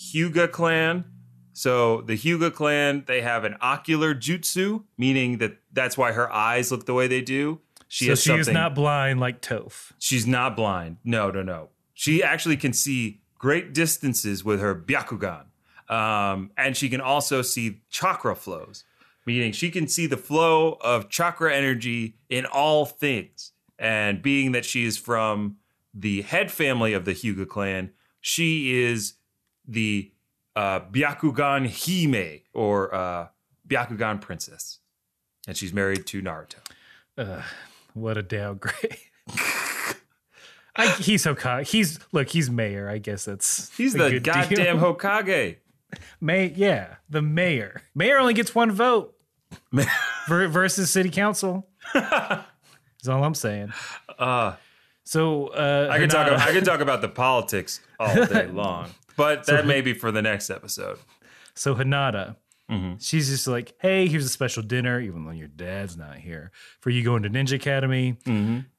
Hyuga 0.00 0.50
clan. 0.50 1.04
So 1.52 2.00
the 2.02 2.16
Hyuga 2.16 2.52
clan, 2.52 3.04
they 3.06 3.20
have 3.20 3.44
an 3.44 3.56
ocular 3.60 4.14
jutsu, 4.14 4.84
meaning 4.96 5.38
that 5.38 5.58
that's 5.72 5.98
why 5.98 6.12
her 6.12 6.32
eyes 6.32 6.70
look 6.70 6.86
the 6.86 6.94
way 6.94 7.06
they 7.06 7.20
do. 7.20 7.60
She 7.88 8.06
so 8.06 8.14
she 8.14 8.32
is 8.32 8.48
not 8.48 8.74
blind 8.74 9.20
like 9.20 9.42
Toph. 9.42 9.92
she's 9.98 10.26
not 10.26 10.56
blind. 10.56 10.98
No, 11.04 11.30
no, 11.30 11.42
no. 11.42 11.70
She 11.92 12.22
actually 12.22 12.56
can 12.56 12.72
see 12.72 13.20
great 13.36 13.74
distances 13.74 14.44
with 14.44 14.60
her 14.60 14.74
Byakugan. 14.74 15.46
Um, 15.88 16.52
and 16.56 16.76
she 16.76 16.88
can 16.88 17.00
also 17.00 17.42
see 17.42 17.82
chakra 17.90 18.36
flows, 18.36 18.84
meaning 19.26 19.50
she 19.50 19.70
can 19.70 19.88
see 19.88 20.06
the 20.06 20.16
flow 20.16 20.78
of 20.80 21.08
chakra 21.10 21.52
energy 21.54 22.14
in 22.28 22.46
all 22.46 22.86
things. 22.86 23.52
And 23.76 24.22
being 24.22 24.52
that 24.52 24.64
she 24.64 24.84
is 24.84 24.96
from 24.96 25.56
the 25.92 26.22
head 26.22 26.52
family 26.52 26.92
of 26.92 27.04
the 27.04 27.12
Hyuga 27.12 27.48
clan, 27.48 27.90
she 28.20 28.80
is 28.80 29.14
the 29.70 30.10
uh, 30.56 30.80
Byakugan 30.80 31.64
Hime 31.70 32.40
or 32.52 32.92
uh, 32.94 33.28
Byakugan 33.68 34.20
princess. 34.20 34.80
And 35.48 35.56
she's 35.56 35.72
married 35.72 36.06
to 36.08 36.20
Naruto. 36.20 36.56
Ugh, 37.16 37.42
what 37.94 38.18
a 38.18 38.22
downgrade. 38.22 38.98
I, 40.76 40.88
he's 41.00 41.24
Hokage. 41.24 41.68
He's 41.70 41.98
look. 42.12 42.28
He's 42.28 42.48
mayor. 42.48 42.88
I 42.88 42.98
guess 42.98 43.24
that's 43.24 43.74
He's 43.76 43.92
the 43.92 44.08
good 44.10 44.22
deal. 44.22 44.34
goddamn 44.34 44.78
Hokage. 44.78 45.56
May 46.20 46.52
yeah, 46.54 46.96
the 47.08 47.20
mayor. 47.22 47.82
Mayor 47.94 48.18
only 48.18 48.34
gets 48.34 48.54
one 48.54 48.70
vote 48.70 49.14
ver- 50.28 50.48
versus 50.48 50.90
city 50.90 51.10
council. 51.10 51.66
That's 51.92 53.08
all 53.08 53.24
I'm 53.24 53.34
saying. 53.34 53.72
Uh, 54.18 54.54
So 55.04 55.48
uh, 55.48 55.88
I 55.90 55.98
can 55.98 56.08
talk. 56.08 56.28
About, 56.28 56.40
I 56.48 56.52
can 56.52 56.64
talk 56.64 56.80
about 56.80 57.00
the 57.02 57.08
politics 57.08 57.80
all 57.98 58.26
day 58.26 58.46
long, 58.46 58.90
but 59.20 59.46
that 59.46 59.66
may 59.66 59.80
be 59.80 59.92
for 59.92 60.10
the 60.10 60.22
next 60.22 60.50
episode. 60.50 60.98
so 61.54 61.74
Hinata, 61.74 62.36
She's 63.00 63.28
just 63.28 63.48
like, 63.48 63.74
hey, 63.80 64.06
here's 64.06 64.24
a 64.24 64.28
special 64.28 64.62
dinner, 64.62 65.00
even 65.00 65.24
though 65.24 65.32
your 65.32 65.48
dad's 65.48 65.96
not 65.96 66.18
here, 66.18 66.52
for 66.80 66.90
you 66.90 67.02
going 67.02 67.24
to 67.24 67.28
Ninja 67.30 67.54
Academy. 67.54 68.16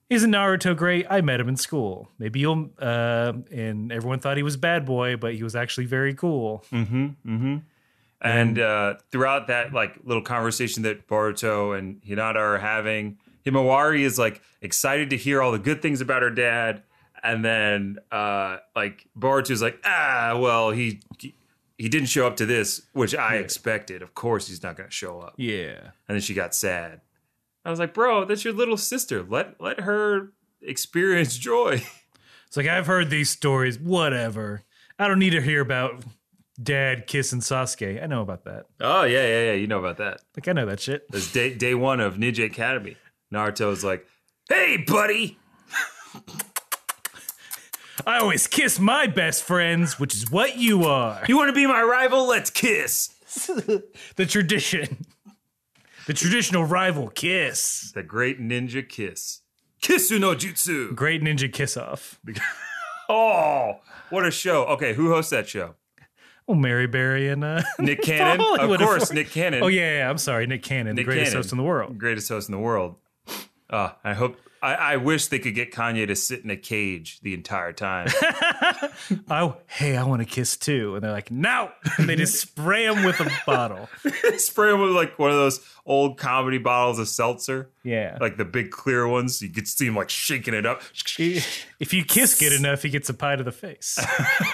Isn't 0.10 0.32
Naruto 0.32 0.76
great? 0.76 1.06
I 1.10 1.20
met 1.22 1.40
him 1.42 1.48
in 1.50 1.56
school. 1.58 2.10
Maybe 2.20 2.40
you'll, 2.40 2.70
uh, 2.80 3.34
and 3.52 3.92
everyone 3.92 4.20
thought 4.20 4.36
he 4.38 4.44
was 4.44 4.56
bad 4.58 4.86
boy, 4.86 5.16
but 5.18 5.34
he 5.36 5.44
was 5.44 5.56
actually 5.56 5.88
very 5.88 6.14
cool. 6.14 6.64
And 8.22 8.60
uh, 8.60 8.96
throughout 9.12 9.48
that 9.48 9.74
like 9.74 9.98
little 10.04 10.22
conversation 10.24 10.84
that 10.84 11.08
Boruto 11.08 11.78
and 11.78 12.02
Hinata 12.04 12.36
are 12.36 12.60
having, 12.60 13.18
Himawari 13.46 14.02
is 14.02 14.20
like 14.20 14.42
excited 14.62 15.10
to 15.10 15.18
hear 15.18 15.42
all 15.42 15.52
the 15.52 15.60
good 15.60 15.82
things 15.82 16.02
about 16.02 16.22
her 16.22 16.30
dad, 16.30 16.84
and 17.24 17.44
then 17.44 17.98
uh, 18.12 18.58
like 18.76 19.08
Boruto's 19.18 19.62
like, 19.62 19.80
ah, 19.86 20.38
well 20.40 20.72
he 20.72 21.02
he 21.78 21.90
didn't 21.90 22.10
show 22.10 22.28
up 22.28 22.36
to 22.38 22.46
this, 22.46 22.84
which 22.94 23.16
I 23.16 23.38
expected. 23.38 24.04
Of 24.04 24.14
course, 24.14 24.48
he's 24.48 24.62
not 24.62 24.78
going 24.78 24.88
to 24.88 24.96
show 24.96 25.20
up. 25.20 25.34
Yeah. 25.38 25.80
And 26.08 26.16
then 26.16 26.22
she 26.22 26.36
got 26.36 26.54
sad. 26.54 27.02
I 27.66 27.72
was 27.72 27.80
like, 27.80 27.96
bro, 27.96 28.26
that's 28.26 28.44
your 28.44 28.54
little 28.54 28.78
sister. 28.78 29.24
Let 29.24 29.60
let 29.60 29.82
her 29.82 30.32
experience 30.62 31.38
joy. 31.38 31.84
It's 32.48 32.58
like, 32.58 32.68
I've 32.68 32.88
heard 32.88 33.10
these 33.10 33.30
stories, 33.30 33.80
whatever. 33.80 34.64
I 35.00 35.08
don't 35.08 35.20
need 35.20 35.30
to 35.30 35.42
hear 35.42 35.62
about 35.62 36.04
dad 36.62 37.08
kissing 37.08 37.40
Sasuke. 37.40 38.04
I 38.04 38.08
know 38.08 38.22
about 38.22 38.44
that. 38.44 38.66
Oh 38.82 39.04
yeah, 39.04 39.26
yeah, 39.26 39.44
yeah. 39.46 39.54
You 39.54 39.68
know 39.68 39.80
about 39.80 39.96
that. 40.00 40.20
Like, 40.36 40.50
I 40.50 40.52
know 40.52 40.66
that 40.66 40.82
shit. 40.82 41.06
It's 41.14 41.32
day 41.32 41.54
day 41.54 41.76
one 41.76 42.02
of 42.02 42.16
Ninja 42.16 42.44
Academy. 42.44 42.98
Naruto's 43.34 43.86
like, 43.86 44.06
hey, 44.50 44.84
buddy. 44.86 45.40
I 48.06 48.20
always 48.20 48.48
kiss 48.48 48.80
my 48.80 49.08
best 49.08 49.44
friends, 49.44 50.00
which 50.00 50.14
is 50.16 50.30
what 50.32 50.58
you 50.58 50.84
are. 50.86 51.24
You 51.28 51.38
want 51.38 51.50
to 51.50 51.54
be 51.54 51.66
my 51.68 51.82
rival? 51.82 52.28
Let's 52.28 52.50
kiss. 52.50 53.16
The 54.18 54.26
tradition. 54.26 55.06
The 56.08 56.14
traditional 56.14 56.66
rival 56.66 57.08
kiss. 57.10 57.92
The 57.94 58.04
great 58.04 58.40
ninja 58.42 58.88
kiss. 58.88 59.42
Kisu 59.82 60.20
no 60.20 60.36
jutsu. 60.36 60.94
Great 60.96 61.22
ninja 61.22 61.52
kiss 61.52 61.78
off. 61.78 62.20
Oh, 63.10 63.82
what 64.10 64.26
a 64.26 64.32
show. 64.32 64.64
Okay, 64.68 64.94
who 64.94 65.10
hosts 65.10 65.32
that 65.32 65.50
show? 65.50 65.76
Oh, 66.48 66.54
Mary 66.56 66.88
Berry 66.88 67.28
and 67.28 67.44
uh, 67.44 67.62
Nick 67.80 68.04
Cannon? 68.04 68.40
of 68.40 68.80
course, 68.80 69.04
Afford- 69.04 69.16
Nick 69.16 69.32
Cannon. 69.32 69.62
Oh 69.64 69.68
yeah, 69.68 69.98
yeah, 69.98 70.10
I'm 70.10 70.18
sorry, 70.18 70.48
Nick 70.48 70.64
Cannon, 70.64 70.96
Nick 70.96 71.06
the 71.06 71.12
greatest 71.12 71.32
Cannon. 71.32 71.44
host 71.44 71.52
in 71.52 71.58
the 71.58 71.64
world. 71.66 71.98
Greatest 71.98 72.30
host 72.30 72.48
in 72.48 72.54
the 72.54 72.60
world. 72.62 72.96
Uh, 73.70 73.90
I 74.04 74.14
hope. 74.14 74.38
I, 74.62 74.74
I 74.76 74.98
wish 74.98 75.28
they 75.28 75.40
could 75.40 75.56
get 75.56 75.72
Kanye 75.74 76.06
to 76.08 76.16
sit 76.16 76.44
in 76.44 76.52
a 76.52 76.56
cage 76.58 77.20
the 77.22 77.34
entire 77.34 77.74
time. 77.74 78.08
Oh, 79.30 79.58
hey, 79.68 79.98
I 79.98 80.04
want 80.04 80.22
to 80.22 80.26
kiss 80.26 80.56
too, 80.58 80.96
and 80.96 81.04
they're 81.04 81.12
like, 81.12 81.32
no, 81.32 81.72
and 81.98 82.08
they 82.08 82.16
just 82.16 82.40
spray 82.40 82.86
him 82.86 83.04
with 83.04 83.20
a 83.20 83.30
bottle. 83.46 83.90
Spray 84.38 84.72
him 84.74 84.80
with 84.82 84.92
like 84.92 85.18
one 85.18 85.32
of 85.32 85.38
those 85.38 85.60
old 85.86 86.18
comedy 86.18 86.58
bottles 86.58 87.00
of 87.00 87.08
seltzer, 87.08 87.70
Yeah, 87.84 88.18
like 88.22 88.38
the 88.38 88.46
big 88.46 88.72
clear 88.72 89.08
ones. 89.08 89.42
You 89.42 89.50
could 89.50 89.68
see 89.68 89.88
him 89.88 89.96
like 89.96 90.10
shaking 90.10 90.54
it 90.54 90.66
up. 90.66 90.82
if 91.18 91.94
you 91.94 92.04
kiss 92.06 92.38
good 92.40 92.54
enough, 92.54 92.84
he 92.84 92.90
gets 92.90 93.10
a 93.10 93.14
pie 93.14 93.36
to 93.36 93.44
the 93.44 93.52
face. 93.52 93.98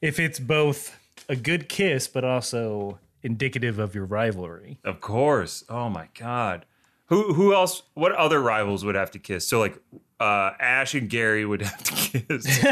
if 0.00 0.18
it's 0.20 0.38
both 0.38 0.98
a 1.28 1.36
good 1.36 1.68
kiss, 1.68 2.06
but 2.08 2.24
also 2.24 2.98
indicative 3.22 3.78
of 3.78 3.94
your 3.94 4.04
rivalry. 4.04 4.78
Of 4.84 5.00
course. 5.00 5.64
Oh 5.68 5.88
my 5.88 6.08
god. 6.18 6.66
Who 7.06 7.34
who 7.34 7.54
else? 7.54 7.82
What 7.94 8.12
other 8.12 8.40
rivals 8.40 8.84
would 8.84 8.94
have 8.94 9.10
to 9.12 9.18
kiss? 9.18 9.46
So 9.46 9.58
like 9.58 9.78
uh, 10.20 10.52
Ash 10.58 10.94
and 10.94 11.08
Gary 11.10 11.44
would 11.44 11.62
have 11.62 11.82
to 11.82 11.92
kiss. 12.20 12.64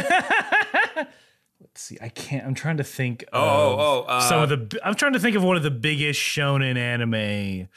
Let's 1.61 1.81
see, 1.81 1.99
I 2.01 2.09
can't. 2.09 2.47
I'm 2.47 2.55
trying 2.55 2.79
to 2.79 2.85
think. 2.85 3.25
Oh, 3.33 3.39
of 3.73 3.79
oh, 3.79 4.05
uh, 4.09 4.21
some 4.21 4.43
of 4.43 4.49
the. 4.49 4.81
I'm 4.85 4.95
trying 4.95 5.13
to 5.15 5.21
think 5.21 5.37
of 5.37 5.43
one 5.43 5.57
of 5.57 5.63
the 5.63 5.71
biggest 5.71 6.21
shonen 6.21 6.77
anime 6.77 7.69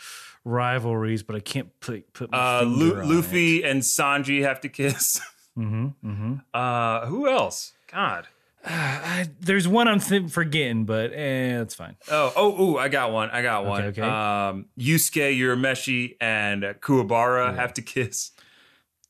rivalries, 0.44 1.24
but 1.24 1.36
I 1.36 1.40
can't 1.40 1.78
put 1.80 2.12
put 2.14 2.32
my 2.32 2.60
uh, 2.60 2.62
Lu- 2.64 3.04
Luffy 3.04 3.64
and 3.64 3.82
Sanji 3.82 4.42
have 4.42 4.62
to 4.62 4.70
kiss. 4.70 5.20
Mm-hmm, 5.58 6.10
mm-hmm. 6.10 6.34
Uh, 6.54 7.06
who 7.06 7.30
else? 7.30 7.72
God. 7.90 8.28
I, 8.68 9.28
there's 9.40 9.68
one 9.68 9.88
I'm 9.88 10.00
th- 10.00 10.32
forgetting, 10.32 10.86
but 10.86 11.12
eh, 11.14 11.62
it's 11.62 11.76
fine. 11.76 11.96
Oh, 12.10 12.34
oh, 12.36 12.62
ooh, 12.64 12.78
I 12.78 12.88
got 12.88 13.12
one. 13.12 13.30
I 13.30 13.42
got 13.42 13.66
one. 13.66 13.84
okay. 13.86 14.02
Um, 14.02 14.66
Yusuke 14.80 15.38
Urameshi 15.38 16.16
and 16.20 16.64
Kuwabara 16.64 17.56
have 17.56 17.74
to 17.76 17.82
kiss. 17.82 18.32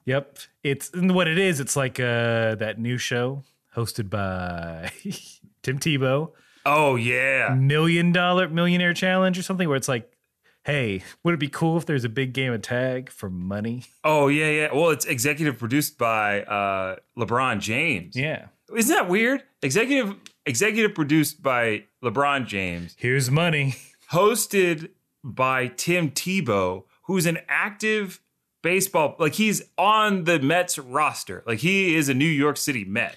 Yep, 0.05 0.37
it's 0.63 0.91
and 0.91 1.15
what 1.15 1.27
it 1.27 1.39
is. 1.39 1.59
It's 1.59 1.75
like 1.75 1.99
uh, 1.99 2.55
that 2.55 2.75
new 2.77 2.97
show 2.97 3.43
hosted 3.75 4.09
by 4.09 4.91
Tim 5.63 5.79
Tebow, 5.79 6.31
Oh 6.65 6.95
yeah. 6.95 7.55
Million 7.57 8.11
Dollar 8.11 8.49
Millionaire 8.49 8.93
Challenge 8.93 9.37
or 9.37 9.43
something, 9.43 9.67
where 9.67 9.77
it's 9.77 9.87
like, 9.87 10.11
hey, 10.63 11.03
would 11.23 11.33
it 11.35 11.39
be 11.39 11.47
cool 11.47 11.77
if 11.77 11.85
there's 11.85 12.03
a 12.03 12.09
big 12.09 12.33
game 12.33 12.51
of 12.53 12.61
tag 12.61 13.09
for 13.09 13.29
money? 13.29 13.85
Oh 14.03 14.27
yeah, 14.27 14.49
yeah. 14.49 14.73
Well, 14.73 14.89
it's 14.89 15.05
executive 15.05 15.57
produced 15.59 15.97
by 15.97 16.41
uh, 16.43 16.97
LeBron 17.17 17.59
James. 17.59 18.15
Yeah, 18.15 18.47
Isn't 18.73 18.95
that 18.95 19.07
weird? 19.09 19.43
Executive 19.61 20.15
executive 20.45 20.93
produced 20.95 21.41
by 21.43 21.83
LeBron 22.03 22.45
James. 22.47 22.95
here's 22.97 23.29
money. 23.31 23.75
hosted 24.11 24.89
by 25.23 25.67
Tim 25.67 26.11
Tebow, 26.11 26.83
who's 27.03 27.25
an 27.25 27.39
active 27.49 28.21
baseball, 28.61 29.15
like 29.19 29.33
he's 29.33 29.61
on 29.77 30.23
the 30.25 30.39
Mets 30.39 30.77
roster. 30.77 31.43
Like 31.47 31.59
he 31.59 31.95
is 31.95 32.09
a 32.09 32.13
New 32.13 32.25
York 32.25 32.57
City 32.57 32.83
Met. 32.85 33.15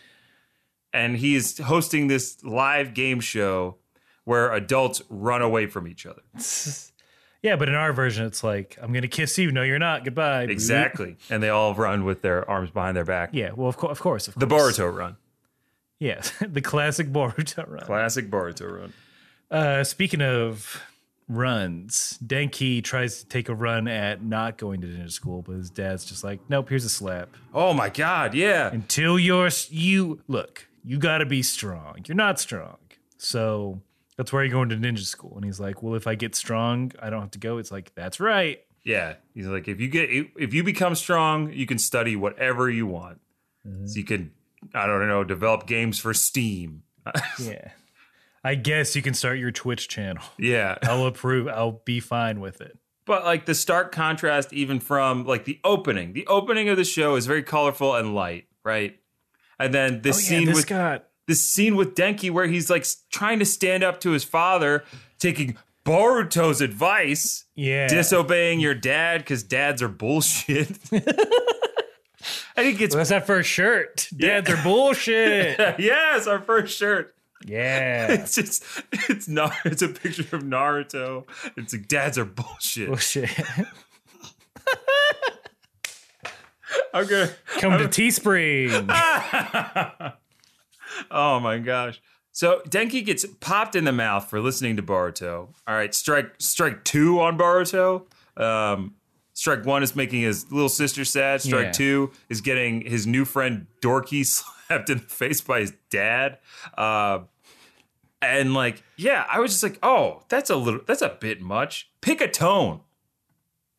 And 0.93 1.17
he's 1.19 1.59
hosting 1.59 2.09
this 2.09 2.43
live 2.43 2.95
game 2.95 3.21
show 3.21 3.77
where 4.25 4.53
adults 4.53 5.03
run 5.11 5.43
away 5.43 5.67
from 5.67 5.87
each 5.89 6.07
other. 6.07 6.23
Yeah, 7.41 7.55
but 7.55 7.69
in 7.69 7.77
our 7.77 7.93
version, 7.93 8.27
it's 8.27 8.43
like, 8.43 8.77
I'm 8.83 8.93
gonna 8.93 9.07
kiss 9.07 9.39
you. 9.39 9.53
No, 9.53 9.63
you're 9.63 9.79
not. 9.79 10.05
Goodbye. 10.05 10.43
Exactly. 10.43 11.17
And 11.31 11.41
they 11.41 11.51
all 11.51 11.73
run 11.73 12.05
with 12.05 12.21
their 12.21 12.49
arms 12.51 12.73
behind 12.73 12.97
their 12.97 13.05
back. 13.05 13.31
Yeah. 13.33 13.53
Well, 13.55 13.69
of, 13.69 13.77
co- 13.77 13.87
of 13.87 14.01
course. 14.01 14.27
Of 14.27 14.35
The 14.35 14.45
course. 14.49 14.77
Boruto 14.77 14.93
run. 14.93 15.17
Yeah, 15.99 16.23
the 16.41 16.61
classic 16.61 17.09
Boruto 17.09 17.69
run. 17.69 17.85
Classic 17.85 18.31
Boruto 18.31 18.71
run. 18.81 18.93
Uh, 19.51 19.85
speaking 19.85 20.23
of 20.23 20.83
runs, 21.29 22.19
Denki 22.25 22.83
tries 22.83 23.23
to 23.23 23.29
take 23.29 23.49
a 23.49 23.55
run 23.55 23.89
at 23.89 24.23
not 24.23 24.57
going 24.59 24.81
to 24.81 24.87
ninja 24.87 25.11
school, 25.11 25.43
but 25.43 25.53
his 25.57 25.71
dad's 25.71 26.05
just 26.05 26.25
like, 26.25 26.41
nope, 26.49 26.69
here's 26.69 26.85
a 26.85 26.89
slap. 26.89 27.29
Oh 27.55 27.73
my 27.73 27.89
God. 27.89 28.35
Yeah. 28.35 28.71
Until 28.73 29.19
you're, 29.19 29.51
you, 29.69 30.21
look, 30.29 30.69
you 30.85 30.99
gotta 30.99 31.27
be 31.27 31.43
strong. 31.43 32.05
You're 32.07 32.17
not 32.17 32.39
strong. 32.39 32.79
So 33.19 33.81
that's 34.17 34.33
why 34.33 34.43
you're 34.43 34.53
going 34.53 34.69
to 34.71 34.77
ninja 34.77 35.05
school. 35.05 35.33
And 35.37 35.45
he's 35.45 35.61
like, 35.61 35.83
well, 35.83 35.95
if 35.95 36.07
I 36.07 36.15
get 36.15 36.35
strong, 36.35 36.93
I 37.01 37.11
don't 37.11 37.21
have 37.21 37.31
to 37.33 37.39
go. 37.39 37.59
It's 37.59 37.71
like, 37.73 37.95
that's 37.95 38.21
right. 38.21 38.61
Yeah, 38.85 39.15
he's 39.35 39.47
like, 39.47 39.69
if 39.69 39.81
you 39.81 39.89
get 39.89 40.09
if 40.11 40.55
you 40.55 40.65
become 40.65 40.95
strong, 40.95 41.53
you 41.53 41.67
can 41.67 41.79
study 41.79 42.17
whatever 42.17 42.71
you 42.71 42.87
want. 42.87 43.21
So 43.85 43.97
you 43.99 44.05
can, 44.05 44.33
I 44.75 44.87
don't 44.87 45.07
know, 45.09 45.25
develop 45.25 45.67
games 45.67 45.99
for 45.99 46.13
Steam. 46.15 46.83
Yeah. 47.41 47.71
I 48.45 48.55
guess 48.55 48.95
you 48.95 49.03
can 49.03 49.15
start 49.15 49.39
your 49.39 49.51
Twitch 49.51 49.89
channel. 49.89 50.23
yeah, 50.39 50.79
I'll 50.83 51.07
approve. 51.07 51.49
I'll 51.49 51.81
be 51.85 52.01
fine 52.01 52.41
with 52.41 52.61
it. 52.61 52.79
but 53.05 53.25
like 53.25 53.47
the 53.47 53.55
stark 53.55 53.93
contrast, 53.93 54.53
even 54.53 54.79
from 54.81 55.25
like 55.27 55.45
the 55.45 55.59
opening, 55.65 56.13
the 56.13 56.27
opening 56.27 56.69
of 56.69 56.77
the 56.77 56.85
show 56.85 57.17
is 57.17 57.27
very 57.27 57.43
colorful 57.43 57.95
and 57.97 58.15
light, 58.15 58.47
right? 58.65 58.99
And 59.59 59.73
then 59.75 60.03
this 60.03 60.17
Oh, 60.17 60.21
yeah, 60.21 60.39
scene 60.39 60.47
this 60.47 60.57
with 60.57 60.67
got 60.69 61.07
this 61.27 61.45
scene 61.45 61.75
with 61.77 61.95
Denki 61.95 62.31
where 62.31 62.47
he's 62.47 62.71
like 62.71 62.87
trying 63.11 63.39
to 63.41 63.45
stand 63.45 63.83
up 63.83 64.01
to 64.01 64.11
his 64.11 64.23
father, 64.25 64.85
taking 65.19 65.57
Boruto's 65.85 66.61
advice, 66.61 67.45
yeah. 67.55 67.89
disobeying 67.89 68.61
your 68.61 68.75
dad 68.75 69.19
because 69.19 69.43
dads 69.43 69.83
are 69.83 69.89
bullshit. 69.89 70.69
and 72.59 72.67
he 72.67 72.73
gets 72.75 72.95
That's 72.95 73.11
that 73.11 73.27
first 73.27 73.49
shirt. 73.49 74.09
Dads 74.17 74.51
are 74.51 74.63
bullshit. 74.63 75.59
yes, 75.79 76.27
our 76.27 76.41
first 76.41 76.77
shirt. 76.77 77.15
Yeah. 77.47 78.13
It's 78.13 78.35
just 78.35 78.65
it's 78.93 79.29
not 79.29 79.53
it's 79.65 79.83
a 79.83 79.89
picture 79.89 80.23
of 80.37 80.43
Naruto. 80.43 81.25
It's 81.57 81.73
like 81.73 81.89
dads 81.89 82.19
are 82.19 82.25
bullshit. 82.25 82.89
Bullshit. 82.89 83.31
Okay. 86.95 87.31
Come 87.61 87.79
to 87.79 87.89
Teespring. 87.89 88.87
Oh 91.11 91.41
my 91.41 91.59
gosh. 91.59 92.01
So 92.33 92.61
Denki 92.69 93.05
gets 93.05 93.25
popped 93.41 93.75
in 93.75 93.85
the 93.85 93.93
mouth 93.93 94.29
for 94.29 94.41
listening 94.41 94.77
to 94.77 94.83
Boruto. 94.83 95.49
All 95.67 95.75
right, 95.75 95.95
strike 95.95 96.35
strike 96.39 96.85
two 96.85 97.21
on 97.21 97.39
Boruto. 97.39 98.07
Um, 98.37 98.95
strike 99.39 99.65
one 99.65 99.83
is 99.85 99.95
making 99.95 100.21
his 100.23 100.51
little 100.51 100.69
sister 100.69 101.05
sad. 101.05 101.41
Strike 101.41 101.67
Yeah. 101.67 101.73
two 101.73 102.11
is 102.29 102.41
getting 102.41 102.81
his 102.83 103.07
new 103.07 103.25
friend 103.25 103.67
Dorky 103.81 104.27
slapped 104.69 104.91
in 104.91 104.99
the 104.99 105.05
face 105.05 105.41
by 105.41 105.61
his 105.61 105.73
dad. 105.91 106.39
Uh, 106.77 107.21
and 108.21 108.53
like, 108.53 108.83
yeah, 108.97 109.25
I 109.31 109.39
was 109.39 109.53
just 109.53 109.63
like, 109.63 109.79
oh, 109.83 110.23
that's 110.29 110.51
a 110.51 110.57
little, 110.57 110.81
that's 110.87 111.03
a 111.03 111.17
bit 111.21 111.41
much. 111.41 111.89
Pick 112.01 112.21
a 112.21 112.29
tone. 112.29 112.81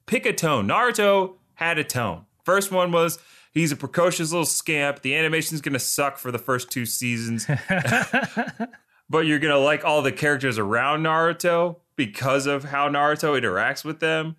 Pick 0.06 0.26
a 0.26 0.32
tone. 0.34 0.68
Naruto 0.68 1.34
had 1.56 1.78
a 1.78 1.84
tone. 1.84 2.26
First 2.46 2.72
one 2.72 2.92
was 2.94 3.20
he's 3.52 3.72
a 3.74 3.76
precocious 3.76 4.32
little 4.32 4.46
scamp. 4.46 5.02
The 5.02 5.14
animation's 5.14 5.60
gonna 5.62 5.78
suck 5.78 6.18
for 6.18 6.32
the 6.32 6.40
first 6.40 6.72
two 6.72 6.86
seasons. 6.86 7.46
but 9.10 9.20
you're 9.26 9.40
gonna 9.40 9.58
like 9.60 9.84
all 9.84 10.02
the 10.02 10.12
characters 10.14 10.58
around 10.58 11.04
Naruto 11.04 11.76
because 11.96 12.46
of 12.46 12.64
how 12.64 12.88
Naruto 12.88 13.40
interacts 13.40 13.84
with 13.84 14.00
them. 14.00 14.38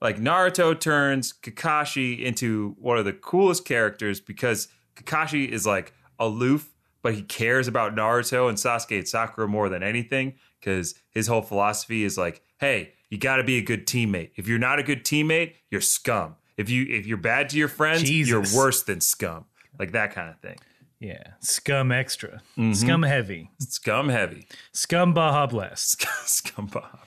Like 0.00 0.18
Naruto 0.18 0.78
turns 0.78 1.32
Kakashi 1.32 2.20
into 2.22 2.76
one 2.78 2.98
of 2.98 3.04
the 3.04 3.12
coolest 3.12 3.64
characters 3.64 4.20
because 4.20 4.68
Kakashi 4.96 5.48
is 5.48 5.66
like 5.66 5.92
aloof, 6.18 6.74
but 7.02 7.14
he 7.14 7.22
cares 7.22 7.68
about 7.68 7.94
Naruto 7.94 8.48
and 8.48 8.58
Sasuke 8.58 8.98
and 8.98 9.08
Sakura 9.08 9.48
more 9.48 9.68
than 9.68 9.82
anything 9.82 10.34
because 10.60 10.94
his 11.10 11.26
whole 11.26 11.42
philosophy 11.42 12.04
is 12.04 12.18
like, 12.18 12.42
hey, 12.58 12.92
you 13.10 13.18
got 13.18 13.36
to 13.36 13.44
be 13.44 13.58
a 13.58 13.62
good 13.62 13.86
teammate. 13.86 14.30
If 14.36 14.48
you're 14.48 14.58
not 14.58 14.78
a 14.78 14.82
good 14.82 15.04
teammate, 15.04 15.54
you're 15.70 15.80
scum. 15.80 16.36
If 16.56 16.70
you 16.70 16.86
if 16.88 17.06
you're 17.06 17.16
bad 17.16 17.48
to 17.50 17.58
your 17.58 17.68
friends, 17.68 18.02
Jesus. 18.02 18.30
you're 18.30 18.62
worse 18.62 18.82
than 18.82 19.00
scum. 19.00 19.46
Like 19.78 19.92
that 19.92 20.14
kind 20.14 20.30
of 20.30 20.38
thing. 20.40 20.56
Yeah, 21.00 21.22
scum 21.40 21.92
extra, 21.92 22.40
mm-hmm. 22.56 22.72
scum 22.72 23.02
heavy, 23.02 23.50
Scum 23.58 24.08
heavy. 24.08 24.46
scum 24.72 25.12
Baja 25.12 25.46
Blast. 25.46 26.06
scum 26.24 26.66
Bob. 26.66 27.00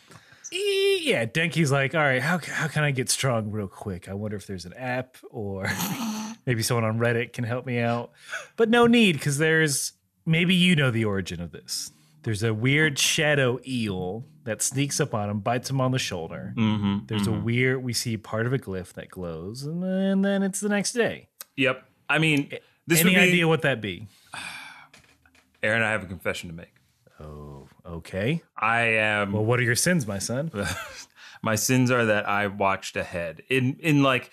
Yeah, 0.52 1.26
Denki's 1.26 1.72
like, 1.72 1.93
all 1.93 2.02
right, 2.02 2.22
how, 2.22 2.39
how 2.39 2.68
can 2.68 2.84
I 2.84 2.91
get 2.91 3.10
strong 3.10 3.52
real 3.52 3.68
quick? 3.68 4.08
I 4.08 4.14
wonder 4.14 4.38
if 4.38 4.48
there's 4.48 4.66
an 4.66 4.74
app 4.74 5.18
or 5.30 5.70
maybe 6.45 6.64
someone 6.64 6.86
on 6.86 7.00
Reddit 7.00 7.34
can 7.34 7.43
help 7.43 7.66
me 7.66 7.80
out. 7.80 8.12
But 8.56 8.70
no 8.70 8.88
need 8.88 9.14
because 9.14 9.38
there's 9.38 9.93
maybe 10.26 10.56
you 10.56 10.76
know 10.76 10.91
the 10.91 11.06
origin 11.06 11.41
of 11.41 11.52
this. 11.52 11.91
There's 12.24 12.43
a 12.43 12.54
weird 12.54 13.00
shadow 13.00 13.60
eel 13.66 14.26
that 14.43 14.62
sneaks 14.62 15.00
up 15.00 15.14
on 15.14 15.30
him, 15.30 15.39
bites 15.39 15.70
him 15.70 15.80
on 15.80 15.91
the 15.91 16.00
shoulder. 16.00 16.54
Mm-hmm. 16.58 17.06
There's 17.08 17.28
a 17.28 17.32
weird, 17.32 17.84
we 17.84 17.93
see 17.93 18.18
part 18.18 18.45
of 18.45 18.54
a 18.54 18.58
glyph 18.58 18.93
that 18.93 19.10
glows, 19.10 19.64
and 19.64 19.82
then, 19.82 20.22
then 20.22 20.43
it's 20.43 20.60
the 20.60 20.70
next 20.70 20.93
day. 20.93 21.30
Yep. 21.56 21.84
I 22.10 22.20
mean, 22.20 22.52
this 22.86 23.02
Any 23.02 23.12
would 23.12 23.16
be 23.16 23.28
idea 23.28 23.48
what 23.48 23.62
that 23.64 23.82
be? 23.82 24.08
Aaron. 25.64 25.82
I 25.82 25.91
have 25.91 26.04
a 26.04 26.06
confession 26.06 26.50
to 26.50 26.56
make. 26.56 26.74
Oh, 27.20 27.57
okay. 27.88 28.43
I 28.57 28.81
am. 28.81 29.33
Well, 29.33 29.45
what 29.45 29.59
are 29.59 29.63
your 29.63 29.75
sins, 29.75 30.07
my 30.07 30.19
son? 30.19 30.51
my 31.41 31.55
sins 31.55 31.91
are 31.91 32.05
that 32.05 32.27
I 32.27 32.47
watched 32.47 32.95
ahead 32.95 33.41
in 33.49 33.77
in 33.79 34.03
like 34.03 34.31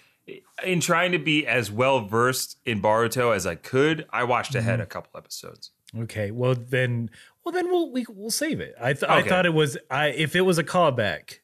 in 0.64 0.80
trying 0.80 1.12
to 1.12 1.18
be 1.18 1.46
as 1.46 1.70
well 1.70 2.00
versed 2.00 2.58
in 2.64 2.80
Boruto 2.80 3.34
as 3.34 3.46
I 3.46 3.54
could. 3.54 4.06
I 4.10 4.24
watched 4.24 4.54
ahead 4.54 4.74
mm-hmm. 4.74 4.82
a 4.82 4.86
couple 4.86 5.18
episodes. 5.18 5.70
Okay, 5.96 6.30
well 6.30 6.54
then, 6.54 7.10
well 7.44 7.52
then 7.52 7.70
we'll 7.70 7.92
we, 7.92 8.04
we'll 8.08 8.30
save 8.30 8.60
it. 8.60 8.74
I 8.80 8.94
th- 8.94 9.10
I 9.10 9.22
thought 9.22 9.46
it 9.46 9.54
was 9.54 9.76
I 9.90 10.08
if 10.08 10.34
it 10.34 10.42
was 10.42 10.58
a 10.58 10.64
callback 10.64 11.38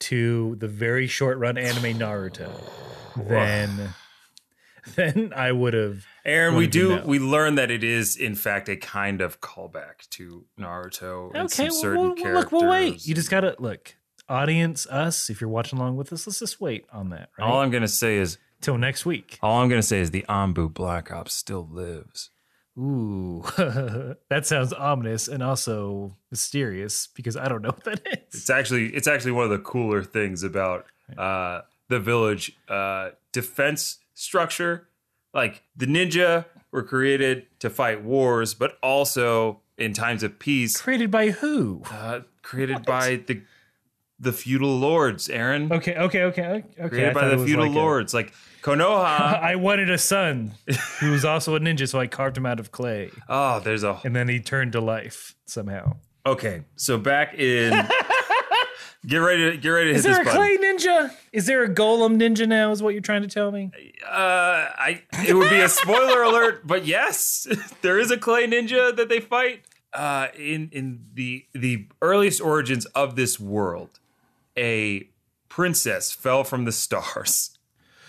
to 0.00 0.56
the 0.56 0.68
very 0.68 1.06
short 1.06 1.38
run 1.38 1.56
anime 1.56 1.98
Naruto, 1.98 2.50
then 3.16 3.94
then 4.96 5.32
I 5.34 5.52
would 5.52 5.74
have. 5.74 6.06
Aaron, 6.26 6.54
we 6.54 6.66
do 6.66 7.00
we 7.04 7.18
learn 7.18 7.56
that 7.56 7.70
it 7.70 7.84
is 7.84 8.16
in 8.16 8.34
fact 8.34 8.68
a 8.68 8.76
kind 8.76 9.20
of 9.20 9.40
callback 9.40 10.08
to 10.10 10.44
Naruto 10.58 11.28
and 11.34 11.44
Okay, 11.46 11.48
some 11.48 11.66
well, 11.66 11.72
certain 11.74 12.00
we'll, 12.02 12.14
characters. 12.14 12.34
look, 12.44 12.52
we'll 12.52 12.70
wait. 12.70 13.06
You 13.06 13.14
just 13.14 13.30
gotta 13.30 13.54
look, 13.58 13.94
audience, 14.28 14.86
us. 14.86 15.28
If 15.28 15.40
you're 15.40 15.50
watching 15.50 15.78
along 15.78 15.96
with 15.96 16.12
us, 16.12 16.26
let's 16.26 16.38
just 16.38 16.60
wait 16.60 16.86
on 16.92 17.10
that. 17.10 17.28
Right 17.38 17.44
all 17.46 17.60
I'm 17.60 17.70
gonna 17.70 17.88
say 17.88 18.16
is 18.16 18.38
till 18.60 18.78
next 18.78 19.04
week. 19.04 19.38
all 19.42 19.60
I'm 19.62 19.68
gonna 19.68 19.82
say 19.82 20.00
is 20.00 20.10
the 20.12 20.24
Anbu 20.28 20.72
Black 20.72 21.12
Ops 21.12 21.34
still 21.34 21.68
lives. 21.70 22.30
Ooh, 22.76 23.44
that 24.30 24.46
sounds 24.46 24.72
ominous 24.72 25.28
and 25.28 25.42
also 25.44 26.16
mysterious 26.30 27.06
because 27.14 27.36
I 27.36 27.46
don't 27.48 27.62
know 27.62 27.68
what 27.68 27.84
that 27.84 28.00
is. 28.06 28.40
It's 28.40 28.50
actually 28.50 28.86
it's 28.94 29.06
actually 29.06 29.32
one 29.32 29.44
of 29.44 29.50
the 29.50 29.58
cooler 29.58 30.02
things 30.02 30.42
about 30.42 30.86
uh, 31.16 31.60
the 31.88 32.00
village 32.00 32.56
uh, 32.68 33.10
defense 33.32 33.98
structure. 34.14 34.88
Like 35.34 35.62
the 35.76 35.86
ninja 35.86 36.46
were 36.70 36.82
created 36.82 37.46
to 37.60 37.68
fight 37.70 38.02
wars, 38.02 38.54
but 38.54 38.78
also 38.82 39.60
in 39.76 39.92
times 39.92 40.22
of 40.22 40.38
peace, 40.38 40.80
Created 40.80 41.10
by 41.10 41.30
who? 41.30 41.82
uh, 41.90 42.20
created 42.42 42.84
by 42.84 43.16
the 43.26 43.42
the 44.20 44.32
feudal 44.32 44.78
lords. 44.78 45.28
Aaron, 45.28 45.72
Okay, 45.72 45.96
okay, 45.96 46.22
okay, 46.22 46.42
okay. 46.44 46.82
I 46.84 46.88
created 46.88 47.14
by 47.14 47.28
the 47.28 47.44
feudal 47.44 47.66
like 47.66 47.74
a- 47.74 47.78
lords, 47.78 48.14
like 48.14 48.32
Konoha. 48.62 49.04
I 49.42 49.56
wanted 49.56 49.90
a 49.90 49.98
son 49.98 50.52
who 51.00 51.10
was 51.10 51.24
also 51.24 51.56
a 51.56 51.60
ninja, 51.60 51.88
so 51.88 51.98
I 51.98 52.06
carved 52.06 52.36
him 52.38 52.46
out 52.46 52.60
of 52.60 52.70
clay, 52.70 53.10
oh, 53.28 53.58
there's 53.60 53.82
a 53.82 54.00
and 54.04 54.14
then 54.14 54.28
he 54.28 54.38
turned 54.40 54.72
to 54.72 54.80
life 54.80 55.34
somehow. 55.46 55.96
okay. 56.24 56.62
So 56.76 56.96
back 56.96 57.34
in, 57.34 57.72
get 59.06 59.18
ready 59.18 59.50
to 59.50 59.56
get 59.56 59.68
ready 59.68 59.90
to 59.90 59.96
Is 59.96 60.04
hit 60.04 60.10
there 60.12 60.24
this 60.24 60.34
a 60.34 60.36
button. 60.36 60.58
clay 60.58 60.58
ninja? 60.58 61.14
Is 61.32 61.46
there 61.46 61.62
a 61.64 61.68
golem 61.68 62.16
ninja 62.20 62.46
now? 62.48 62.70
Is 62.70 62.82
what 62.82 62.90
you're 62.94 63.02
trying 63.02 63.22
to 63.22 63.28
tell 63.28 63.50
me? 63.50 63.70
Uh, 64.06 64.10
I 64.10 65.02
it 65.26 65.34
would 65.34 65.50
be 65.50 65.60
a 65.60 65.68
spoiler 65.68 66.22
alert, 66.30 66.66
but 66.66 66.86
yes, 66.86 67.46
there 67.82 67.98
is 67.98 68.10
a 68.10 68.16
clay 68.18 68.46
ninja 68.46 68.94
that 68.96 69.08
they 69.08 69.20
fight. 69.20 69.62
Uh, 69.92 70.28
in 70.36 70.68
in 70.72 71.04
the 71.14 71.44
the 71.52 71.86
earliest 72.02 72.40
origins 72.40 72.84
of 72.86 73.14
this 73.14 73.38
world, 73.38 74.00
a 74.56 75.08
princess 75.48 76.10
fell 76.10 76.42
from 76.42 76.64
the 76.64 76.72
stars, 76.72 77.56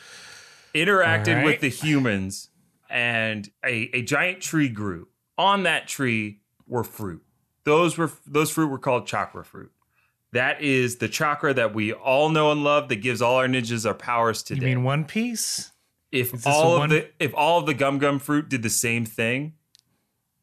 interacted 0.74 1.30
All 1.30 1.36
right. 1.36 1.46
with 1.46 1.62
the 1.62 1.70
humans, 1.70 2.50
and 2.90 3.50
a, 3.64 3.90
a 3.96 4.02
giant 4.02 4.42
tree 4.42 4.70
grew. 4.70 5.08
On 5.38 5.64
that 5.64 5.88
tree 5.88 6.40
were 6.66 6.84
fruit. 6.84 7.22
Those 7.66 7.98
were 7.98 8.10
those 8.26 8.50
fruit 8.52 8.68
were 8.68 8.80
called 8.80 9.06
chakra 9.06 9.44
fruit. 9.44 9.72
That 10.36 10.62
is 10.62 10.98
the 10.98 11.08
chakra 11.08 11.54
that 11.54 11.74
we 11.74 11.94
all 11.94 12.28
know 12.28 12.52
and 12.52 12.62
love 12.62 12.90
that 12.90 12.98
gives 12.98 13.22
all 13.22 13.38
our 13.38 13.48
ninjas 13.48 13.86
our 13.86 13.94
powers 13.94 14.44
today. 14.44 14.70
You 14.70 14.76
mean 14.76 14.84
One 14.84 15.06
Piece? 15.06 15.72
if 16.12 16.46
all 16.46 16.80
one- 16.80 16.84
of 16.84 16.90
the 16.90 17.10
if 17.20 17.34
all 17.34 17.60
of 17.60 17.66
the 17.66 17.74
gum 17.74 18.00
gum 18.00 18.20
fruit 18.20 18.50
did 18.50 18.62
the 18.62 18.70
same 18.70 19.06
thing, 19.06 19.54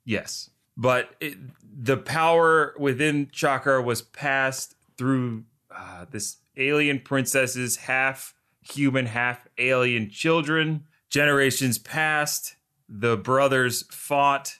yes. 0.06 0.48
But 0.78 1.14
it, 1.20 1.36
the 1.62 1.98
power 1.98 2.74
within 2.78 3.28
chakra 3.32 3.82
was 3.82 4.00
passed 4.00 4.76
through 4.96 5.44
uh, 5.70 6.06
this 6.10 6.38
alien 6.56 7.00
princess's 7.00 7.76
half 7.76 8.32
human, 8.62 9.04
half 9.04 9.46
alien 9.58 10.08
children. 10.08 10.84
Generations 11.10 11.76
passed. 11.76 12.56
The 12.88 13.18
brothers 13.18 13.84
fought. 13.90 14.54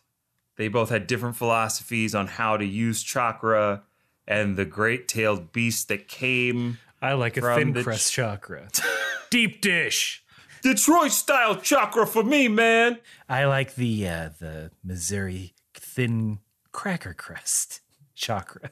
They 0.58 0.68
both 0.68 0.90
had 0.90 1.06
different 1.06 1.36
philosophies 1.36 2.14
on 2.14 2.26
how 2.26 2.58
to 2.58 2.66
use 2.66 3.02
chakra. 3.02 3.84
And 4.26 4.56
the 4.56 4.64
great 4.64 5.08
tailed 5.08 5.52
beast 5.52 5.88
that 5.88 6.08
came 6.08 6.78
I 7.02 7.14
like 7.14 7.36
a 7.36 7.40
thin 7.40 7.72
the 7.72 7.82
crust 7.82 8.12
chakra. 8.12 8.68
Deep 9.30 9.60
dish. 9.60 10.22
Detroit 10.62 11.10
style 11.10 11.56
chakra 11.56 12.06
for 12.06 12.22
me, 12.22 12.46
man. 12.46 13.00
I 13.28 13.46
like 13.46 13.74
the 13.74 14.06
uh, 14.06 14.30
the 14.38 14.70
Missouri 14.84 15.54
thin 15.74 16.38
cracker 16.70 17.12
crust 17.12 17.80
chakra. 18.14 18.70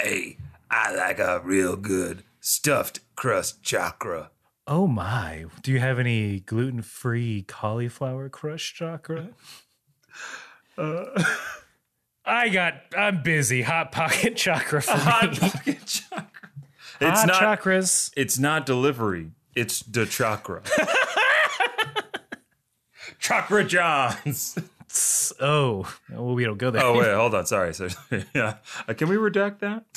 Hey, 0.00 0.38
I 0.68 0.92
like 0.92 1.20
a 1.20 1.40
real 1.44 1.76
good 1.76 2.24
stuffed 2.40 2.98
crust 3.14 3.62
chakra. 3.62 4.32
Oh 4.66 4.88
my! 4.88 5.44
Do 5.62 5.70
you 5.70 5.78
have 5.78 6.00
any 6.00 6.40
gluten 6.40 6.82
free 6.82 7.42
cauliflower 7.46 8.28
crush 8.28 8.74
chakra? 8.74 9.28
I 12.24 12.48
got. 12.48 12.74
I'm 12.96 13.22
busy. 13.22 13.62
Hot 13.62 13.92
pocket 13.92 14.36
chakra 14.36 14.82
for 14.82 14.92
Hot 14.92 15.32
me. 15.32 15.38
pocket 15.38 15.86
chakra. 15.86 16.28
It's 17.00 17.20
Hot 17.20 17.26
not. 17.28 17.60
chakras. 17.60 18.10
It's 18.16 18.38
not 18.38 18.66
delivery. 18.66 19.32
It's 19.54 19.80
the 19.80 20.06
chakra. 20.06 20.62
chakra 23.18 23.64
Johns. 23.64 24.58
Oh, 25.40 25.92
well, 26.08 26.36
we 26.36 26.44
don't 26.44 26.56
go 26.56 26.70
there. 26.70 26.84
Oh 26.84 26.96
wait, 26.96 27.12
hold 27.12 27.34
on. 27.34 27.46
Sorry. 27.46 27.74
So, 27.74 27.88
yeah. 28.32 28.58
Uh, 28.86 28.94
can 28.94 29.08
we 29.08 29.16
redact 29.16 29.58
that? 29.58 29.92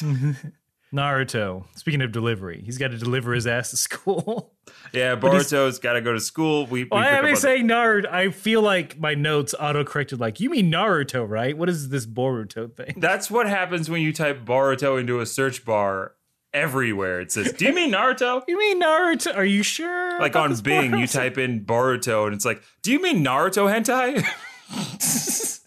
Naruto. 0.92 1.66
Speaking 1.76 2.02
of 2.02 2.12
delivery, 2.12 2.64
he's 2.66 2.80
got 2.80 2.88
to 2.88 2.98
deliver 2.98 3.34
his 3.34 3.46
ass 3.46 3.70
to 3.70 3.78
school. 3.78 4.56
Yeah, 4.94 5.16
Boruto's 5.16 5.80
got 5.80 5.94
to 5.94 6.02
go 6.02 6.14
to 6.14 6.20
school. 6.20 6.66
We. 6.66 6.84
we 6.84 6.90
why 6.90 7.08
am 7.10 7.20
up 7.20 7.26
I 7.26 7.30
on- 7.32 7.36
saying 7.36 7.68
Naruto? 7.68 8.08
I 8.12 8.32
feel 8.32 8.62
like 8.62 9.00
my 9.00 9.14
notes 9.14 9.54
auto 9.60 9.84
corrected. 9.84 10.20
Like 10.20 10.40
you 10.40 10.50
mean 10.50 10.72
Naruto, 10.72 11.28
right? 11.28 11.58
What 11.58 11.70
is 11.70 11.90
this 11.90 12.06
Boruto 12.06 12.74
thing? 12.74 12.96
That's 12.98 13.30
what 13.30 13.48
happens 13.48 13.90
when 13.90 14.02
you 14.02 14.14
type 14.14 14.46
Boruto 14.46 15.00
into 15.00 15.20
a 15.20 15.26
search 15.26 15.66
bar 15.66 16.14
everywhere. 16.54 17.20
It 17.20 17.32
says, 17.32 17.52
"Do 17.54 17.66
you 17.66 17.74
mean 17.74 17.92
Naruto?" 17.92 18.44
You 18.48 18.58
mean 18.58 18.82
Naruto? 18.82 19.36
Are 19.36 19.46
you 19.46 19.64
sure? 19.64 20.20
Like 20.20 20.36
on 20.36 20.56
Bing, 20.62 20.98
you 20.98 21.08
type 21.08 21.38
in 21.38 21.66
Boruto, 21.66 22.26
and 22.26 22.34
it's 22.34 22.46
like, 22.46 22.62
"Do 22.82 22.92
you 22.92 23.02
mean 23.02 23.24
Naruto 23.24 23.68
hentai?" 23.72 24.24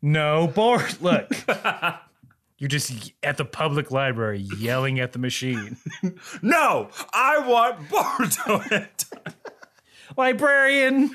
No, 0.00 0.46
Bor. 0.54 0.86
Look, 1.00 1.28
you're 2.58 2.68
just 2.68 3.12
at 3.22 3.36
the 3.36 3.44
public 3.44 3.90
library 3.90 4.46
yelling 4.58 4.98
at 5.00 5.12
the 5.12 5.18
machine. 5.18 5.76
no, 6.42 6.90
I 7.12 7.38
want 7.38 7.88
hentai. 7.88 8.88
Librarian, 10.16 11.10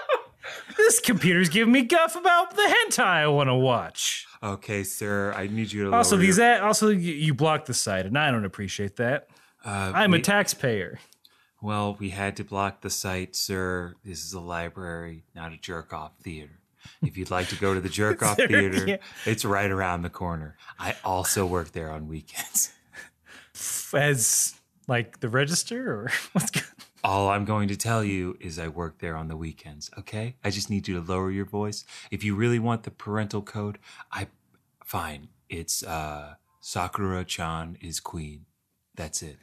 this 0.76 1.00
computer's 1.00 1.48
giving 1.48 1.72
me 1.72 1.82
guff 1.82 2.16
about 2.16 2.54
the 2.56 2.62
hentai 2.88 3.04
I 3.04 3.26
want 3.26 3.48
to 3.48 3.54
watch. 3.54 4.26
Okay, 4.42 4.82
sir, 4.84 5.32
I 5.36 5.46
need 5.46 5.70
you 5.72 5.84
to. 5.90 5.94
Also, 5.94 6.16
these 6.16 6.38
your- 6.38 6.62
also 6.62 6.88
you, 6.88 7.12
you 7.12 7.34
blocked 7.34 7.66
the 7.66 7.74
site, 7.74 8.06
and 8.06 8.16
I 8.18 8.30
don't 8.30 8.44
appreciate 8.44 8.96
that. 8.96 9.28
Uh, 9.64 9.92
I'm 9.94 10.12
we- 10.12 10.18
a 10.18 10.22
taxpayer. 10.22 10.98
well, 11.60 11.96
we 11.98 12.10
had 12.10 12.36
to 12.36 12.44
block 12.44 12.80
the 12.80 12.90
site, 12.90 13.36
sir. 13.36 13.94
This 14.04 14.24
is 14.24 14.32
a 14.32 14.40
library, 14.40 15.24
not 15.34 15.52
a 15.52 15.56
jerk 15.56 15.92
off 15.92 16.12
theater. 16.22 16.58
If 17.02 17.16
you'd 17.16 17.30
like 17.30 17.48
to 17.48 17.56
go 17.56 17.74
to 17.74 17.80
the 17.80 17.88
Jerk 17.88 18.22
Off 18.22 18.36
Theater, 18.36 18.86
yeah. 18.86 18.96
it's 19.26 19.44
right 19.44 19.70
around 19.70 20.02
the 20.02 20.10
corner. 20.10 20.56
I 20.78 20.96
also 21.04 21.46
work 21.46 21.72
there 21.72 21.90
on 21.90 22.08
weekends. 22.08 22.72
As 23.94 24.54
like 24.88 25.20
the 25.20 25.28
register 25.28 25.92
or 25.92 26.12
what's 26.32 26.50
good? 26.50 26.64
All 27.04 27.28
I'm 27.28 27.44
going 27.44 27.68
to 27.68 27.76
tell 27.76 28.04
you 28.04 28.36
is 28.40 28.58
I 28.58 28.68
work 28.68 28.98
there 28.98 29.16
on 29.16 29.28
the 29.28 29.36
weekends, 29.36 29.90
okay? 29.98 30.36
I 30.44 30.50
just 30.50 30.70
need 30.70 30.86
you 30.86 30.94
to 30.94 31.12
lower 31.12 31.30
your 31.30 31.44
voice. 31.44 31.84
If 32.10 32.22
you 32.22 32.36
really 32.36 32.60
want 32.60 32.84
the 32.84 32.92
parental 32.92 33.42
code, 33.42 33.78
I 34.12 34.28
fine. 34.84 35.28
It's 35.48 35.82
uh 35.82 36.34
Sakura-chan 36.60 37.78
is 37.80 37.98
queen. 37.98 38.46
That's 38.94 39.20
it. 39.20 39.38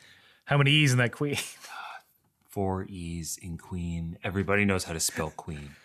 How 0.46 0.58
many 0.58 0.72
E's 0.72 0.94
in 0.94 0.98
that 1.00 1.12
queen? 1.12 1.38
Four 2.48 2.86
E's 2.86 3.38
in 3.42 3.58
queen. 3.58 4.18
Everybody 4.24 4.64
knows 4.64 4.86
how 4.86 4.94
to 4.94 5.00
spell 5.00 5.32
queen. 5.36 5.76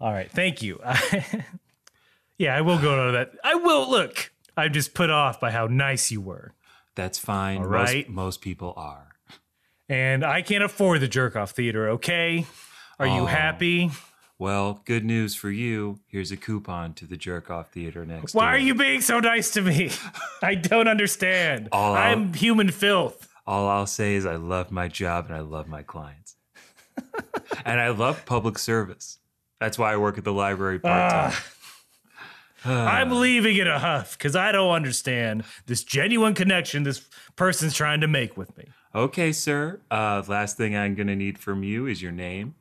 All 0.00 0.12
right, 0.12 0.30
thank 0.30 0.62
you. 0.62 0.80
yeah, 2.38 2.56
I 2.56 2.60
will 2.62 2.78
go 2.78 3.06
to 3.06 3.12
that. 3.12 3.32
I 3.44 3.54
will 3.56 3.90
look. 3.90 4.32
I'm 4.56 4.72
just 4.72 4.94
put 4.94 5.10
off 5.10 5.40
by 5.40 5.50
how 5.50 5.66
nice 5.66 6.10
you 6.10 6.20
were, 6.20 6.52
That's 6.94 7.18
fine. 7.18 7.58
All 7.58 7.68
Most- 7.68 7.72
right. 7.92 8.08
Most, 8.08 8.40
people 8.40 8.74
are. 8.76 9.08
and 9.88 10.24
I 10.24 10.42
can't 10.42 10.64
afford 10.64 11.00
the 11.00 11.08
jerk 11.08 11.36
off 11.36 11.50
theater. 11.52 11.90
Okay, 11.90 12.46
are 12.98 13.06
you 13.06 13.22
Oh. 13.22 13.26
happy? 13.26 13.90
Well, 14.38 14.80
good 14.86 15.04
news 15.04 15.34
for 15.34 15.50
you. 15.50 16.00
Here's 16.06 16.32
a 16.32 16.36
coupon 16.36 16.94
to 16.94 17.04
the 17.06 17.18
Jerk 17.18 17.50
Off 17.50 17.72
Theater 17.72 18.06
next 18.06 18.32
Why 18.32 18.44
door. 18.44 18.50
are 18.52 18.58
you 18.58 18.74
being 18.74 19.02
so 19.02 19.20
nice 19.20 19.50
to 19.50 19.60
me? 19.60 19.90
I 20.42 20.54
don't 20.54 20.88
understand. 20.88 21.68
All 21.72 21.94
out. 21.94 22.06
I'm 22.06 22.32
human 22.32 22.70
filth. 22.70 23.28
All 23.46 23.68
I'll 23.68 23.86
say 23.86 24.14
is 24.14 24.24
I 24.24 24.36
love 24.36 24.70
my 24.70 24.88
job 24.88 25.26
and 25.26 25.36
I 25.36 25.40
love 25.40 25.68
my 25.68 25.82
clients. 25.82 26.36
and 27.66 27.78
I 27.80 27.90
love 27.90 28.24
public 28.24 28.58
service. 28.58 29.18
That's 29.60 29.78
why 29.78 29.92
I 29.92 29.96
work 29.96 30.18
at 30.18 30.24
the 30.24 30.32
library 30.32 30.78
part 30.80 31.10
time. 31.12 31.42
I'm 32.64 33.10
leaving 33.20 33.56
in 33.56 33.66
a 33.68 33.78
huff 33.78 34.18
because 34.18 34.34
I 34.34 34.52
don't 34.52 34.70
understand 34.72 35.44
this 35.66 35.84
genuine 35.84 36.34
connection 36.34 36.82
this 36.82 37.06
person's 37.36 37.74
trying 37.74 38.00
to 38.00 38.08
make 38.08 38.36
with 38.36 38.56
me. 38.58 38.64
okay, 38.94 39.32
sir. 39.32 39.80
Uh, 39.90 40.22
last 40.26 40.56
thing 40.56 40.76
I'm 40.76 40.94
going 40.94 41.06
to 41.06 41.16
need 41.16 41.38
from 41.38 41.62
you 41.62 41.86
is 41.86 42.02
your 42.02 42.12
name. 42.12 42.54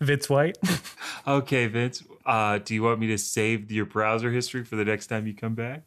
Vince 0.00 0.28
White. 0.28 0.58
Okay, 1.26 1.66
Vince. 1.66 2.02
Uh, 2.24 2.56
do 2.58 2.72
you 2.72 2.82
want 2.82 3.00
me 3.00 3.06
to 3.08 3.18
save 3.18 3.70
your 3.70 3.84
browser 3.84 4.30
history 4.32 4.64
for 4.64 4.76
the 4.76 4.84
next 4.84 5.08
time 5.08 5.26
you 5.26 5.34
come 5.34 5.54
back? 5.54 5.82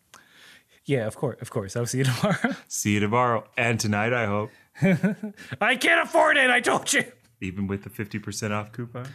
yeah, 0.86 1.08
of 1.08 1.16
course, 1.16 1.38
of 1.42 1.50
course. 1.50 1.76
I'll 1.76 1.88
see 1.88 2.00
you 2.00 2.04
tomorrow. 2.16 2.56
See 2.68 2.92
you 2.94 3.00
tomorrow 3.00 3.46
and 3.58 3.80
tonight, 3.80 4.14
I 4.14 4.28
hope, 4.28 4.52
I 5.62 5.76
can't 5.78 6.08
afford 6.08 6.38
it. 6.38 6.52
I 6.52 6.60
told 6.60 6.94
you. 6.94 7.06
Even 7.42 7.68
with 7.68 7.84
the 7.84 7.90
50% 7.90 8.52
off 8.52 8.72
coupon. 8.72 9.08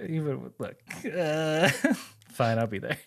Even 0.00 0.42
with, 0.42 0.58
look, 0.58 0.76
uh, 1.16 1.68
fine, 2.32 2.58
I'll 2.58 2.66
be 2.66 2.78
there. 2.78 2.98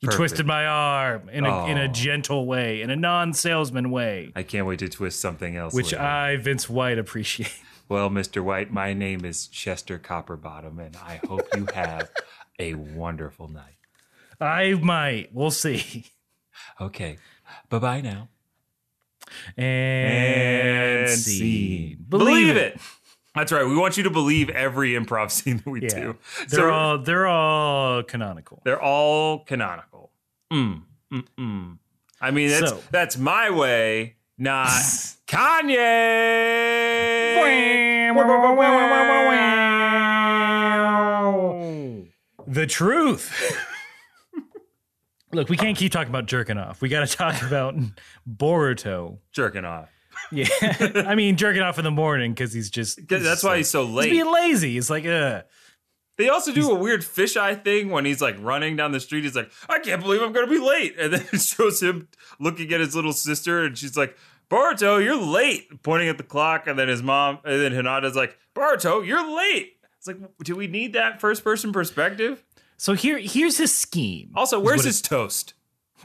You 0.00 0.08
Perfect. 0.08 0.16
twisted 0.18 0.46
my 0.46 0.66
arm 0.66 1.30
in 1.30 1.46
a 1.46 1.66
in 1.66 1.78
a 1.78 1.84
Oh. 1.84 1.88
gentle 1.88 2.46
way, 2.46 2.82
in 2.82 2.90
a 2.90 2.96
non-salesman 2.96 3.90
way, 3.90 4.32
I 4.36 4.42
can't 4.42 4.66
wait 4.66 4.80
to 4.80 4.88
twist 4.88 5.18
something 5.20 5.56
else. 5.56 5.72
which 5.72 5.92
later. 5.92 6.04
I, 6.04 6.36
Vince 6.36 6.68
White, 6.68 6.98
appreciate. 6.98 7.52
Well, 7.86 8.08
Mr. 8.08 8.42
White, 8.42 8.72
my 8.72 8.94
name 8.94 9.26
is 9.26 9.46
Chester 9.46 9.98
Copperbottom, 9.98 10.78
and 10.78 10.96
I 10.96 11.20
hope 11.28 11.42
you 11.54 11.66
have 11.74 12.10
a 12.58 12.74
wonderful 12.76 13.46
night. 13.48 13.76
I 14.40 14.72
might. 14.72 15.34
We'll 15.34 15.50
see. 15.50 16.06
Okay. 16.80 17.18
Bye 17.68 17.78
bye 17.78 18.00
now. 18.00 18.28
And, 19.56 21.10
see, 21.10 21.96
Believe, 22.08 22.56
it. 22.56 22.80
That's 23.34 23.50
right. 23.52 23.64
We 23.66 23.76
want 23.76 23.96
you 23.96 24.04
to 24.04 24.10
believe 24.10 24.48
every 24.50 24.92
improv 24.92 25.30
scene 25.36 25.56
that 25.58 25.66
we 25.66 25.82
Yeah. 25.82 25.88
do. 25.88 26.16
They're 26.48 26.60
So 26.60 26.70
all 26.70 26.98
they're 26.98 27.26
all 27.26 28.02
canonical. 28.02 28.60
they're 28.64 28.80
all 28.80 29.40
canonical. 29.40 30.10
Mm, 30.52 30.82
mm, 31.12 31.24
mm. 31.38 31.78
I 32.20 32.30
mean, 32.30 32.48
that's 32.50 32.70
So- 32.70 32.82
that's 32.90 33.16
my 33.18 33.50
way, 33.50 34.16
not 34.38 34.68
Kanye. 35.26 35.74
The 42.46 42.66
truth. 42.66 43.32
Look, 45.32 45.48
we 45.48 45.56
can't 45.56 45.76
keep 45.76 45.90
talking 45.90 46.10
about 46.10 46.26
jerking 46.26 46.58
off. 46.58 46.80
We 46.80 46.88
got 46.88 47.06
to 47.08 47.16
talk 47.16 47.42
about 47.42 47.74
Boruto. 48.28 49.18
Jerking 49.32 49.64
off. 49.64 49.88
Yeah, 50.32 50.46
I 51.06 51.14
mean 51.14 51.36
jerking 51.36 51.62
off 51.62 51.78
in 51.78 51.84
the 51.84 51.90
morning 51.90 52.32
because 52.32 52.52
he's 52.52 52.70
just 52.70 53.06
That's 53.08 53.42
why 53.42 53.58
he's 53.58 53.70
so 53.70 53.86
he's 53.86 53.94
late. 53.94 54.10
being 54.10 54.32
lazy. 54.32 54.76
It's 54.78 54.90
like, 54.90 55.06
uh, 55.06 55.42
They 56.16 56.28
also 56.28 56.52
do 56.52 56.70
a 56.70 56.74
weird 56.74 57.02
fisheye 57.02 57.62
thing 57.64 57.90
when 57.90 58.04
he's 58.04 58.20
like 58.20 58.36
running 58.40 58.76
down 58.76 58.92
the 58.92 59.00
street. 59.00 59.24
He's 59.24 59.36
like, 59.36 59.50
I 59.68 59.78
can't 59.80 60.02
believe 60.02 60.22
I'm 60.22 60.32
going 60.32 60.46
to 60.46 60.52
be 60.52 60.60
late. 60.60 60.94
And 60.98 61.12
then 61.14 61.26
it 61.32 61.40
shows 61.40 61.82
him 61.82 62.08
looking 62.40 62.72
at 62.72 62.80
his 62.80 62.94
little 62.94 63.12
sister, 63.12 63.64
and 63.64 63.76
she's 63.76 63.96
like, 63.96 64.16
Boruto, 64.50 65.02
you're 65.02 65.16
late, 65.20 65.82
pointing 65.82 66.08
at 66.08 66.18
the 66.18 66.24
clock. 66.24 66.66
And 66.66 66.78
then 66.78 66.88
his 66.88 67.02
mom, 67.02 67.38
and 67.44 67.60
then 67.60 67.72
Hinata's 67.72 68.14
like, 68.16 68.38
Boruto, 68.54 69.04
you're 69.06 69.36
late. 69.36 69.72
It's 69.98 70.06
like, 70.06 70.18
do 70.42 70.54
we 70.54 70.66
need 70.66 70.92
that 70.92 71.20
first 71.20 71.42
person 71.42 71.72
perspective? 71.72 72.44
so 72.76 72.92
here 72.92 73.18
here's 73.18 73.56
his 73.56 73.74
scheme. 73.74 74.30
Also, 74.34 74.58
where's 74.60 74.84
his 74.84 75.00
toast? 75.00 75.54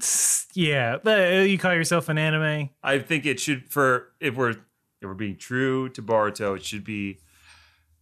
Yeah, 0.60 0.98
but 1.02 1.20
uh, 1.22 1.36
you 1.44 1.58
call 1.58 1.74
yourself 1.74 2.10
an 2.10 2.18
anime? 2.18 2.70
I 2.84 3.00
think 3.00 3.26
it 3.26 3.40
should, 3.40 3.70
for 3.72 4.10
if 4.20 4.36
we're 4.36 4.50
if 4.50 4.58
we're 5.04 5.14
being 5.14 5.38
true 5.38 5.88
to 5.90 6.02
Boruto, 6.02 6.58
it 6.58 6.66
should 6.66 6.84
be 6.84 7.20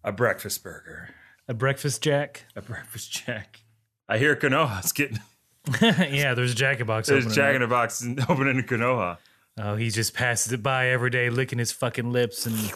a 0.04 0.12
breakfast 0.12 0.64
burger, 0.64 1.10
A 1.48 1.54
breakfast 1.54 2.02
jack? 2.02 2.46
a 2.56 2.64
breakfast 2.64 3.12
jack. 3.12 3.62
I 4.10 4.18
hear 4.18 4.36
Konoha's 4.36 4.92
getting 4.92 5.20
yeah, 5.82 6.34
there's 6.34 6.54
a 6.54 6.56
jacket 6.56 6.86
box. 6.86 7.10
there's 7.10 7.26
opening 7.26 7.36
Jack 7.36 7.56
in 7.58 7.62
a 7.62 7.68
box 7.68 8.04
opening 8.28 8.58
a 8.58 8.64
Konoha. 8.64 9.18
Oh, 9.60 9.76
he 9.76 9.92
just 9.92 10.16
passes 10.16 10.52
it 10.52 10.64
by 10.64 10.88
every 10.88 11.12
day, 11.12 11.30
licking 11.30 11.60
his 11.60 11.72
fucking 11.72 12.12
lips 12.12 12.48
and. 12.48 12.74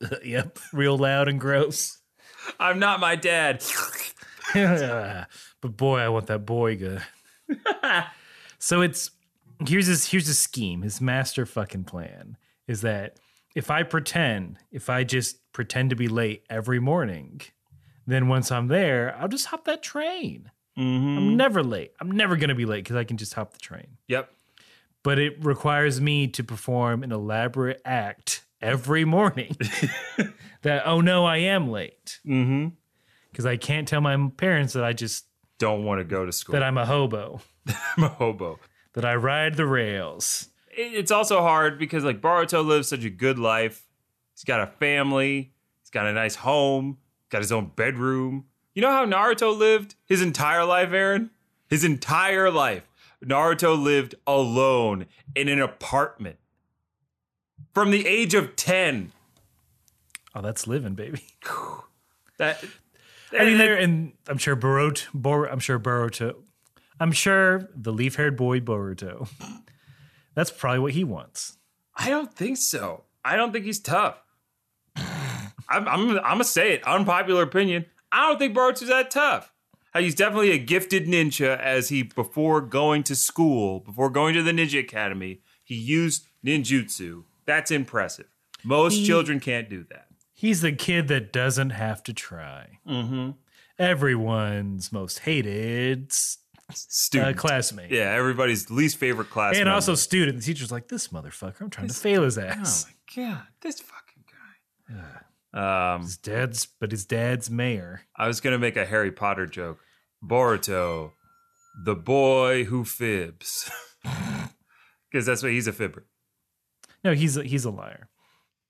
yep, 0.24 0.58
real 0.72 0.98
loud 0.98 1.28
and 1.28 1.38
gross. 1.38 1.98
I'm 2.58 2.80
not 2.80 2.98
my 2.98 3.14
dad. 3.14 3.62
but 4.54 5.26
boy, 5.76 6.00
I 6.00 6.08
want 6.08 6.26
that 6.26 6.44
boy 6.44 6.76
good. 6.76 7.02
So 8.58 8.80
it's 8.80 9.10
here's 9.66 9.86
his 9.86 10.06
here's 10.10 10.26
his 10.26 10.38
scheme. 10.38 10.82
His 10.82 11.00
master 11.00 11.46
fucking 11.46 11.84
plan 11.84 12.36
is 12.66 12.80
that 12.82 13.18
if 13.54 13.70
I 13.70 13.82
pretend, 13.82 14.58
if 14.70 14.88
I 14.90 15.04
just 15.04 15.38
pretend 15.52 15.90
to 15.90 15.96
be 15.96 16.08
late 16.08 16.44
every 16.50 16.78
morning, 16.78 17.40
then 18.06 18.28
once 18.28 18.52
I'm 18.52 18.68
there, 18.68 19.16
I'll 19.18 19.28
just 19.28 19.46
hop 19.46 19.64
that 19.64 19.82
train. 19.82 20.50
I'm 20.76 21.36
never 21.36 21.62
late. 21.64 21.92
I'm 22.00 22.10
never 22.12 22.36
gonna 22.36 22.54
be 22.54 22.64
late 22.66 22.84
because 22.84 22.94
I 22.96 23.02
can 23.02 23.16
just 23.16 23.34
hop 23.34 23.52
the 23.52 23.58
train. 23.58 23.96
Yep. 24.06 24.30
But 25.02 25.18
it 25.18 25.44
requires 25.44 26.00
me 26.00 26.28
to 26.28 26.44
perform 26.44 27.02
an 27.02 27.10
elaborate 27.10 27.80
act 27.84 28.44
every 28.60 29.04
morning. 29.04 29.56
that 30.62 30.82
oh 30.86 31.00
no, 31.00 31.24
I 31.24 31.38
am 31.38 31.68
late 31.70 32.20
Mm-hmm. 32.26 32.68
because 33.32 33.44
I 33.46 33.56
can't 33.56 33.88
tell 33.88 34.00
my 34.00 34.30
parents 34.36 34.74
that 34.74 34.84
I 34.84 34.92
just 34.92 35.24
Don't 35.58 35.84
want 35.84 35.98
to 36.00 36.04
go 36.04 36.24
to 36.24 36.30
school. 36.32 36.52
that 36.52 36.62
I'm 36.62 36.78
a 36.78 36.86
hobo, 36.86 37.40
I'm 37.96 38.04
a 38.04 38.08
hobo. 38.08 38.58
that 38.94 39.04
I 39.04 39.14
ride 39.14 39.54
the 39.56 39.66
rails. 39.66 40.48
It- 40.76 40.94
It's 40.94 41.10
also 41.10 41.40
hard 41.42 41.78
because 41.78 42.04
like 42.04 42.20
Boruto 42.20 42.64
lives 42.64 42.88
such 42.88 43.04
a 43.04 43.10
good 43.10 43.38
life. 43.38 43.86
He's 44.34 44.44
got 44.44 44.60
a 44.60 44.66
family. 44.66 45.52
He's 45.80 45.90
got 45.90 46.06
a 46.06 46.12
nice 46.12 46.36
home. 46.36 46.98
Got 47.30 47.42
his 47.42 47.52
own 47.52 47.72
bedroom. 47.76 48.46
You 48.74 48.82
know 48.82 48.90
how 48.90 49.04
Naruto 49.04 49.56
lived 49.56 49.96
his 50.06 50.22
entire 50.22 50.64
life, 50.64 50.92
Aaron? 50.92 51.30
His 51.68 51.84
entire 51.84 52.50
life. 52.50 52.84
Naruto 53.24 53.76
lived 53.80 54.14
alone 54.26 55.06
in 55.34 55.48
an 55.48 55.60
apartment 55.60 56.36
from 57.74 57.90
the 57.90 58.06
age 58.06 58.34
of 58.34 58.54
10. 58.56 59.12
Oh, 60.34 60.40
that's 60.40 60.66
living, 60.66 60.94
baby. 60.94 61.22
That 62.38 62.64
I 63.32 63.44
mean, 63.44 63.58
there, 63.58 63.76
and 63.76 64.12
I'm 64.28 64.38
sure 64.38 64.54
Boruto, 64.56 65.06
Bor, 65.12 65.46
I'm 65.46 65.58
sure 65.58 65.78
Boruto, 65.80 66.36
I'm 67.00 67.12
sure 67.12 67.68
the 67.74 67.92
leaf-haired 67.92 68.36
boy 68.36 68.60
Boruto. 68.60 69.28
That's 70.34 70.50
probably 70.50 70.80
what 70.80 70.92
he 70.92 71.04
wants. 71.04 71.56
I 71.96 72.08
don't 72.10 72.32
think 72.34 72.56
so. 72.56 73.04
I 73.24 73.36
don't 73.36 73.52
think 73.52 73.64
he's 73.64 73.80
tough. 73.80 74.16
I'm, 74.96 75.86
I'm, 75.86 76.10
I'm 76.10 76.22
gonna 76.22 76.44
say 76.44 76.72
it. 76.72 76.84
Unpopular 76.84 77.42
opinion. 77.42 77.86
I 78.10 78.28
don't 78.28 78.38
think 78.38 78.56
Boruto's 78.56 78.88
that 78.88 79.10
tough. 79.10 79.52
He's 79.96 80.14
definitely 80.14 80.52
a 80.52 80.58
gifted 80.58 81.06
ninja. 81.06 81.58
As 81.58 81.88
he 81.88 82.02
before 82.04 82.60
going 82.60 83.02
to 83.04 83.16
school, 83.16 83.80
before 83.80 84.10
going 84.10 84.34
to 84.34 84.42
the 84.42 84.52
ninja 84.52 84.78
academy, 84.80 85.40
he 85.64 85.74
used 85.74 86.26
ninjutsu. 86.44 87.24
That's 87.46 87.70
impressive. 87.70 88.26
Most 88.64 88.94
He- 88.94 89.06
children 89.06 89.40
can't 89.40 89.68
do 89.68 89.84
that. 89.90 90.06
He's 90.32 90.60
the 90.60 90.70
kid 90.72 91.08
that 91.08 91.32
doesn't 91.32 91.70
have 91.70 92.02
to 92.04 92.12
try. 92.12 92.78
Mm-hmm. 92.86 93.30
Everyone's 93.76 94.92
most 94.92 95.20
hated 95.20 96.12
s- 96.70 96.86
uh, 96.86 96.90
Student. 96.90 97.36
classmate. 97.36 97.90
yeah, 97.90 98.12
everybody's 98.12 98.70
least 98.70 98.96
favorite 98.98 99.30
class. 99.30 99.54
And 99.56 99.64
member. 99.64 99.74
also 99.74 99.94
student. 99.94 100.38
The 100.38 100.44
teacher's 100.44 100.70
like, 100.72 100.88
this 100.88 101.08
motherfucker, 101.08 101.60
I'm 101.62 101.70
trying 101.70 101.88
to 101.88 101.94
fail 101.94 102.22
his 102.22 102.38
ass. 102.38 102.86
oh 102.86 102.90
my 103.20 103.24
god, 103.30 103.42
this 103.62 103.80
fucking 103.80 104.24
guy. 104.30 104.94
Yeah. 104.94 105.94
Um, 105.94 106.02
His 106.02 106.18
dad's, 106.18 106.66
but 106.78 106.90
his 106.90 107.06
dad's 107.06 107.50
mayor. 107.50 108.02
I 108.14 108.26
was 108.26 108.40
gonna 108.40 108.58
make 108.58 108.76
a 108.76 108.84
Harry 108.84 109.10
Potter 109.10 109.46
joke. 109.46 109.80
Boruto, 110.22 111.12
the 111.84 111.94
boy 111.94 112.64
who 112.64 112.84
fibs, 112.84 113.70
because 115.10 115.24
that's 115.26 115.42
what 115.42 115.52
he's 115.52 115.66
a 115.66 115.72
fibber. 115.72 116.06
No, 117.02 117.14
he's 117.14 117.36
a, 117.36 117.44
he's 117.44 117.64
a 117.64 117.70
liar. 117.70 118.08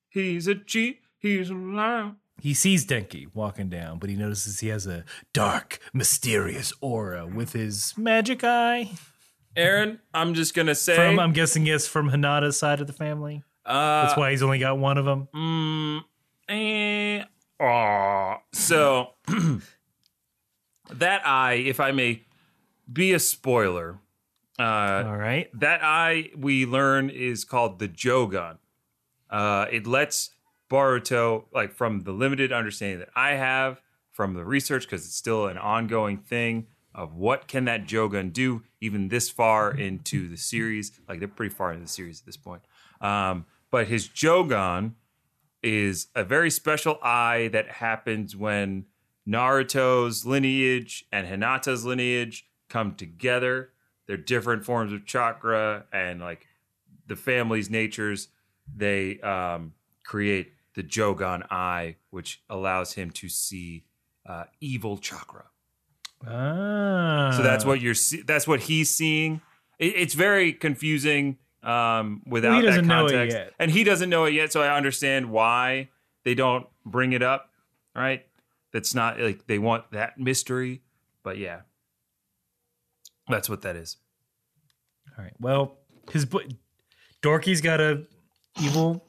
He's 0.09 0.47
a 0.47 0.55
cheat. 0.55 1.01
He's 1.19 1.51
a 1.51 1.55
liar. 1.55 2.13
He 2.41 2.55
sees 2.55 2.87
Denki 2.87 3.27
walking 3.35 3.69
down, 3.69 3.99
but 3.99 4.09
he 4.11 4.17
notices 4.17 4.61
he 4.61 4.69
has 4.69 4.87
a 4.87 5.05
dark, 5.33 5.79
mysterious 5.93 6.73
aura 6.81 7.27
with 7.27 7.53
his 7.53 7.95
magic 7.97 8.45
eye. 8.45 8.93
Aaron, 9.57 9.99
I'm 10.15 10.35
just 10.35 10.55
gonna 10.55 10.75
say. 10.77 10.95
From 10.95 11.19
I'm 11.19 11.33
guessing 11.33 11.67
yes, 11.67 11.87
from 11.89 12.11
Hinata's 12.11 12.57
side 12.57 12.81
of 12.81 12.87
the 12.87 12.93
family. 12.93 13.43
uh, 13.67 14.03
That's 14.07 14.17
why 14.17 14.31
he's 14.31 14.43
only 14.43 14.59
got 14.61 14.79
one 14.79 14.99
of 14.99 15.05
them. 15.05 15.27
Mm, 15.35 16.05
eh, 16.49 17.25
aw. 17.61 18.39
So 18.53 19.15
that 20.91 21.27
eye, 21.27 21.55
if 21.55 21.81
I 21.81 21.93
may 21.93 22.23
be 22.91 23.13
a 23.13 23.19
spoiler, 23.19 23.99
uh, 24.59 25.05
All 25.07 25.17
right. 25.17 25.49
that 25.59 25.81
eye 25.83 26.31
we 26.37 26.67
learn 26.67 27.11
is 27.11 27.45
called 27.45 27.79
the 27.79 27.89
Jogan. 27.89 28.59
Uh, 29.31 29.67
it 29.71 29.87
lets 29.87 30.31
Boruto, 30.71 31.45
like 31.53 31.73
from 31.73 32.01
the 32.01 32.13
limited 32.13 32.53
understanding 32.53 32.99
that 33.01 33.11
I 33.15 33.31
have 33.31 33.81
from 34.13 34.35
the 34.35 34.45
research, 34.45 34.85
because 34.85 35.05
it's 35.05 35.15
still 35.15 35.47
an 35.47 35.59
ongoing 35.59 36.19
thing 36.19 36.67
of 36.95 37.15
what 37.15 37.47
can 37.47 37.65
that 37.67 37.87
Jogan 37.87 38.33
do, 38.33 38.63
even 38.81 39.09
this 39.09 39.31
far 39.31 39.71
into 39.71 40.29
the 40.29 40.37
series. 40.37 40.93
Like 41.09 41.21
they're 41.21 41.29
pretty 41.29 41.55
far 41.55 41.73
into 41.73 41.85
the 41.85 41.91
series 41.91 42.21
at 42.21 42.27
this 42.27 42.37
point. 42.37 42.63
Um, 43.01 43.47
but 43.71 43.87
his 43.87 44.09
Jogan 44.09 44.95
is 45.63 46.09
a 46.15 46.25
very 46.25 46.51
special 46.51 46.99
eye 47.03 47.49
that 47.53 47.69
happens 47.69 48.35
when 48.35 48.87
Naruto's 49.29 50.25
lineage 50.25 51.05
and 51.13 51.27
Hinata's 51.27 51.85
lineage 51.85 52.47
come 52.69 52.95
together. 52.95 53.71
They're 54.07 54.17
different 54.17 54.65
forms 54.65 54.93
of 54.93 55.05
chakra 55.05 55.85
and 55.93 56.21
like 56.21 56.47
the 57.07 57.17
family's 57.17 57.71
natures. 57.71 58.29
They 58.75 59.21
um, 59.21 59.75
create 60.05 60.53
the 60.79 60.85
Jogan 60.85 61.45
eye, 61.51 61.97
which 62.11 62.41
allows 62.49 62.93
him 62.93 63.11
to 63.11 63.29
see 63.29 63.83
uh, 64.25 64.45
evil 64.61 64.97
chakra. 64.97 65.47
Ah. 66.25 67.35
So 67.37 67.43
that's 67.43 67.65
what 67.65 67.81
you're. 67.81 67.95
See- 67.95 68.23
that's 68.23 68.47
what 68.47 68.61
he's 68.61 68.89
seeing. 68.89 69.41
It, 69.81 69.87
it's 69.97 70.15
very 70.15 70.53
confusing 70.53 71.39
um, 71.65 72.23
without 72.27 72.51
Well, 72.51 72.61
he 72.61 72.67
doesn't 72.67 72.87
that 72.87 72.95
know 72.95 73.07
it 73.07 73.11
context, 73.11 73.37
yet. 73.37 73.53
and 73.59 73.73
he 73.73 73.83
doesn't 73.83 74.09
know 74.09 74.25
it 74.27 74.35
yet. 74.35 74.53
So 74.53 74.63
I 74.63 74.77
understand 74.77 75.31
why 75.33 75.89
they 76.23 76.37
don't 76.37 76.69
bring 76.87 77.13
it 77.13 77.23
up. 77.23 77.51
Right? 77.97 78.25
That's 78.73 78.95
not 78.95 79.19
like 79.19 79.49
they 79.49 79.59
want 79.59 79.91
that 79.91 80.17
mystery, 80.17 80.83
but 81.25 81.39
yeah, 81.39 81.63
that's 83.29 83.49
what 83.51 83.63
that 83.63 83.75
is. 83.75 83.97
All 85.19 85.25
right. 85.25 85.33
Well, 85.41 85.79
his 86.13 86.25
bo- 86.25 86.43
Dorky's 87.21 87.61
got 87.63 87.81
a 87.81 88.05
evil. 88.63 89.05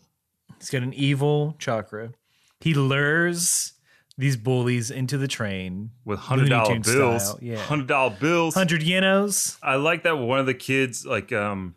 He's 0.59 0.69
got 0.69 0.83
an 0.83 0.93
evil 0.93 1.55
chakra. 1.59 2.11
He 2.59 2.73
lures 2.73 3.73
these 4.17 4.35
bullies 4.35 4.91
into 4.91 5.17
the 5.17 5.27
train. 5.27 5.91
With 6.03 6.19
hundred 6.19 6.49
dollar 6.49 6.79
bills, 6.79 7.23
style, 7.23 7.39
yeah. 7.41 7.57
hundred 7.57 7.87
dollar 7.87 8.15
bills. 8.19 8.53
Hundred 8.53 8.81
yenos. 8.81 9.57
I 9.63 9.75
like 9.75 10.03
that 10.03 10.17
one 10.17 10.39
of 10.39 10.45
the 10.45 10.53
kids 10.53 11.05
like 11.05 11.31
um 11.31 11.75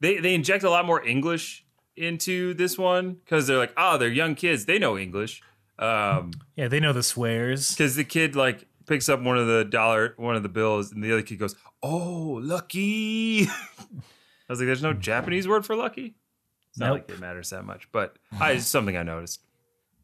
they 0.00 0.18
they 0.18 0.34
inject 0.34 0.64
a 0.64 0.70
lot 0.70 0.86
more 0.86 1.04
English 1.06 1.64
into 1.94 2.54
this 2.54 2.78
one 2.78 3.14
because 3.14 3.46
they're 3.46 3.58
like, 3.58 3.74
oh, 3.76 3.98
they're 3.98 4.08
young 4.08 4.34
kids, 4.34 4.64
they 4.64 4.78
know 4.78 4.96
English. 4.96 5.42
Um 5.78 6.32
Yeah, 6.56 6.68
they 6.68 6.80
know 6.80 6.94
the 6.94 7.02
swears. 7.02 7.70
because 7.70 7.96
the 7.96 8.04
kid 8.04 8.34
like 8.34 8.66
picks 8.86 9.10
up 9.10 9.20
one 9.20 9.36
of 9.36 9.46
the 9.46 9.64
dollar 9.64 10.14
one 10.16 10.34
of 10.36 10.42
the 10.42 10.48
bills 10.48 10.90
and 10.90 11.04
the 11.04 11.12
other 11.12 11.22
kid 11.22 11.38
goes, 11.38 11.54
Oh, 11.82 12.40
lucky. 12.42 13.46
I 13.48 13.48
was 14.48 14.58
like, 14.58 14.66
there's 14.66 14.82
no 14.82 14.92
Japanese 14.94 15.46
word 15.46 15.66
for 15.66 15.76
lucky. 15.76 16.14
It's 16.72 16.78
not 16.78 16.92
like 16.92 17.10
it 17.10 17.20
matters 17.20 17.50
that 17.50 17.66
much, 17.66 17.86
but 17.92 18.16
I, 18.40 18.52
it's 18.52 18.66
something 18.66 18.96
I 18.96 19.02
noticed. 19.02 19.42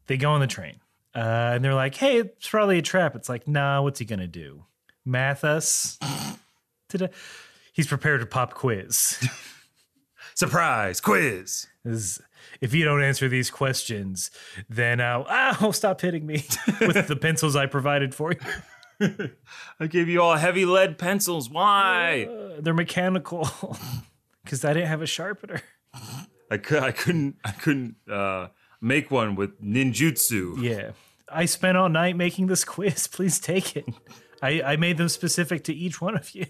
They 0.05 0.17
go 0.17 0.29
on 0.31 0.39
the 0.39 0.47
train. 0.47 0.75
Uh, 1.15 1.53
and 1.55 1.65
they're 1.65 1.73
like, 1.73 1.95
hey, 1.95 2.17
it's 2.17 2.47
probably 2.47 2.77
a 2.77 2.83
trap. 2.83 3.15
It's 3.15 3.27
like, 3.27 3.47
nah, 3.47 3.81
what's 3.81 3.97
he 3.97 4.05
going 4.05 4.19
to 4.19 4.27
do? 4.27 4.65
Math 5.03 5.43
us? 5.43 5.97
Today? 6.89 7.09
He's 7.73 7.87
prepared 7.87 8.19
to 8.19 8.27
pop 8.27 8.53
quiz. 8.53 9.17
Surprise 10.35 11.01
quiz. 11.01 11.65
Is 11.83 12.21
if 12.61 12.75
you 12.75 12.85
don't 12.85 13.01
answer 13.01 13.27
these 13.27 13.49
questions, 13.49 14.29
then 14.69 15.01
I'll, 15.01 15.25
ow, 15.29 15.71
stop 15.71 16.01
hitting 16.01 16.27
me 16.27 16.45
with 16.81 17.07
the 17.07 17.15
pencils 17.15 17.55
I 17.55 17.65
provided 17.65 18.13
for 18.13 18.33
you. 18.99 19.31
I 19.79 19.87
gave 19.87 20.07
you 20.07 20.21
all 20.21 20.35
heavy 20.35 20.65
lead 20.65 20.99
pencils. 20.99 21.49
Why? 21.49 22.27
Uh, 22.29 22.61
they're 22.61 22.73
mechanical 22.75 23.49
because 24.43 24.63
I 24.63 24.73
didn't 24.73 24.89
have 24.89 25.01
a 25.01 25.07
sharpener. 25.07 25.61
I 26.49 26.57
could 26.57 26.83
I 26.83 26.91
couldn't 26.91 27.35
I 27.43 27.51
couldn't 27.51 27.95
uh, 28.09 28.47
make 28.81 29.11
one 29.11 29.35
with 29.35 29.61
ninjutsu. 29.61 30.61
Yeah. 30.61 30.91
I 31.31 31.45
spent 31.45 31.77
all 31.77 31.89
night 31.89 32.15
making 32.15 32.47
this 32.47 32.63
quiz. 32.63 33.07
Please 33.11 33.39
take 33.39 33.75
it. 33.75 33.85
I, 34.41 34.61
I 34.61 34.75
made 34.77 34.97
them 34.97 35.09
specific 35.09 35.63
to 35.65 35.73
each 35.73 36.01
one 36.01 36.15
of 36.15 36.33
you. 36.33 36.47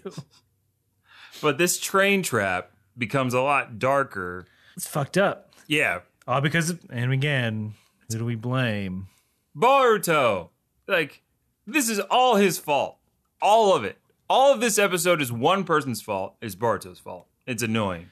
But 1.42 1.58
this 1.58 1.78
train 1.78 2.22
trap 2.22 2.70
becomes 2.96 3.34
a 3.34 3.40
lot 3.40 3.78
darker. 3.78 4.46
It's 4.76 4.86
fucked 4.86 5.18
up. 5.18 5.54
Yeah, 5.66 6.00
All 6.26 6.40
because, 6.40 6.70
of, 6.70 6.80
and 6.90 7.12
again, 7.12 7.74
who 8.10 8.18
do 8.18 8.24
we 8.24 8.34
blame? 8.34 9.08
Boruto. 9.56 10.48
Like 10.88 11.22
this 11.66 11.88
is 11.88 12.00
all 12.00 12.36
his 12.36 12.58
fault. 12.58 12.96
All 13.42 13.74
of 13.74 13.84
it. 13.84 13.98
All 14.28 14.52
of 14.52 14.60
this 14.60 14.78
episode 14.78 15.20
is 15.20 15.32
one 15.32 15.64
person's 15.64 16.00
fault. 16.02 16.36
It's 16.40 16.54
Boruto's 16.54 16.98
fault. 16.98 17.26
It's 17.46 17.62
annoying 17.62 18.10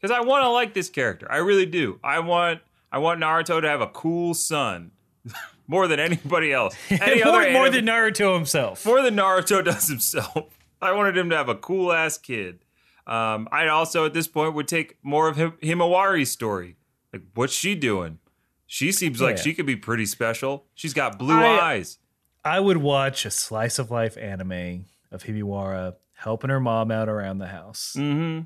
because 0.00 0.10
I 0.16 0.20
want 0.20 0.42
to 0.44 0.48
like 0.48 0.74
this 0.74 0.88
character. 0.88 1.26
I 1.30 1.38
really 1.38 1.66
do. 1.66 1.98
I 2.04 2.18
want 2.20 2.60
I 2.92 2.98
want 2.98 3.20
Naruto 3.20 3.60
to 3.60 3.68
have 3.68 3.80
a 3.80 3.88
cool 3.88 4.34
son 4.34 4.92
more 5.66 5.86
than 5.88 6.00
anybody 6.00 6.52
else. 6.52 6.76
Any 6.90 7.22
more, 7.24 7.34
other 7.40 7.50
more 7.52 7.70
than 7.70 7.86
Naruto 7.86 8.34
himself. 8.34 8.84
more 8.86 9.02
than 9.02 9.16
Naruto 9.16 9.64
does 9.64 9.88
himself. 9.88 10.58
I 10.80 10.92
wanted 10.92 11.16
him 11.16 11.30
to 11.30 11.36
have 11.36 11.48
a 11.48 11.54
cool 11.54 11.92
ass 11.92 12.18
kid. 12.18 12.60
Um, 13.06 13.48
I 13.52 13.68
also 13.68 14.04
at 14.04 14.14
this 14.14 14.26
point 14.28 14.54
would 14.54 14.68
take 14.68 14.96
more 15.02 15.28
of 15.28 15.36
him, 15.36 15.52
Himawari's 15.62 16.30
story. 16.30 16.76
Like, 17.12 17.22
what's 17.34 17.52
she 17.54 17.74
doing? 17.74 18.18
She 18.66 18.90
seems 18.92 19.20
like 19.20 19.36
Yeah. 19.36 19.42
she 19.42 19.54
could 19.54 19.66
be 19.66 19.76
pretty 19.76 20.06
special. 20.06 20.66
She's 20.74 20.92
got 20.92 21.18
blue 21.18 21.38
I- 21.38 21.72
eyes. 21.74 21.98
I 22.44 22.60
would 22.60 22.76
watch 22.76 23.24
a 23.24 23.30
slice 23.30 23.78
of 23.80 23.90
life 23.90 24.16
anime 24.16 24.84
of 25.10 25.24
Himawari 25.24 25.94
helping 26.14 26.50
her 26.50 26.60
mom 26.60 26.90
out 26.92 27.08
around 27.08 27.38
the 27.38 27.48
house 27.48 27.94
Mm-hmm. 27.96 28.42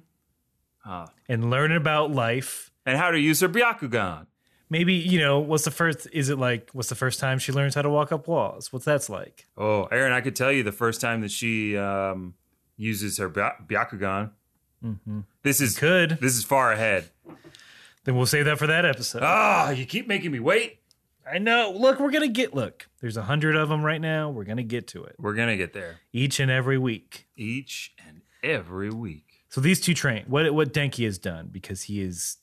And 0.85 1.51
learning 1.51 1.77
about 1.77 2.11
life. 2.11 2.71
And 2.87 2.97
how 2.97 3.11
to 3.11 3.19
use 3.19 3.41
her 3.41 3.49
Byakugan. 3.49 4.27
Maybe, 4.69 4.95
you 4.95 5.19
know, 5.19 5.41
what's 5.41 5.65
the 5.65 5.71
first, 5.73 6.07
is 6.13 6.29
it 6.29 6.39
like, 6.39 6.71
what's 6.73 6.89
the 6.89 6.95
first 6.95 7.19
time 7.19 7.39
she 7.41 7.51
learns 7.53 7.75
how 7.75 7.83
to 7.83 7.91
walk 7.91 8.13
up 8.13 8.29
walls? 8.29 8.73
What's 8.73 8.85
that's 8.85 9.11
like? 9.11 9.49
Oh, 9.57 9.85
Aaron, 9.87 10.13
I 10.13 10.21
could 10.21 10.37
tell 10.37 10.53
you 10.53 10.63
the 10.63 10.71
first 10.73 11.01
time 11.01 11.23
that 11.23 11.31
she 11.33 11.77
um, 11.77 12.35
uses 12.77 13.19
her 13.19 13.29
Bya- 13.29 13.67
Byakugan. 13.67 14.31
This 15.43 15.61
is 15.61 15.77
Could. 15.79 16.19
this 16.21 16.37
is 16.37 16.45
far 16.45 16.73
ahead. 16.73 17.11
Then 18.05 18.17
we'll 18.17 18.27
save 18.27 18.47
that 18.47 18.59
for 18.59 18.67
that 18.69 18.85
episode. 18.87 19.23
Ah, 19.25 19.71
you 19.71 19.85
keep 19.85 20.07
making 20.09 20.31
me 20.33 20.39
wait. 20.41 20.79
I 21.31 21.39
know. 21.39 21.75
Look, 21.77 22.01
we're 22.01 22.11
going 22.11 22.23
to 22.23 22.33
get, 22.33 22.55
look, 22.55 22.89
there's 23.01 23.17
a 23.19 23.23
hundred 23.23 23.57
of 23.57 23.69
them 23.69 23.83
right 23.85 24.01
now. 24.01 24.31
We're 24.31 24.45
going 24.45 24.57
to 24.57 24.63
get 24.63 24.87
to 24.89 25.05
it 25.05 25.17
We're 25.19 25.35
gonna 25.35 25.57
get 25.57 25.75
there 25.75 25.99
each 26.13 26.41
and 26.41 26.51
every 26.51 26.79
week. 26.79 27.27
each 27.37 27.93
and 28.07 28.23
every 28.43 28.91
week. 28.91 29.27
So 29.51 29.61
these 29.61 29.81
two 29.81 29.95
train 29.95 30.25
what 30.27 30.53
what 30.55 30.73
Denki 30.73 31.05
has 31.05 31.19
done 31.19 31.49
because 31.53 31.83
he 31.83 32.01
is 32.01 32.39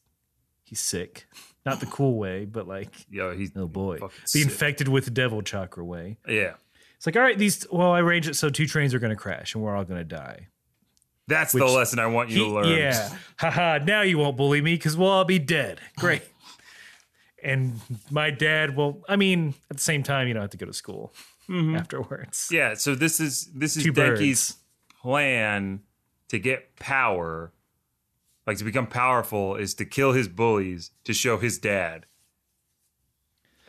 he's 0.63 0.79
sick, 0.79 1.25
not 1.65 1.79
the 1.79 1.85
cool 1.97 2.17
way, 2.17 2.45
but 2.45 2.67
like 2.67 2.93
Yo, 3.09 3.35
he's 3.35 3.51
oh 3.55 3.67
boy, 3.67 3.97
the 3.99 4.09
sick. 4.25 4.43
infected 4.43 4.87
with 4.87 5.05
the 5.05 5.11
devil 5.11 5.41
chakra 5.41 5.83
way. 5.83 6.17
yeah. 6.27 6.53
It's 6.97 7.05
like 7.05 7.15
all 7.15 7.21
right, 7.21 7.37
these 7.37 7.65
well 7.71 7.91
I 7.91 7.99
arranged 8.01 8.27
it 8.29 8.35
so 8.35 8.49
two 8.49 8.65
trains 8.67 8.93
are 8.93 8.99
going 8.99 9.11
to 9.11 9.15
crash 9.15 9.53
and 9.55 9.63
we're 9.63 9.75
all 9.75 9.83
going 9.85 9.99
to 9.99 10.03
die. 10.03 10.47
That's 11.27 11.51
the 11.53 11.65
lesson 11.65 11.99
I 11.99 12.07
want 12.07 12.29
you 12.29 12.39
He- 12.39 12.45
to 12.45 12.55
learn. 12.55 12.77
yeah, 12.77 13.09
haha. 13.39 13.79
Now 13.83 14.01
you 14.01 14.17
won't 14.17 14.35
bully 14.37 14.61
me 14.61 14.75
because 14.75 14.95
we'll 14.97 15.09
all 15.09 15.25
be 15.25 15.39
dead. 15.39 15.79
Great. 15.97 16.23
and 17.43 17.79
my 18.09 18.31
dad 18.31 18.75
will. 18.75 19.03
I 19.07 19.15
mean, 19.15 19.53
at 19.69 19.77
the 19.77 19.83
same 19.83 20.03
time, 20.03 20.27
you 20.27 20.33
don't 20.33 20.41
have 20.41 20.49
to 20.51 20.57
go 20.57 20.65
to 20.65 20.73
school 20.73 21.13
mm-hmm. 21.49 21.75
afterwards. 21.75 22.49
Yeah, 22.51 22.73
so 22.73 22.95
this 22.95 23.19
is 23.19 23.49
this 23.53 23.77
is 23.77 23.83
Two 23.83 23.93
Denki's 23.93 24.51
birds. 24.53 24.57
plan 25.01 25.81
to 26.29 26.39
get 26.39 26.75
power, 26.77 27.51
like 28.45 28.57
to 28.57 28.63
become 28.63 28.87
powerful, 28.87 29.55
is 29.55 29.73
to 29.75 29.85
kill 29.85 30.11
his 30.13 30.27
bullies 30.27 30.91
to 31.03 31.13
show 31.13 31.37
his 31.37 31.57
dad. 31.57 32.05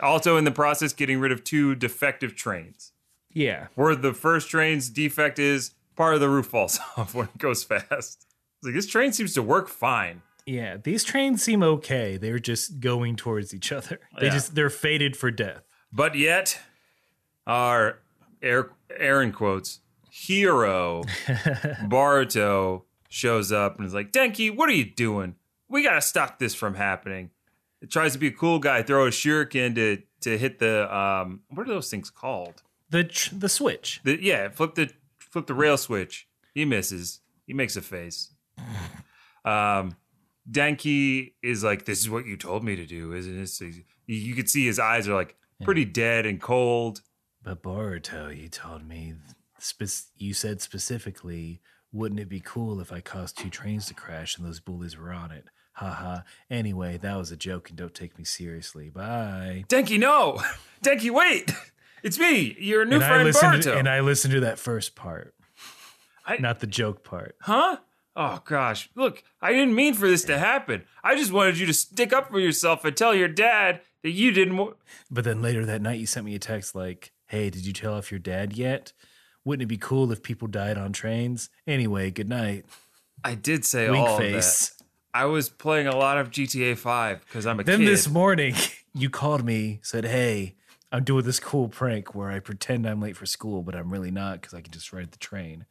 Also, 0.01 0.37
in 0.37 0.45
the 0.45 0.51
process, 0.51 0.93
getting 0.93 1.19
rid 1.19 1.33
of 1.33 1.43
two 1.43 1.75
defective 1.75 2.37
trains. 2.37 2.93
Yeah. 3.33 3.67
Where 3.75 3.97
the 3.97 4.15
first 4.15 4.49
train's 4.49 4.89
defect 4.89 5.39
is 5.39 5.73
part 5.97 6.15
of 6.15 6.21
the 6.21 6.29
roof 6.29 6.47
falls 6.47 6.79
off 6.97 7.15
when 7.15 7.27
it 7.27 7.39
goes 7.39 7.65
fast. 7.65 8.27
It's 8.59 8.65
like 8.65 8.75
this 8.75 8.87
train 8.87 9.13
seems 9.13 9.35
to 9.35 9.43
work 9.43 9.69
fine. 9.69 10.23
Yeah, 10.47 10.79
these 10.83 11.05
trains 11.05 11.43
seem 11.43 11.63
okay. 11.63 12.17
They're 12.17 12.39
just 12.39 12.81
going 12.81 13.17
towards 13.17 13.53
each 13.53 13.71
other. 13.71 14.01
They 14.19 14.27
Yeah. 14.27 14.33
just 14.33 14.55
they're 14.55 14.71
fated 14.71 15.17
for 15.17 15.31
death. 15.31 15.63
But 15.93 16.15
yet, 16.15 16.59
our 17.47 17.99
air, 18.41 18.71
Aaron 18.97 19.33
quotes 19.33 19.81
hero 20.19 21.03
Boruto 21.87 22.83
shows 23.09 23.53
up 23.53 23.79
and 23.79 23.87
is 23.87 23.95
like, 23.95 24.13
Denki, 24.13 24.55
what 24.55 24.69
are 24.69 24.75
you 24.75 24.85
doing? 24.85 25.37
We 25.69 25.83
gotta 25.83 26.01
stop 26.01 26.39
this 26.39 26.55
from 26.55 26.75
happening. 26.75 27.31
It 27.81 27.91
tries 27.91 28.15
to 28.15 28.19
be 28.19 28.29
a 28.29 28.33
cool 28.33 28.59
guy, 28.59 28.83
throw 28.83 29.07
a 29.07 29.11
shuriken 29.11 29.75
to 29.77 30.03
to 30.23 30.37
hit 30.37 30.59
the 30.59 30.95
um 30.95 31.41
what 31.51 31.67
are 31.67 31.71
those 31.71 31.91
things 31.91 32.11
called? 32.11 32.63
The 32.91 33.05
tr- 33.05 33.35
the 33.37 33.49
switch. 33.49 34.01
The 34.05 34.23
yeah, 34.23 34.49
flip 34.49 34.75
the 34.75 34.91
flip 35.19 35.47
the 35.47 35.55
rail 35.55 35.77
switch. 35.77 36.27
He 36.55 36.65
misses. 36.65 37.21
He 37.47 37.55
makes 37.55 37.77
a 37.77 37.83
face. 37.83 38.33
Um 39.45 39.97
Denki 40.51 41.35
is 41.43 41.63
like, 41.63 41.85
This 41.85 42.01
is 42.01 42.11
what 42.11 42.27
you 42.27 42.37
told 42.37 42.65
me 42.65 42.75
to 42.77 42.87
do, 42.87 43.13
isn't 43.13 43.39
it? 43.39 43.49
So 43.49 43.67
you, 44.07 44.35
could 44.35 44.49
see 44.49 44.65
his 44.67 44.79
eyes 44.79 45.07
are 45.07 45.15
like 45.15 45.37
pretty 45.63 45.85
dead 45.85 46.25
and 46.27 46.41
cold. 46.41 47.03
But 47.43 47.63
Boruto, 47.63 48.35
you 48.35 48.49
told 48.49 48.87
me, 48.89 49.15
spe- 49.59 50.09
you 50.17 50.35
said 50.35 50.61
specifically, 50.61 51.61
wouldn't 51.93 52.21
it 52.21 52.29
be 52.29 52.41
cool 52.41 52.81
if 52.81 52.93
I 52.93 53.01
caused 53.01 53.39
two 53.39 53.51
trains 53.51 53.87
to 53.87 53.95
crash 53.95 54.37
and 54.37 54.47
those 54.47 54.61
bullies 54.61 54.97
were 54.99 55.13
on 55.13 55.31
it? 55.31 55.47
Haha. 55.73 56.21
Anyway, 56.51 56.97
that 56.99 57.17
was 57.17 57.31
a 57.31 57.37
joke 57.37 57.69
and 57.69 57.79
don't 57.79 57.95
take 57.95 58.19
me 58.19 58.25
seriously. 58.25 58.91
Bye. 58.91 59.65
Denki, 59.69 59.99
no! 59.99 60.41
Denki, 60.83 61.11
wait! 61.11 61.53
It's 62.01 62.17
me, 62.17 62.57
your 62.61 62.85
new 62.85 62.95
And 62.97 63.05
I 63.05 63.09
friend 63.09 63.25
listened 63.25 63.53
Boruto. 63.55 63.63
to, 63.63 63.77
and 63.77 63.89
I 63.89 63.99
listened 64.01 64.33
to 64.35 64.41
that 64.41 64.57
first 64.61 64.95
part, 64.95 65.35
I- 66.25 66.37
not 66.37 66.61
the 66.61 66.69
joke 66.69 67.03
part. 67.03 67.35
huh? 67.41 67.79
Oh 68.15 68.41
gosh, 68.45 68.89
look, 68.95 69.23
I 69.43 69.53
didn't 69.53 69.75
mean 69.75 69.95
for 69.95 70.07
this 70.09 70.23
to 70.27 70.39
happen. 70.39 70.85
I 71.03 71.17
just 71.17 71.33
wanted 71.33 71.59
you 71.59 71.67
to 71.67 71.73
stick 71.75 72.13
up 72.13 72.31
for 72.31 72.39
yourself 72.39 72.85
and 72.85 72.97
tell 72.97 73.15
your 73.17 73.27
dad 73.29 73.81
that 74.05 74.11
you 74.11 74.31
didn't. 74.31 74.57
wa- 74.57 74.75
But 75.11 75.25
then 75.25 75.43
later 75.43 75.67
that 75.67 75.83
night, 75.83 75.99
you 75.99 76.07
sent 76.07 76.25
me 76.27 76.37
a 76.37 76.39
text 76.39 76.75
like, 76.77 77.11
"Hey, 77.27 77.51
did 77.51 77.67
you 77.67 77.73
tell 77.73 77.95
off 77.95 78.13
your 78.13 78.21
dad 78.21 78.53
yet? 78.53 78.93
Wouldn't 79.49 79.63
it 79.63 79.67
be 79.67 79.79
cool 79.79 80.13
if 80.13 80.23
people 80.23 80.47
died 80.47 80.77
on 80.77 80.93
trains? 80.93 81.49
Anyway, 81.67 82.11
good 82.11 82.29
night." 82.29 82.67
I 83.25 83.35
did 83.35 83.65
say 83.65 83.89
Wink 83.89 84.07
all 84.07 84.19
face. 84.19 84.69
that. 84.69 84.85
I 85.15 85.25
was 85.25 85.49
playing 85.49 85.87
a 85.87 85.97
lot 85.97 86.19
of 86.19 86.31
GTA 86.31 86.77
Five 86.77 87.25
because 87.25 87.47
I'm 87.47 87.59
a 87.59 87.65
Then 87.65 87.79
kid. 87.81 87.89
this 87.89 88.09
morning, 88.11 88.55
you 88.95 89.09
called 89.09 89.45
me, 89.47 89.81
said, 89.83 90.05
"Hey, 90.05 90.55
I'm 90.93 91.03
doing 91.03 91.25
this 91.25 91.41
cool 91.41 91.69
prank 91.69 92.15
where 92.15 92.31
I 92.31 92.41
pretend 92.41 92.87
I'm 92.87 93.01
late 93.01 93.17
for 93.17 93.25
school, 93.25 93.63
but 93.63 93.75
I'm 93.75 93.91
really 93.91 94.11
not 94.11 94.43
because 94.43 94.53
I 94.53 94.61
can 94.61 94.71
just 94.71 94.93
ride 94.93 95.13
the 95.13 95.19
train." 95.19 95.65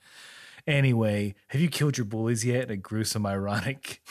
Anyway, 0.65 1.35
have 1.49 1.61
you 1.61 1.69
killed 1.69 1.97
your 1.99 2.05
bullies 2.05 2.43
yet? 2.43 2.63
In 2.63 2.71
a 2.71 2.77
gruesome, 2.77 3.27
ironic, 3.27 4.01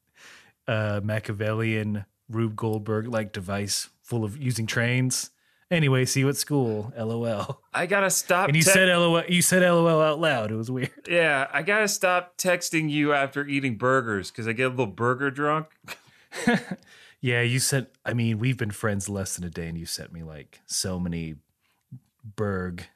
uh, 0.66 1.00
Machiavellian 1.04 2.06
Rube 2.30 2.56
Goldberg 2.56 3.08
like 3.08 3.30
device 3.32 3.90
full 4.02 4.24
of 4.24 4.36
using 4.38 4.66
trains. 4.66 5.30
Anyway, 5.72 6.04
see 6.04 6.20
you 6.20 6.28
at 6.28 6.36
school. 6.36 6.92
LOL. 6.96 7.60
I 7.72 7.86
gotta 7.86 8.10
stop. 8.10 8.48
And 8.48 8.56
you 8.56 8.62
te- 8.62 8.70
said 8.70 8.88
LOL. 8.88 9.24
You 9.26 9.42
said 9.42 9.62
LOL 9.62 10.00
out 10.02 10.20
loud. 10.20 10.50
It 10.52 10.56
was 10.56 10.70
weird. 10.70 10.90
yeah, 11.08 11.48
I 11.52 11.62
gotta 11.62 11.88
stop 11.88 12.36
texting 12.36 12.90
you 12.90 13.12
after 13.12 13.46
eating 13.46 13.76
burgers 13.76 14.30
because 14.30 14.46
I 14.46 14.52
get 14.52 14.66
a 14.66 14.68
little 14.68 14.86
burger 14.86 15.30
drunk. 15.30 15.66
Yeah, 17.22 17.40
you 17.42 17.60
sent. 17.60 17.88
I 18.04 18.14
mean, 18.14 18.40
we've 18.40 18.58
been 18.58 18.72
friends 18.72 19.08
less 19.08 19.36
than 19.36 19.44
a 19.44 19.48
day, 19.48 19.68
and 19.68 19.78
you 19.78 19.86
sent 19.86 20.12
me 20.12 20.24
like 20.24 20.60
so 20.66 20.98
many 20.98 21.36
Berg. 22.24 22.88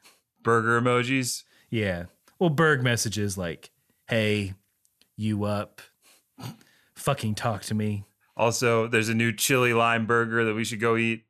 Burger 0.43 0.79
emojis. 0.79 1.43
Yeah, 1.69 2.05
well, 2.37 2.49
Berg 2.49 2.83
messages 2.83 3.37
like, 3.37 3.71
"Hey, 4.09 4.53
you 5.15 5.45
up? 5.45 5.81
Fucking 6.95 7.35
talk 7.35 7.61
to 7.63 7.73
me. 7.73 8.03
Also, 8.35 8.85
there's 8.87 9.07
a 9.07 9.13
new 9.13 9.31
chili 9.31 9.73
lime 9.73 10.05
burger 10.05 10.43
that 10.43 10.53
we 10.55 10.65
should 10.65 10.81
go 10.81 10.97
eat. 10.97 11.23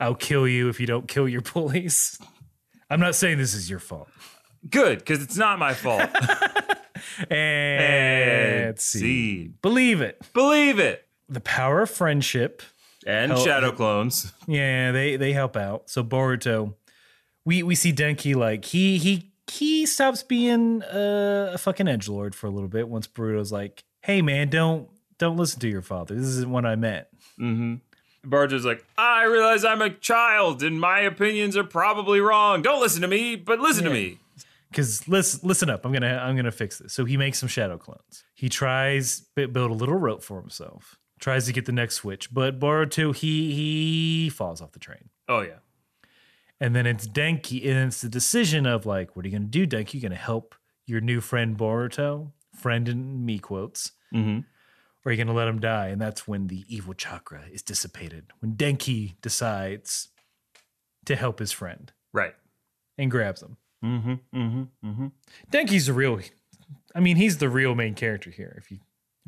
I'll 0.00 0.14
kill 0.14 0.46
you 0.48 0.68
if 0.68 0.80
you 0.80 0.86
don't 0.86 1.06
kill 1.08 1.28
your 1.28 1.40
police." 1.54 2.18
I'm 2.90 3.00
not 3.00 3.14
saying 3.14 3.38
this 3.38 3.54
is 3.54 3.68
your 3.70 3.78
fault. 3.78 4.08
Good, 4.68 4.98
because 4.98 5.22
it's 5.22 5.36
not 5.36 5.58
my 5.58 5.74
fault. 5.74 6.08
And, 7.30 7.82
And 8.68 8.78
see. 8.80 8.98
scene. 8.98 9.54
believe 9.62 10.00
it. 10.00 10.20
Believe 10.32 10.78
it. 10.78 11.06
The 11.28 11.40
power 11.40 11.82
of 11.82 11.90
friendship. 11.90 12.62
And 13.06 13.32
Hell- 13.32 13.40
shadow 13.44 13.72
clones. 13.72 14.32
Yeah, 14.46 14.90
they 14.92 15.16
they 15.16 15.32
help 15.32 15.56
out. 15.56 15.90
So 15.90 16.02
Boruto, 16.02 16.74
we 17.44 17.62
we 17.62 17.74
see 17.74 17.92
Denki 17.92 18.34
like 18.34 18.64
he 18.64 18.98
he 18.98 19.32
he 19.50 19.84
stops 19.86 20.22
being 20.22 20.82
uh, 20.82 21.50
a 21.54 21.58
fucking 21.58 21.86
edge 21.88 22.08
lord 22.08 22.34
for 22.34 22.46
a 22.46 22.50
little 22.50 22.68
bit. 22.68 22.88
Once 22.88 23.06
Boruto's 23.06 23.52
like, 23.52 23.84
"Hey 24.02 24.22
man, 24.22 24.48
don't 24.48 24.88
don't 25.18 25.36
listen 25.36 25.60
to 25.60 25.68
your 25.68 25.82
father. 25.82 26.14
This 26.14 26.26
isn't 26.28 26.50
what 26.50 26.64
I 26.64 26.76
meant." 26.76 27.06
Mm-hmm. 27.38 27.74
Barger's 28.24 28.64
like, 28.64 28.84
I 28.98 29.24
realize 29.24 29.64
I'm 29.64 29.82
a 29.82 29.90
child 29.90 30.62
and 30.62 30.80
my 30.80 31.00
opinions 31.00 31.56
are 31.56 31.64
probably 31.64 32.20
wrong. 32.20 32.62
Don't 32.62 32.80
listen 32.80 33.02
to 33.02 33.08
me, 33.08 33.36
but 33.36 33.58
listen 33.60 33.84
to 33.84 33.90
me. 33.90 34.18
Because 34.70 35.06
listen 35.06 35.40
listen 35.46 35.70
up, 35.70 35.84
I'm 35.84 35.92
gonna 35.92 36.16
I'm 36.16 36.34
gonna 36.34 36.50
fix 36.50 36.78
this. 36.78 36.92
So 36.92 37.04
he 37.04 37.16
makes 37.16 37.38
some 37.38 37.48
shadow 37.48 37.78
clones. 37.78 38.24
He 38.34 38.48
tries 38.48 39.20
bu- 39.36 39.48
build 39.48 39.70
a 39.70 39.74
little 39.74 39.94
rope 39.96 40.22
for 40.22 40.40
himself. 40.40 40.98
Tries 41.20 41.46
to 41.46 41.52
get 41.52 41.64
the 41.66 41.72
next 41.72 41.94
switch, 41.94 42.34
but 42.34 42.58
Boruto 42.58 43.14
he 43.14 43.52
he 43.54 44.30
falls 44.30 44.60
off 44.60 44.72
the 44.72 44.80
train. 44.80 45.10
Oh 45.28 45.40
yeah. 45.42 45.58
And 46.60 46.74
then 46.74 46.86
it's 46.86 47.06
Denki, 47.06 47.66
and 47.68 47.88
it's 47.88 48.00
the 48.00 48.08
decision 48.08 48.64
of 48.66 48.86
like, 48.86 49.14
what 49.16 49.24
are 49.24 49.28
you 49.28 49.36
going 49.38 49.50
to 49.50 49.66
do, 49.66 49.66
Denki? 49.66 49.94
You 49.94 50.00
going 50.00 50.12
to 50.12 50.16
help 50.16 50.54
your 50.86 51.00
new 51.00 51.20
friend 51.20 51.56
Boruto, 51.56 52.30
friend 52.54 52.88
in 52.88 53.24
me 53.26 53.38
quotes, 53.38 53.92
Mm-hmm. 54.14 54.40
Or 55.04 55.08
are 55.08 55.12
you 55.12 55.16
going 55.16 55.26
to 55.26 55.32
let 55.32 55.48
him 55.48 55.60
die? 55.60 55.88
And 55.88 56.00
that's 56.00 56.26
when 56.26 56.46
the 56.48 56.64
evil 56.68 56.94
chakra 56.94 57.42
is 57.52 57.62
dissipated. 57.62 58.26
When 58.40 58.54
Denki 58.54 59.14
decides 59.20 60.08
to 61.04 61.16
help 61.16 61.38
his 61.38 61.52
friend 61.52 61.92
Right. 62.12 62.34
and 62.96 63.10
grabs 63.10 63.42
him. 63.42 63.56
Mm-hmm. 63.84 64.12
Mm-hmm. 64.34 64.88
Mm-hmm. 64.88 65.06
Denki's 65.52 65.86
the 65.86 65.92
real. 65.92 66.20
I 66.94 67.00
mean, 67.00 67.16
he's 67.16 67.38
the 67.38 67.48
real 67.50 67.74
main 67.74 67.94
character 67.94 68.30
here. 68.30 68.54
If 68.56 68.70
you 68.70 68.78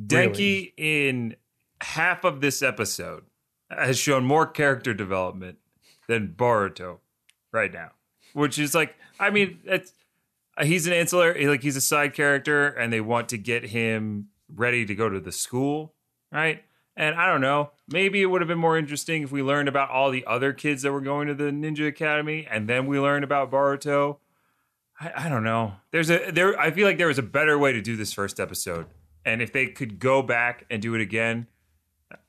Denki 0.02 0.72
in 0.76 1.36
half 1.82 2.24
of 2.24 2.40
this 2.40 2.62
episode 2.62 3.24
has 3.70 3.98
shown 3.98 4.24
more 4.24 4.46
character 4.46 4.94
development 4.94 5.58
than 6.08 6.28
Boruto 6.36 6.98
right 7.52 7.72
now, 7.72 7.90
which 8.32 8.58
is 8.58 8.74
like, 8.74 8.94
I 9.20 9.28
mean, 9.30 9.58
it's 9.64 9.92
he's 10.62 10.86
an 10.86 10.92
ancillary, 10.94 11.46
like 11.48 11.62
he's 11.62 11.76
a 11.76 11.80
side 11.82 12.14
character, 12.14 12.68
and 12.68 12.90
they 12.92 13.00
want 13.02 13.28
to 13.30 13.38
get 13.38 13.64
him 13.66 14.28
ready 14.54 14.84
to 14.86 14.94
go 14.94 15.08
to 15.08 15.20
the 15.20 15.32
school, 15.32 15.94
right? 16.32 16.62
And 16.96 17.14
I 17.14 17.26
don't 17.26 17.42
know, 17.42 17.72
maybe 17.88 18.22
it 18.22 18.26
would 18.26 18.40
have 18.40 18.48
been 18.48 18.58
more 18.58 18.78
interesting 18.78 19.22
if 19.22 19.30
we 19.30 19.42
learned 19.42 19.68
about 19.68 19.90
all 19.90 20.10
the 20.10 20.24
other 20.26 20.52
kids 20.52 20.82
that 20.82 20.92
were 20.92 21.02
going 21.02 21.28
to 21.28 21.34
the 21.34 21.44
Ninja 21.44 21.86
Academy, 21.86 22.46
and 22.50 22.68
then 22.68 22.86
we 22.86 22.98
learned 22.98 23.24
about 23.24 23.50
Boruto. 23.50 24.16
I, 24.98 25.12
I 25.26 25.28
don't 25.28 25.44
know. 25.44 25.74
There's 25.90 26.08
a 26.10 26.30
there. 26.30 26.58
I 26.58 26.70
feel 26.70 26.86
like 26.86 26.96
there 26.96 27.08
was 27.08 27.18
a 27.18 27.22
better 27.22 27.58
way 27.58 27.72
to 27.72 27.82
do 27.82 27.96
this 27.96 28.14
first 28.14 28.40
episode, 28.40 28.86
and 29.26 29.42
if 29.42 29.52
they 29.52 29.66
could 29.66 29.98
go 29.98 30.22
back 30.22 30.64
and 30.70 30.80
do 30.80 30.94
it 30.94 31.02
again, 31.02 31.48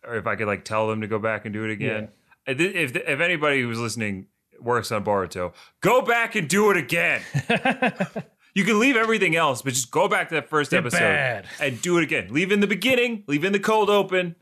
or 0.03 0.15
if 0.15 0.27
I 0.27 0.35
could 0.35 0.47
like 0.47 0.65
tell 0.65 0.87
them 0.89 0.99
to 0.99 1.07
go 1.07 1.19
back 1.19 1.45
and 1.45 1.53
do 1.53 1.63
it 1.63 1.71
again. 1.71 2.09
If 2.45 2.59
if, 2.59 2.95
if 2.95 3.19
anybody 3.19 3.61
who's 3.61 3.79
listening 3.79 4.27
works 4.59 4.91
on 4.91 5.03
Boruto, 5.03 5.53
go 5.81 6.01
back 6.01 6.35
and 6.35 6.47
do 6.47 6.71
it 6.71 6.77
again. 6.77 7.21
you 8.57 8.63
can 8.63 8.79
leave 8.79 8.95
everything 8.95 9.35
else, 9.35 9.61
but 9.61 9.73
just 9.73 9.91
go 9.91 10.07
back 10.07 10.29
to 10.29 10.35
that 10.35 10.49
1st 10.49 10.69
They're 10.69 10.79
episode 10.79 10.99
bad. 10.99 11.45
and 11.61 11.79
do 11.81 11.97
it 11.99 12.03
again. 12.03 12.27
Leave 12.31 12.51
in 12.51 12.59
the 12.59 12.67
beginning, 12.67 13.23
leave 13.27 13.43
in 13.43 13.53
the 13.53 13.59
cold 13.59 13.89
open, 13.89 14.35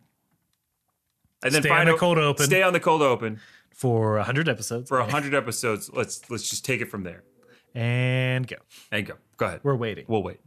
and 1.43 1.53
then 1.53 1.61
Stay 1.61 1.69
on 1.69 1.75
find 1.77 1.87
the 1.89 1.93
out- 1.93 1.99
cold 1.99 2.17
open. 2.17 2.45
Stay 2.45 2.63
on 2.63 2.73
the 2.73 2.79
cold 2.79 3.01
open 3.01 3.39
for 3.73 4.17
hundred 4.19 4.47
episodes 4.49 4.87
for 4.89 5.01
hundred 5.03 5.33
episodes. 5.33 5.89
Let's 5.93 6.29
let's 6.29 6.49
just 6.49 6.63
take 6.65 6.81
it 6.81 6.89
from 6.89 7.03
there 7.03 7.23
and 7.73 8.47
go. 8.47 8.55
and 8.91 9.05
go. 9.05 9.15
Go 9.37 9.45
ahead. 9.47 9.59
We're 9.63 9.75
waiting. 9.75 10.05
We'll 10.07 10.23
wait. 10.23 10.39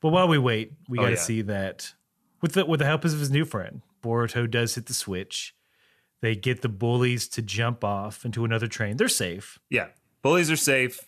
But 0.00 0.10
while 0.10 0.28
we 0.28 0.38
wait, 0.38 0.72
we 0.88 0.98
Oh, 0.98 1.02
got 1.02 1.08
to 1.08 1.14
yeah. 1.14 1.20
see 1.20 1.42
that 1.42 1.94
with 2.42 2.52
the 2.52 2.64
with 2.64 2.78
the 2.80 2.86
help 2.86 3.04
of 3.04 3.10
his 3.18 3.30
new 3.30 3.44
friend, 3.44 3.82
Boruto 4.02 4.48
does 4.48 4.76
hit 4.76 4.86
the 4.86 4.94
switch. 4.94 5.54
They 6.20 6.36
get 6.36 6.62
the 6.62 6.68
bullies 6.68 7.26
to 7.30 7.42
jump 7.42 7.82
off 7.84 8.24
into 8.24 8.44
another 8.44 8.66
train. 8.68 8.96
They're 8.98 9.08
safe. 9.08 9.58
Yeah, 9.68 9.88
bullies 10.22 10.48
are 10.50 10.56
safe. 10.56 11.00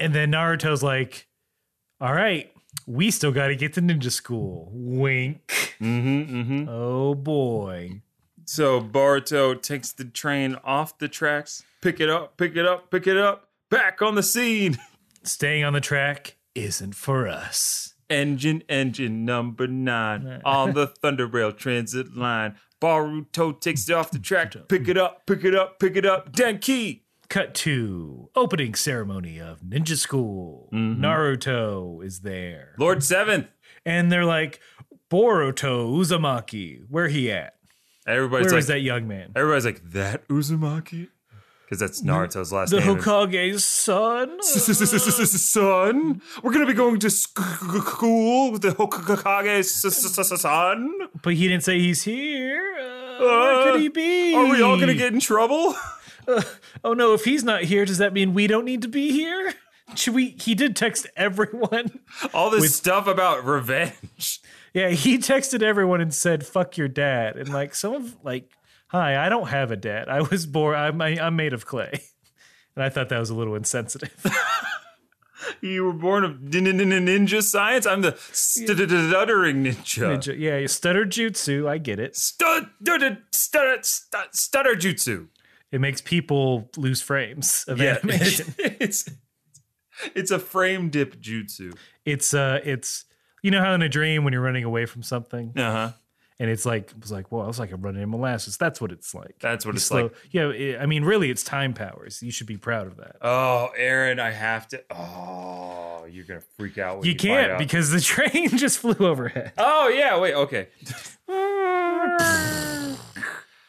And 0.00 0.14
then 0.14 0.32
Naruto's 0.32 0.82
like, 0.82 1.27
"All 2.00 2.14
right, 2.14 2.52
we 2.86 3.10
still 3.10 3.32
got 3.32 3.48
to 3.48 3.56
get 3.56 3.74
to 3.74 3.80
ninja 3.80 4.10
school." 4.10 4.70
Wink. 4.72 5.76
Mm-hmm, 5.80 6.36
mm-hmm. 6.36 6.68
Oh 6.68 7.14
boy. 7.14 8.02
So 8.44 8.80
Boruto 8.80 9.60
takes 9.60 9.92
the 9.92 10.04
train 10.04 10.56
off 10.64 10.98
the 10.98 11.08
tracks, 11.08 11.62
pick 11.82 12.00
it 12.00 12.08
up, 12.08 12.38
pick 12.38 12.56
it 12.56 12.66
up, 12.66 12.90
pick 12.90 13.06
it 13.06 13.18
up, 13.18 13.50
back 13.70 14.00
on 14.00 14.14
the 14.14 14.22
scene. 14.22 14.78
Staying 15.22 15.64
on 15.64 15.74
the 15.74 15.80
track 15.82 16.36
isn't 16.54 16.94
for 16.94 17.28
us. 17.28 17.94
Engine, 18.08 18.62
engine 18.70 19.26
number 19.26 19.66
nine 19.66 20.40
on 20.46 20.72
the 20.72 20.86
Thunder 20.86 21.26
Rail 21.26 21.52
Transit 21.52 22.16
line. 22.16 22.56
Boruto 22.80 23.60
takes 23.60 23.86
it 23.88 23.92
off 23.92 24.10
the 24.10 24.18
track, 24.18 24.54
pick 24.68 24.88
it 24.88 24.96
up, 24.96 25.26
pick 25.26 25.44
it 25.44 25.54
up, 25.54 25.78
pick 25.78 25.96
it 25.96 26.06
up. 26.06 26.32
Denki. 26.32 27.02
Cut 27.28 27.54
to 27.56 28.30
opening 28.34 28.74
ceremony 28.74 29.38
of 29.38 29.60
Ninja 29.60 29.96
School. 29.98 30.70
Mm-hmm. 30.72 31.04
Naruto 31.04 32.02
is 32.04 32.20
there. 32.20 32.74
Lord 32.78 33.04
Seventh. 33.04 33.48
And 33.84 34.10
they're 34.10 34.24
like, 34.24 34.60
Boruto 35.10 35.90
Uzumaki. 35.94 36.80
Where 36.88 37.08
he 37.08 37.30
at? 37.30 37.54
Everybody's 38.06 38.46
Where 38.46 38.52
like, 38.54 38.58
is 38.60 38.66
that 38.68 38.80
young 38.80 39.06
man? 39.06 39.32
everybody's 39.36 39.66
like 39.66 39.82
that 39.92 40.26
Uzumaki, 40.28 41.08
because 41.64 41.78
that's 41.78 42.00
Naruto's 42.02 42.50
last 42.50 42.70
The 42.70 42.80
name. 42.80 42.96
Hokage's 42.96 43.62
son. 43.66 44.42
son, 44.42 46.22
we're 46.42 46.52
gonna 46.52 46.64
be 46.66 46.72
going 46.72 46.98
to 47.00 47.10
school 47.10 48.52
with 48.52 48.62
the 48.62 48.70
Hokage 48.70 49.64
son. 50.38 50.90
But 51.22 51.34
he 51.34 51.48
didn't 51.48 51.64
say 51.64 51.78
he's 51.78 52.02
here. 52.04 52.74
Uh, 52.78 53.18
where 53.20 53.72
could 53.72 53.80
he 53.82 53.88
be? 53.88 54.34
Are 54.34 54.46
we 54.50 54.62
all 54.62 54.80
gonna 54.80 54.94
get 54.94 55.12
in 55.12 55.20
trouble? 55.20 55.74
Oh 56.84 56.92
no! 56.92 57.14
If 57.14 57.24
he's 57.24 57.44
not 57.44 57.64
here, 57.64 57.84
does 57.84 57.98
that 57.98 58.12
mean 58.12 58.34
we 58.34 58.46
don't 58.46 58.64
need 58.64 58.82
to 58.82 58.88
be 58.88 59.10
here? 59.12 59.54
Should 59.94 60.14
we? 60.14 60.30
He 60.40 60.54
did 60.54 60.76
text 60.76 61.06
everyone. 61.16 62.00
All 62.34 62.50
this 62.50 62.74
stuff 62.76 63.06
about 63.06 63.44
revenge. 63.44 64.40
Yeah, 64.74 64.90
he 64.90 65.18
texted 65.18 65.62
everyone 65.62 66.00
and 66.00 66.12
said 66.14 66.46
"fuck 66.46 66.76
your 66.76 66.88
dad" 66.88 67.36
and 67.36 67.48
like 67.48 67.74
some 67.74 67.94
of 67.94 68.16
like, 68.22 68.50
"Hi, 68.88 69.24
I 69.24 69.28
don't 69.28 69.48
have 69.48 69.70
a 69.70 69.76
dad. 69.76 70.08
I 70.08 70.20
was 70.20 70.46
born. 70.46 70.76
I'm 70.76 71.00
I'm 71.00 71.36
made 71.36 71.52
of 71.52 71.66
clay." 71.66 72.02
And 72.76 72.84
I 72.84 72.90
thought 72.90 73.08
that 73.08 73.18
was 73.18 73.30
a 73.30 73.34
little 73.34 73.54
insensitive. 73.56 74.14
You 75.60 75.84
were 75.84 75.92
born 75.92 76.24
of 76.24 76.42
nin- 76.42 76.64
nin- 76.64 76.76
nin- 76.88 77.06
ninja 77.06 77.42
science. 77.42 77.86
I'm 77.86 78.02
the 78.02 78.16
stuttering 78.32 79.64
ninja. 79.64 80.16
Ninja- 80.16 80.38
yeah, 80.38 80.66
stutter 80.66 81.04
jutsu. 81.04 81.68
I 81.68 81.78
get 81.78 81.98
it. 82.00 82.16
Stutter, 82.16 82.68
stutter, 83.30 83.78
stutter, 83.82 84.28
stutter 84.32 84.74
jutsu. 84.74 85.28
It 85.70 85.80
makes 85.80 86.00
people 86.00 86.70
lose 86.76 87.02
frames 87.02 87.64
of 87.68 87.78
Yeah, 87.78 87.98
animation. 88.02 88.54
it's 88.58 89.08
it's 90.14 90.30
a 90.30 90.38
frame 90.38 90.88
dip 90.90 91.20
jutsu. 91.20 91.76
it's 92.04 92.32
uh, 92.32 92.60
it's 92.64 93.04
you 93.42 93.50
know 93.50 93.60
how 93.60 93.72
in 93.74 93.82
a 93.82 93.88
dream 93.88 94.24
when 94.24 94.32
you're 94.32 94.42
running 94.42 94.64
away 94.64 94.86
from 94.86 95.02
something 95.02 95.52
Uh 95.56 95.72
huh. 95.72 95.92
and 96.38 96.48
it's 96.50 96.64
like 96.64 96.92
it's 96.98 97.10
like 97.10 97.30
well, 97.32 97.48
it's 97.48 97.58
like 97.58 97.72
I'm 97.72 97.82
running 97.82 98.02
in 98.02 98.08
molasses. 98.10 98.56
That's 98.56 98.80
what 98.80 98.92
it's 98.92 99.12
like. 99.14 99.36
That's 99.40 99.66
what 99.66 99.72
You 99.74 99.76
it's 99.76 99.84
slow- 99.84 100.02
like. 100.04 100.14
Yeah, 100.30 100.48
it, 100.50 100.80
I 100.80 100.86
mean, 100.86 101.04
really, 101.04 101.30
it's 101.30 101.42
time 101.42 101.74
powers. 101.74 102.22
You 102.22 102.30
should 102.30 102.46
be 102.46 102.56
proud 102.56 102.86
of 102.86 102.96
that. 102.96 103.16
Oh, 103.20 103.70
Aaron, 103.76 104.18
I 104.20 104.30
have 104.30 104.68
to. 104.68 104.82
Oh, 104.90 106.06
you're 106.10 106.24
gonna 106.24 106.40
freak 106.56 106.78
out. 106.78 107.04
You, 107.04 107.10
you 107.12 107.16
can't 107.16 107.58
because 107.58 107.90
the 107.90 108.00
train 108.14 108.56
just 108.56 108.78
flew 108.78 108.94
overhead. 109.06 109.52
Oh 109.58 109.88
yeah, 109.88 110.18
wait, 110.18 110.34
okay. 110.34 110.68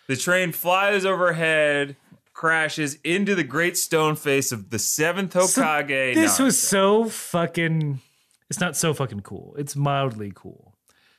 the 0.10 0.16
train 0.16 0.52
flies 0.52 1.06
overhead, 1.06 1.96
crashes 2.34 2.96
into 3.04 3.36
the 3.36 3.44
great 3.44 3.78
stone 3.78 4.16
face 4.16 4.52
of 4.52 4.72
the 4.72 4.80
seventh 4.80 5.36
Hokage. 5.36 6.16
This 6.16 6.40
Naruto. 6.40 6.44
was 6.46 6.60
so 6.60 7.06
fucking. 7.06 8.02
It's 8.50 8.60
not 8.60 8.76
so 8.76 8.96
fucking 8.96 9.20
cool. 9.20 9.56
It's 9.60 9.76
mildly 9.76 10.32
cool. 10.34 10.74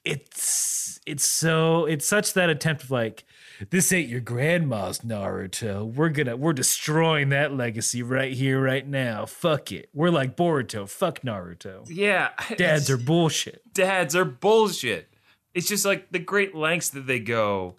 It's 0.05 0.99
it's 1.07 1.25
so 1.25 1.85
it's 1.85 2.05
such 2.05 2.33
that 2.35 2.51
attempt 2.51 2.83
of 2.83 2.91
like 2.91 3.25
this 3.71 3.93
ain't 3.93 4.09
your 4.09 4.19
grandma's 4.19 5.01
Naruto. 5.01 5.85
We're 5.95 6.09
gonna 6.09 6.37
we're 6.37 6.53
destroying 6.53 7.29
that 7.29 7.55
legacy 7.55 8.03
right 8.03 8.33
here 8.33 8.61
right 8.61 8.87
now. 8.87 9.25
Fuck 9.25 9.71
it. 9.71 9.89
We're 9.95 10.11
like 10.11 10.37
Boruto. 10.37 10.89
Fuck 10.89 11.21
Naruto. 11.21 11.87
yeah. 11.89 12.31
Dads 12.57 12.91
are 12.91 12.97
bullshit. 12.97 13.63
dads 13.73 14.17
are 14.17 14.25
bullshit. 14.25 15.15
It's 15.55 15.69
just 15.69 15.85
like 15.85 16.11
the 16.11 16.19
great 16.19 16.57
lengths 16.57 16.89
that 16.91 17.07
they 17.07 17.21
go. 17.21 17.77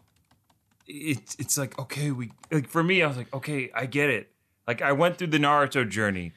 It's 0.93 1.35
it's 1.39 1.57
like 1.57 1.77
okay, 1.79 2.11
we 2.11 2.31
like 2.51 2.67
for 2.67 2.83
me, 2.83 3.01
I 3.01 3.07
was 3.07 3.17
like 3.17 3.33
okay, 3.33 3.71
I 3.73 3.85
get 3.85 4.09
it. 4.09 4.31
Like 4.67 4.81
I 4.81 4.91
went 4.91 5.17
through 5.17 5.27
the 5.27 5.37
Naruto 5.39 5.87
journey, 5.87 6.33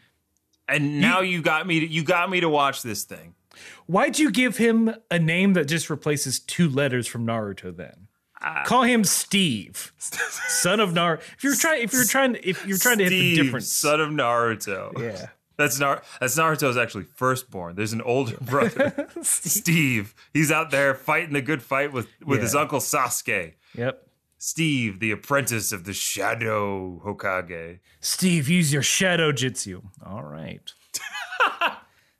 and 0.68 1.00
now 1.00 1.20
you 1.20 1.42
got 1.42 1.66
me. 1.66 1.80
To, 1.80 1.86
you 1.86 2.02
got 2.04 2.30
me 2.30 2.40
to 2.40 2.48
watch 2.48 2.82
this 2.82 3.04
thing. 3.04 3.34
Why'd 3.86 4.18
you 4.18 4.30
give 4.30 4.56
him 4.56 4.94
a 5.10 5.18
name 5.18 5.52
that 5.54 5.66
just 5.66 5.90
replaces 5.90 6.38
two 6.40 6.68
letters 6.68 7.06
from 7.06 7.26
Naruto 7.26 7.76
then? 7.76 8.08
Uh, 8.40 8.62
Call 8.64 8.82
him 8.82 9.04
Steve, 9.04 9.92
son 9.98 10.80
of 10.80 10.90
Naruto. 10.90 11.20
If 11.36 11.44
you're 11.44 11.56
trying, 11.56 11.82
if 11.82 11.92
you're 11.92 12.04
trying, 12.04 12.36
if 12.42 12.66
you're 12.66 12.78
trying 12.78 12.98
to 12.98 13.04
hit 13.04 13.10
the 13.10 13.36
difference, 13.36 13.70
son 13.72 14.00
of 14.00 14.10
Naruto. 14.10 14.98
yeah. 15.00 15.28
That's 15.56 15.78
Nar- 15.78 16.02
that's 16.18 16.36
Naruto's 16.36 16.76
actually 16.76 17.04
firstborn. 17.04 17.76
There's 17.76 17.92
an 17.92 18.02
older 18.02 18.36
brother, 18.40 19.06
Steve. 19.22 20.12
He's 20.32 20.50
out 20.50 20.72
there 20.72 20.94
fighting 20.94 21.32
the 21.32 21.42
good 21.42 21.62
fight 21.62 21.92
with 21.92 22.08
with 22.24 22.42
his 22.42 22.56
uncle 22.56 22.80
Sasuke. 22.80 23.52
Yep. 23.76 24.03
Steve, 24.44 25.00
the 25.00 25.10
apprentice 25.10 25.72
of 25.72 25.84
the 25.84 25.94
Shadow 25.94 27.00
Hokage. 27.02 27.78
Steve, 28.00 28.46
use 28.46 28.70
your 28.74 28.82
shadow 28.82 29.32
jitsu. 29.32 29.80
All 30.04 30.22
right. 30.22 30.70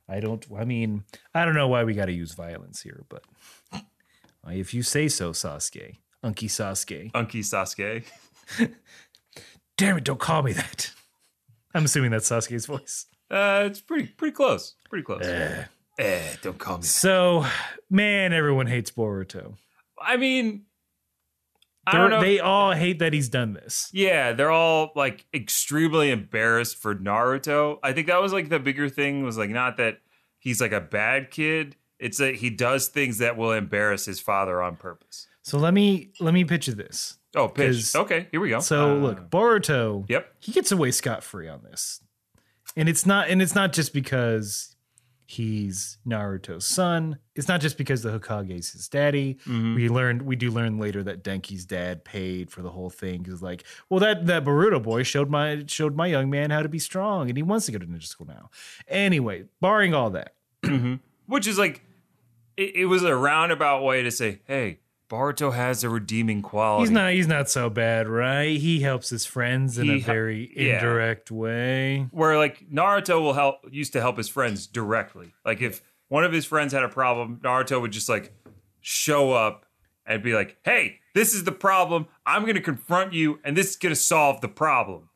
I 0.09 0.19
don't. 0.19 0.43
I 0.57 0.65
mean, 0.65 1.03
I 1.35 1.45
don't 1.45 1.53
know 1.53 1.67
why 1.67 1.83
we 1.83 1.93
got 1.93 2.05
to 2.05 2.11
use 2.11 2.33
violence 2.33 2.81
here, 2.81 3.05
but 3.09 3.21
if 4.47 4.73
you 4.73 4.81
say 4.81 5.07
so, 5.07 5.33
Sasuke, 5.33 5.97
Unky 6.23 6.49
Sasuke. 6.49 7.11
Unky 7.11 7.41
Sasuke. 7.41 8.05
Damn 9.77 9.97
it! 9.97 10.03
Don't 10.03 10.19
call 10.19 10.41
me 10.41 10.53
that. 10.53 10.91
I'm 11.75 11.85
assuming 11.85 12.09
that's 12.09 12.27
Sasuke's 12.27 12.65
voice. 12.65 13.05
Uh, 13.29 13.65
it's 13.67 13.81
pretty 13.81 14.07
pretty 14.07 14.33
close. 14.33 14.73
Pretty 14.89 15.03
close. 15.03 15.21
Eh, 15.23 16.35
don't 16.41 16.57
call 16.57 16.77
me. 16.77 16.83
So, 16.85 17.45
man, 17.91 18.33
everyone 18.33 18.65
hates 18.65 18.89
Boruto. 18.89 19.57
I 20.01 20.17
mean, 20.17 20.65
They're- 21.91 22.09
know. 22.09 22.21
They 22.21 22.39
all 22.39 22.71
hate 22.73 22.99
that 22.99 23.13
he's 23.13 23.29
done 23.29 23.53
this. 23.53 23.89
yeah, 23.93 24.33
they're 24.33 24.51
all 24.51 24.91
like 24.95 25.25
extremely 25.33 26.09
embarrassed 26.11 26.77
for 26.77 26.95
Naruto. 26.95 27.79
I 27.83 27.93
think 27.93 28.07
that 28.07 28.21
was 28.21 28.33
like 28.33 28.49
the 28.49 28.59
bigger 28.59 28.89
thing 28.89 29.23
was 29.23 29.37
like 29.37 29.49
not 29.49 29.77
that 29.77 29.99
he's 30.39 30.59
like 30.61 30.71
a 30.71 30.81
bad 30.81 31.31
kid. 31.31 31.75
It's 31.99 32.17
that 32.17 32.35
he 32.35 32.49
does 32.49 32.87
things 32.89 33.19
that 33.19 33.37
will 33.37 33.51
embarrass 33.53 34.05
his 34.05 34.19
father 34.19 34.61
on 34.61 34.75
purpose. 34.75 35.27
So 35.43 35.57
let 35.57 35.73
me 35.73 36.11
let 36.19 36.33
me 36.33 36.43
picture 36.43 36.73
this. 36.73 37.17
Oh, 37.35 37.47
pitch. 37.49 37.95
Okay, 37.95 38.27
here 38.31 38.39
we 38.39 38.49
go. 38.49 38.59
So 38.61 38.91
Uh, 38.91 38.95
look, 38.95 39.29
Boruto. 39.29 40.05
Yep. 40.09 40.35
he 40.39 40.51
gets 40.51 40.71
away 40.71 40.91
scot 40.91 41.23
free 41.23 41.47
on 41.47 41.61
this, 41.63 42.01
and 42.75 42.89
it's 42.89 43.05
not 43.05 43.29
and 43.29 43.41
it's 43.41 43.53
not 43.55 43.73
just 43.73 43.93
because 43.93 44.74
he's 45.25 45.97
Naruto's 46.07 46.65
son. 46.65 47.17
It's 47.35 47.47
not 47.47 47.61
just 47.61 47.77
because 47.77 48.01
the 48.03 48.11
Hokage's 48.11 48.71
his 48.71 48.87
daddy. 48.87 49.35
Mm-hmm. 49.45 49.75
We 49.75 49.89
learned 49.89 50.21
we 50.21 50.35
do 50.35 50.51
learn 50.51 50.77
later 50.79 51.03
that 51.03 51.23
Denki's 51.23 51.65
dad 51.65 52.05
paid 52.05 52.51
for 52.51 52.61
the 52.61 52.69
whole 52.69 52.89
thing 52.89 53.25
He's 53.25 53.41
like, 53.41 53.63
well 53.89 53.99
that 53.99 54.25
that 54.27 54.43
Boruto 54.45 54.81
boy 54.81 55.03
showed 55.03 55.29
my 55.29 55.63
showed 55.67 55.95
my 55.95 56.07
young 56.07 56.29
man 56.29 56.51
how 56.51 56.61
to 56.61 56.69
be 56.69 56.79
strong, 56.79 57.29
and 57.29 57.37
he 57.37 57.43
wants 57.43 57.65
to 57.65 57.71
go 57.71 57.79
to 57.79 57.85
ninja 57.85 58.07
school 58.07 58.27
now. 58.27 58.49
Anyway, 58.87 59.45
barring 59.61 59.93
all 59.93 60.11
that, 60.11 60.33
which 61.25 61.47
is 61.47 61.57
like 61.57 61.83
it, 62.57 62.75
it 62.75 62.85
was 62.85 63.03
a 63.03 63.15
roundabout 63.15 63.83
way 63.83 64.03
to 64.03 64.11
say, 64.11 64.41
hey, 64.45 64.79
Boruto 65.09 65.53
has 65.53 65.83
a 65.83 65.89
redeeming 65.89 66.41
quality. 66.41 66.83
he's 66.83 66.91
not 66.91 67.11
he's 67.13 67.27
not 67.27 67.49
so 67.49 67.69
bad, 67.69 68.07
right? 68.07 68.57
He 68.57 68.79
helps 68.81 69.09
his 69.09 69.25
friends 69.25 69.77
in 69.77 69.85
He 69.85 69.95
a 69.97 69.99
hel- 69.99 70.13
very 70.15 70.51
yeah. 70.55 70.75
indirect 70.75 71.29
way. 71.31 72.07
where 72.11 72.37
like 72.37 72.69
Naruto 72.71 73.21
will 73.21 73.33
help 73.33 73.57
used 73.71 73.93
to 73.93 74.01
help 74.01 74.17
his 74.17 74.27
friends 74.29 74.65
directly. 74.67 75.33
Like 75.45 75.61
if 75.61 75.83
one 76.07 76.23
of 76.23 76.31
his 76.31 76.45
friends 76.45 76.73
had 76.73 76.83
a 76.83 76.89
problem, 76.89 77.39
Naruto 77.43 77.79
would 77.81 77.91
just 77.91 78.09
like 78.09 78.33
show 78.81 79.31
up 79.31 79.65
and 80.05 80.21
be 80.23 80.33
like, 80.33 80.57
"Hey, 80.63 80.99
this 81.13 81.33
is 81.33 81.43
the 81.43 81.51
problem. 81.51 82.07
I'm 82.25 82.43
going 82.43 82.55
to 82.55 82.61
confront 82.61 83.13
you 83.13 83.39
and 83.43 83.55
this 83.57 83.71
is 83.71 83.75
going 83.75 83.93
to 83.93 83.99
solve 83.99 84.41
the 84.41 84.47
problem." 84.49 85.09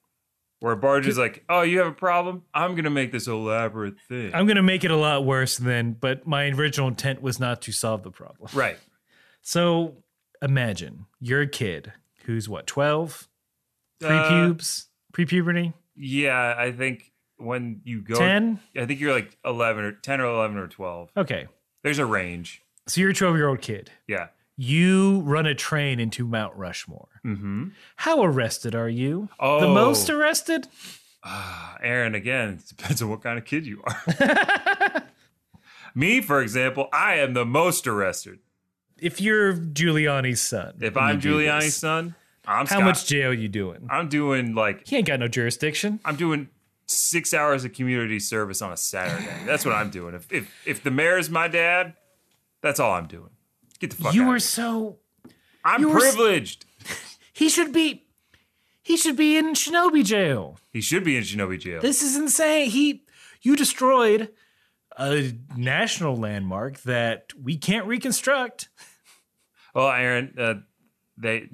Where 0.62 0.76
Boruto's 0.76 1.18
like, 1.18 1.46
"Oh, 1.48 1.62
you 1.62 1.78
have 1.80 1.88
a 1.88 1.92
problem? 1.94 2.44
I'm 2.54 2.72
going 2.72 2.84
to 2.84 2.90
make 2.90 3.12
this 3.14 3.28
elaborate 3.28 3.96
thing." 4.10 4.36
I'm 4.36 4.46
gonna 4.46 4.62
make 4.62 4.84
it 4.84 4.92
a 4.92 4.96
lot 4.98 5.24
worse 5.26 5.58
than, 5.58 5.94
but 5.94 6.28
my 6.28 6.50
original 6.50 6.90
intent 6.90 7.22
was 7.22 7.40
not 7.40 7.62
to 7.64 7.72
solve 7.72 8.04
the 8.04 8.12
problem. 8.12 8.50
right. 8.54 8.78
So 9.42 9.98
imagine 10.42 11.06
you're 11.20 11.42
a 11.42 11.48
kid 11.48 11.94
who's 12.26 12.48
what, 12.50 12.68
12? 12.68 13.28
Uh, 14.04 14.08
Pre-pubes? 14.08 14.88
Pre-puberty? 15.14 15.74
yeah, 15.96 16.54
I 16.58 16.72
think 16.72 17.12
when 17.38 17.82
you 17.84 18.02
go 18.02 18.16
10? 18.16 18.60
I 18.78 18.86
think 18.86 19.00
you're 19.00 19.14
like 19.14 19.38
11 19.46 19.84
or 19.84 19.92
10 19.94 20.22
or 20.22 20.26
11 20.26 20.58
or 20.58 20.68
12. 20.68 21.12
Okay. 21.18 21.48
There's 21.84 22.00
a 22.00 22.06
range. 22.06 22.62
So 22.88 23.02
you're 23.02 23.12
a 23.12 23.14
12-year-old 23.14 23.62
kid. 23.62 23.92
Yeah. 24.08 24.28
You 24.58 25.22
run 25.22 25.46
a 25.46 25.56
train 25.56 26.00
into 26.00 26.28
Mount 26.28 26.54
Rushmore. 26.56 27.08
Mhm. 27.26 27.72
How 27.96 28.22
arrested 28.24 28.76
are 28.76 28.90
you? 28.90 29.30
The 29.40 29.46
Oh. 29.46 29.74
most 29.74 30.10
arrested? 30.10 30.68
Aaron, 31.82 32.14
again, 32.16 32.60
it 32.62 32.68
depends 32.68 33.02
on 33.02 33.10
what 33.10 33.22
kind 33.22 33.38
of 33.38 33.46
kid 33.46 33.66
you 33.66 33.82
are. 33.86 35.04
Me, 35.96 36.22
for 36.22 36.42
example, 36.42 36.88
I 36.94 37.16
am 37.16 37.34
the 37.34 37.46
most 37.46 37.88
arrested. 37.88 38.40
If 39.02 39.22
you're 39.22 39.54
Giuliani's 39.54 40.42
son. 40.42 40.76
If 40.82 40.98
I'm 40.98 41.20
Giuliani's 41.22 41.66
this, 41.66 41.78
son, 41.78 42.16
I'm 42.46 42.66
how 42.68 42.78
Scott. 42.78 42.84
much 42.84 43.06
jail 43.08 43.34
you 43.34 43.48
doing? 43.48 43.88
I'm 43.90 44.10
doing 44.10 44.56
like 44.56 44.88
He 44.88 44.96
ain't 44.98 45.08
got 45.08 45.20
no 45.20 45.28
jurisdiction. 45.28 46.00
I'm 46.06 46.16
doing 46.16 46.50
six 46.88 47.34
hours 47.34 47.64
of 47.66 47.74
community 47.74 48.20
service 48.20 48.62
on 48.62 48.72
a 48.72 48.78
Saturday. 48.78 49.28
That's 49.46 49.64
what 49.66 49.76
I'm 49.76 49.90
doing. 49.90 50.16
If 50.16 50.32
if 50.32 50.52
if 50.66 50.84
the 50.84 50.92
mayor's 50.92 51.30
my 51.30 51.48
dad, 51.48 51.94
that's 52.62 52.80
all 52.80 52.92
I'm 52.94 53.08
doing. 53.08 53.30
Get 53.80 53.92
the 53.92 53.98
fuck 54.04 54.14
You 54.14 54.26
were 54.28 54.36
of 54.38 54.42
so. 54.44 54.98
I'm 55.64 55.82
you 55.82 55.90
were 55.90 55.98
s- 56.04 56.16
privileged. 56.16 56.66
he 57.34 57.50
should 57.50 57.72
be 57.72 58.06
he 58.82 58.98
should 58.98 59.16
be 59.18 59.38
in 59.38 59.54
Shinobi 59.54 60.04
jail. 60.04 60.58
he 60.74 60.82
should 60.82 61.04
be 61.04 61.16
in 61.16 61.24
Shinobi 61.24 61.60
jail. 61.60 61.80
This 61.82 62.02
is 62.02 62.16
insane. 62.16 62.70
He, 62.72 63.04
you 63.42 63.56
destroyed 63.56 64.30
a 64.98 65.34
national 65.56 66.16
landmark 66.18 66.82
that 66.82 67.28
we 67.40 67.56
can't 67.58 67.86
reconstruct. 67.86 68.70
Well, 69.74 69.90
Aaron, 69.90 70.34
uh, 70.38 70.54
they 71.18 71.50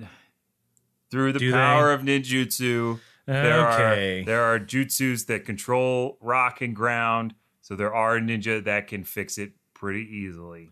through 1.11 1.33
the 1.33 1.39
Do 1.39 1.51
power 1.51 1.89
they? 1.89 1.93
of 2.15 2.21
ninjutsu, 2.21 2.99
there 3.25 3.67
Okay. 3.69 4.21
are 4.21 4.25
there 4.25 4.43
are 4.43 4.59
jutsus 4.59 5.25
that 5.27 5.45
control 5.45 6.17
rock 6.21 6.61
and 6.61 6.75
ground. 6.75 7.35
So 7.61 7.75
there 7.75 7.93
are 7.93 8.19
ninja 8.19 8.63
that 8.63 8.87
can 8.87 9.03
fix 9.03 9.37
it 9.37 9.53
pretty 9.73 10.01
easily. 10.07 10.69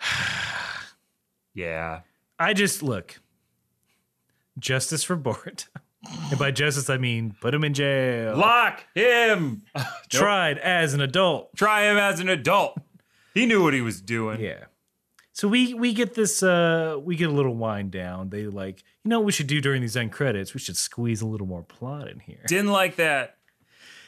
yeah. 1.54 2.00
I 2.38 2.52
just 2.52 2.82
look 2.82 3.20
justice 4.58 5.04
for 5.04 5.16
Boruto. 5.16 5.66
and 6.30 6.38
by 6.38 6.50
justice, 6.50 6.90
I 6.90 6.98
mean 6.98 7.34
put 7.40 7.54
him 7.54 7.64
in 7.64 7.74
jail. 7.74 8.36
Lock 8.36 8.84
him. 8.94 9.62
Tried 10.10 10.58
as 10.58 10.94
an 10.94 11.00
adult. 11.00 11.56
Try 11.56 11.90
him 11.90 11.96
as 11.96 12.20
an 12.20 12.28
adult. 12.28 12.78
He 13.32 13.46
knew 13.46 13.62
what 13.62 13.74
he 13.74 13.80
was 13.80 14.00
doing. 14.00 14.40
Yeah. 14.40 14.64
So 15.34 15.48
we 15.48 15.74
we 15.74 15.92
get 15.92 16.14
this 16.14 16.42
uh 16.44 16.96
we 17.02 17.16
get 17.16 17.28
a 17.28 17.32
little 17.32 17.56
wind 17.56 17.90
down. 17.90 18.30
They 18.30 18.46
like, 18.46 18.84
you 19.02 19.08
know 19.10 19.18
what 19.18 19.26
we 19.26 19.32
should 19.32 19.48
do 19.48 19.60
during 19.60 19.82
these 19.82 19.96
end 19.96 20.12
credits? 20.12 20.54
We 20.54 20.60
should 20.60 20.76
squeeze 20.76 21.20
a 21.22 21.26
little 21.26 21.48
more 21.48 21.62
plot 21.64 22.08
in 22.08 22.20
here. 22.20 22.42
Didn't 22.46 22.70
like 22.70 22.94
that. 22.96 23.36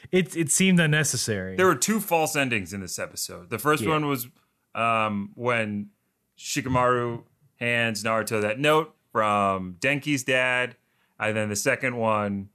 It 0.09 0.37
it 0.37 0.49
seemed 0.51 0.79
unnecessary. 0.79 1.57
There 1.57 1.65
were 1.65 1.75
two 1.75 1.99
false 1.99 2.37
endings 2.37 2.71
in 2.71 2.79
this 2.79 2.97
episode. 2.97 3.49
The 3.49 3.59
first 3.59 3.83
Yeah. 3.83 3.89
one 3.89 4.07
was 4.07 4.27
um, 4.73 5.31
when 5.35 5.89
Shikamaru 6.37 7.23
hands 7.59 8.03
Naruto 8.05 8.41
that 8.41 8.57
note 8.57 8.95
from 9.11 9.75
Denki's 9.81 10.23
dad, 10.23 10.77
and 11.19 11.35
then 11.35 11.49
the 11.49 11.55
second 11.57 11.97
one 11.97 12.49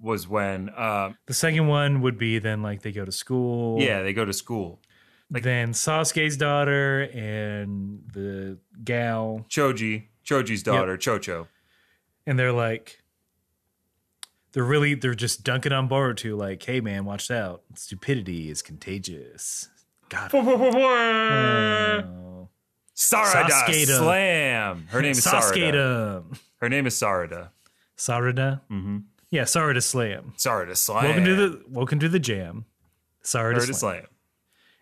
was 0.00 0.28
when, 0.28 0.70
um, 0.76 1.16
the 1.26 1.34
second 1.34 1.66
one 1.66 2.02
would 2.02 2.18
be 2.18 2.38
then 2.38 2.62
like 2.62 2.82
they 2.82 2.92
go 2.92 3.04
to 3.04 3.12
school. 3.12 3.80
yeah, 3.80 4.02
they 4.02 4.12
go 4.12 4.24
to 4.24 4.32
school. 4.32 4.80
Then 5.30 5.72
Sasuke's 5.72 6.36
daughter 6.36 7.02
and 7.02 8.00
the 8.12 8.58
gal, 8.82 9.44
Choji, 9.48 10.06
Choji's 10.24 10.62
daughter, 10.62 10.96
Chocho. 10.96 11.48
and 12.26 12.38
they're 12.38 12.52
like, 12.52 13.02
they're 14.52 14.64
really 14.64 14.94
they're 14.94 15.14
just 15.14 15.44
dunking 15.44 15.72
on 15.72 15.88
Boruto, 15.88 16.36
like, 16.36 16.62
hey 16.62 16.80
man, 16.80 17.04
watch 17.04 17.30
out, 17.30 17.62
stupidity 17.74 18.50
is 18.50 18.62
contagious. 18.62 19.68
God, 20.08 20.30
oh. 20.32 22.48
Sarada 22.96 23.48
Sasuke-da. 23.48 23.98
Slam. 23.98 24.86
Her 24.88 25.02
name 25.02 25.12
is 25.12 25.24
Sarada. 25.24 26.24
Her 26.56 26.68
name 26.68 26.86
is 26.86 26.94
Sarada. 26.94 27.50
Sarada, 27.96 28.62
mm-hmm. 28.70 28.98
yeah, 29.30 29.42
Sarada 29.42 29.82
Slam. 29.82 30.32
Sarada 30.36 30.76
Slam. 30.76 31.04
Welcome 31.04 31.24
to 31.24 31.34
the 31.36 31.62
welcome 31.68 31.98
to 32.00 32.08
the 32.08 32.18
jam. 32.18 32.64
Sarada 33.22 33.58
Sarada 33.58 33.64
Slam. 33.66 33.74
Slam. 33.74 34.04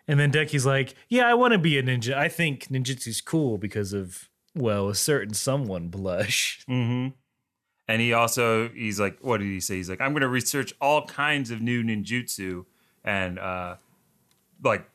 And 0.07 0.19
then 0.19 0.31
Denki's 0.31 0.65
like, 0.65 0.95
yeah, 1.09 1.27
I 1.27 1.33
want 1.33 1.51
to 1.53 1.57
be 1.59 1.77
a 1.77 1.83
ninja. 1.83 2.13
I 2.13 2.29
think 2.29 2.67
ninjutsu's 2.69 3.19
cool 3.21 3.57
because 3.57 3.91
of 3.93 4.29
well, 4.55 4.87
a 4.89 4.95
certain 4.95 5.33
someone 5.33 5.87
blush. 5.89 6.63
Mm-hmm. 6.69 7.09
And 7.89 8.01
he 8.01 8.11
also 8.11 8.67
he's 8.69 8.99
like, 8.99 9.17
what 9.21 9.37
did 9.37 9.45
he 9.47 9.59
say? 9.61 9.75
He's 9.75 9.89
like, 9.89 10.01
I'm 10.01 10.11
gonna 10.13 10.27
research 10.27 10.73
all 10.81 11.05
kinds 11.05 11.51
of 11.51 11.61
new 11.61 11.81
ninjutsu 11.83 12.65
and 13.05 13.39
uh 13.39 13.75
like 14.63 14.89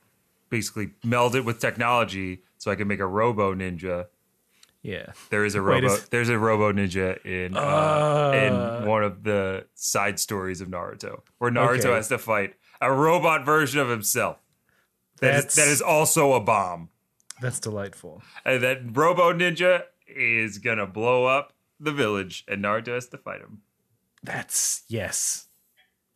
basically 0.51 0.91
meld 1.03 1.35
it 1.35 1.45
with 1.47 1.59
technology 1.59 2.43
so 2.59 2.71
I 2.71 2.75
can 2.75 2.87
make 2.89 3.01
a 3.01 3.07
robo 3.07 3.55
ninja. 3.55 4.07
Yeah. 4.83 5.13
There 5.31 5.45
is 5.47 5.55
a 5.55 5.63
Wait, 5.63 5.83
robo 5.85 5.95
is- 5.95 6.09
there's 6.11 6.29
a 6.29 6.39
robo 6.39 6.71
ninja 6.73 7.25
in 7.25 7.57
uh, 7.57 7.61
Uh. 7.61 8.81
in 8.83 8.87
one 8.89 9.03
of 9.05 9.23
the 9.25 9.65
side 9.75 10.21
stories 10.21 10.61
of 10.61 10.69
Naruto 10.69 11.21
where 11.39 11.51
Naruto 11.51 11.79
Okay. 11.87 11.93
has 11.93 12.09
to 12.09 12.19
fight 12.19 12.55
a 12.83 12.93
robot 12.93 13.45
version 13.47 13.81
of 13.81 13.89
himself. 13.89 14.37
That 15.23 15.45
is, 15.47 15.55
that 15.55 15.69
is 15.69 15.81
also 15.81 16.33
a 16.33 16.41
bomb. 16.41 16.89
That's 17.41 17.61
delightful. 17.61 18.23
And 18.45 18.63
that 18.63 18.97
robo 18.97 19.33
ninja 19.33 19.85
is 20.07 20.59
gonna 20.59 20.87
blow 20.87 21.27
up 21.27 21.53
the 21.79 21.93
village 21.93 22.45
and 22.49 22.63
Naruto 22.63 22.95
has 22.95 23.09
to 23.09 23.19
fight 23.19 23.41
him. 23.41 23.63
That's 24.23 24.83
yes. 24.89 25.47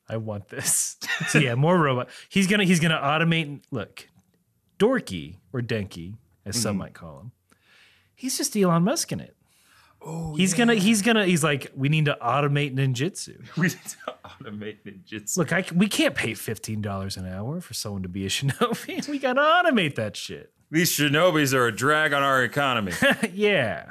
I 0.09 0.17
want 0.17 0.49
this. 0.49 0.97
So 1.29 1.39
yeah, 1.39 1.55
more 1.55 1.79
robot. 1.79 2.09
He's 2.29 2.47
gonna 2.47 2.65
he's 2.65 2.81
gonna 2.81 3.01
automate. 3.03 3.63
Look, 3.71 4.09
Dorky 4.79 5.37
or 5.53 5.61
Denki, 5.63 6.17
as 6.45 6.61
some 6.61 6.73
mm-hmm. 6.73 6.79
might 6.81 6.95
call 6.95 7.21
him. 7.21 7.33
He's 8.15 8.37
just 8.37 8.57
Elon 8.57 8.83
Musk 8.83 9.13
in 9.13 9.21
it. 9.21 9.36
Oh, 10.09 10.35
He's 10.37 10.55
gonna 10.55 10.75
he's 10.77 11.03
gonna 11.03 11.27
he's 11.27 11.43
like 11.43 11.73
we 11.75 11.89
need 11.89 12.05
to 12.05 12.17
automate 12.23 12.75
ninjutsu. 12.77 13.45
we 13.57 13.69
need 13.69 13.71
to 13.85 14.15
automate 14.25 14.77
ninjutsu. 14.87 15.37
Look, 15.37 15.53
I 15.53 15.63
c- 15.63 15.75
we 15.75 15.89
can't 15.89 16.15
pay 16.15 16.35
fifteen 16.35 16.81
dollars 16.81 17.17
an 17.17 17.27
hour 17.27 17.61
for 17.61 17.75
someone 17.75 18.03
to 18.03 18.09
be 18.09 18.25
a 18.25 18.29
shinobi. 18.31 19.09
we 19.09 19.19
gotta 19.19 19.41
automate 19.41 19.97
that 19.97 20.15
shit. 20.17 20.53
These 20.71 20.93
shinobis 20.97 21.53
are 21.55 21.67
a 21.67 21.73
drag 21.75 22.13
on 22.13 22.23
our 22.23 22.43
economy. 22.45 22.93
yeah. 23.33 23.91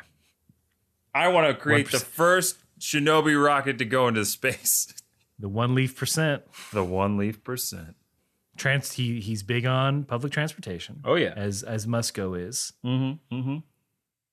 I 1.13 1.29
want 1.29 1.47
to 1.47 1.53
create 1.53 1.91
the 1.91 1.99
first 1.99 2.57
shinobi 2.79 3.41
rocket 3.41 3.77
to 3.79 3.85
go 3.85 4.07
into 4.07 4.23
space. 4.25 4.93
The 5.39 5.49
one 5.49 5.75
leaf 5.75 5.97
percent. 5.97 6.43
the 6.71 6.83
one 6.83 7.17
leaf 7.17 7.43
percent. 7.43 7.95
Trans 8.57 8.93
he 8.93 9.19
he's 9.19 9.43
big 9.43 9.65
on 9.65 10.05
public 10.05 10.31
transportation. 10.31 11.01
Oh, 11.03 11.15
yeah. 11.15 11.33
As 11.35 11.61
as 11.63 11.85
Musco 11.87 12.39
is. 12.39 12.71
Mm-hmm. 12.85 13.35
Mm-hmm. 13.35 13.57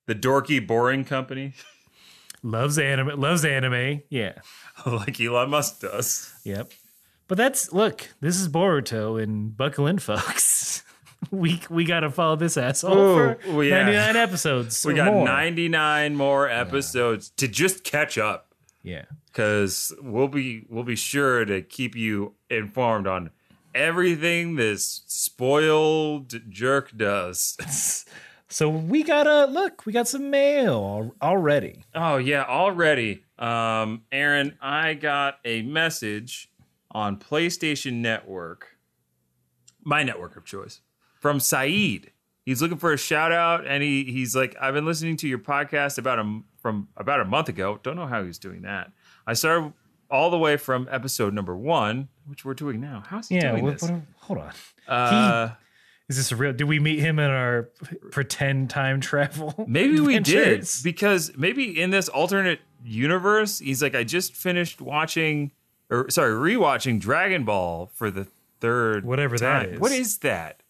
The 0.06 0.14
dorky 0.14 0.64
boring 0.64 1.04
company, 1.04 1.54
Loves 2.42 2.78
anime 2.78 3.20
loves 3.20 3.44
anime. 3.44 4.02
Yeah. 4.08 4.32
like 4.86 5.20
Elon 5.20 5.50
Musk 5.50 5.80
does. 5.80 6.34
Yep. 6.44 6.72
But 7.28 7.38
that's 7.38 7.72
look, 7.72 8.08
this 8.20 8.38
is 8.40 8.48
Boruto 8.48 9.22
and 9.22 9.56
buckle 9.56 9.86
in 9.86 9.98
folks. 9.98 10.82
we 11.30 11.62
we 11.70 11.84
gotta 11.84 12.10
follow 12.10 12.34
this 12.34 12.56
asshole 12.56 12.98
Ooh, 12.98 13.14
for 13.14 13.38
oh, 13.46 13.60
yeah. 13.60 13.84
99 13.84 14.16
episodes. 14.16 14.84
We 14.84 14.94
got 14.94 15.12
more. 15.12 15.24
99 15.24 16.16
more 16.16 16.48
episodes 16.48 17.30
to 17.36 17.46
just 17.46 17.84
catch 17.84 18.18
up. 18.18 18.48
Yeah. 18.84 19.04
because 19.26 19.94
we'll 20.02 20.26
be 20.26 20.66
we'll 20.68 20.82
be 20.82 20.96
sure 20.96 21.44
to 21.44 21.62
keep 21.62 21.94
you 21.94 22.34
informed 22.50 23.06
on 23.06 23.30
everything 23.72 24.56
this 24.56 25.02
spoiled 25.06 26.34
jerk 26.50 26.96
does. 26.96 28.04
So 28.52 28.68
we 28.68 29.02
got 29.02 29.26
a 29.26 29.46
look, 29.46 29.86
we 29.86 29.94
got 29.94 30.06
some 30.08 30.28
mail 30.30 31.14
already. 31.22 31.84
oh 31.94 32.18
yeah, 32.18 32.44
already. 32.44 33.24
Um, 33.38 34.02
Aaron, 34.12 34.58
I 34.60 34.92
got 34.94 35.38
a 35.44 35.62
message 35.62 36.50
on 36.90 37.16
PlayStation 37.16 37.94
Network, 37.94 38.76
my 39.82 40.02
network 40.02 40.36
of 40.36 40.44
choice, 40.44 40.82
from 41.18 41.40
Saeed. 41.40 42.12
He's 42.44 42.60
looking 42.60 42.76
for 42.76 42.92
a 42.92 42.98
shout 42.98 43.32
out, 43.32 43.66
and 43.66 43.82
he 43.82 44.04
he's 44.04 44.36
like, 44.36 44.54
I've 44.60 44.74
been 44.74 44.84
listening 44.84 45.16
to 45.18 45.28
your 45.28 45.38
podcast 45.38 45.96
about 45.96 46.18
a 46.18 46.40
from 46.60 46.88
about 46.98 47.20
a 47.20 47.24
month 47.24 47.48
ago. 47.48 47.80
Don't 47.82 47.96
know 47.96 48.06
how 48.06 48.22
he's 48.22 48.38
doing 48.38 48.62
that. 48.62 48.92
I 49.26 49.32
started 49.32 49.72
all 50.10 50.28
the 50.30 50.36
way 50.38 50.58
from 50.58 50.88
episode 50.90 51.32
number 51.32 51.56
one, 51.56 52.08
which 52.26 52.44
we're 52.44 52.52
doing 52.52 52.82
now. 52.82 53.02
How's 53.06 53.28
he 53.28 53.36
Yeah, 53.36 53.52
doing 53.52 53.64
this? 53.64 53.82
what- 53.82 54.02
hold 54.16 54.38
on. 54.40 54.52
Uh, 54.86 55.54
Is 56.08 56.16
this 56.16 56.32
a 56.32 56.36
real 56.36 56.52
did 56.52 56.64
we 56.64 56.78
meet 56.78 56.98
him 56.98 57.18
in 57.18 57.30
our 57.30 57.70
pretend 58.10 58.70
time 58.70 59.00
travel? 59.00 59.54
maybe 59.68 60.00
we 60.00 60.18
did 60.18 60.68
because 60.82 61.32
maybe 61.36 61.80
in 61.80 61.90
this 61.90 62.08
alternate 62.08 62.60
universe, 62.84 63.58
he's 63.58 63.82
like, 63.82 63.94
I 63.94 64.04
just 64.04 64.34
finished 64.34 64.80
watching, 64.80 65.52
or 65.90 66.10
sorry, 66.10 66.32
rewatching 66.32 67.00
Dragon 67.00 67.44
Ball 67.44 67.90
for 67.94 68.10
the 68.10 68.26
third 68.60 69.04
Whatever 69.04 69.38
that 69.38 69.62
time. 69.62 69.74
is. 69.74 69.80
What 69.80 69.92
is 69.92 70.18
that? 70.18 70.62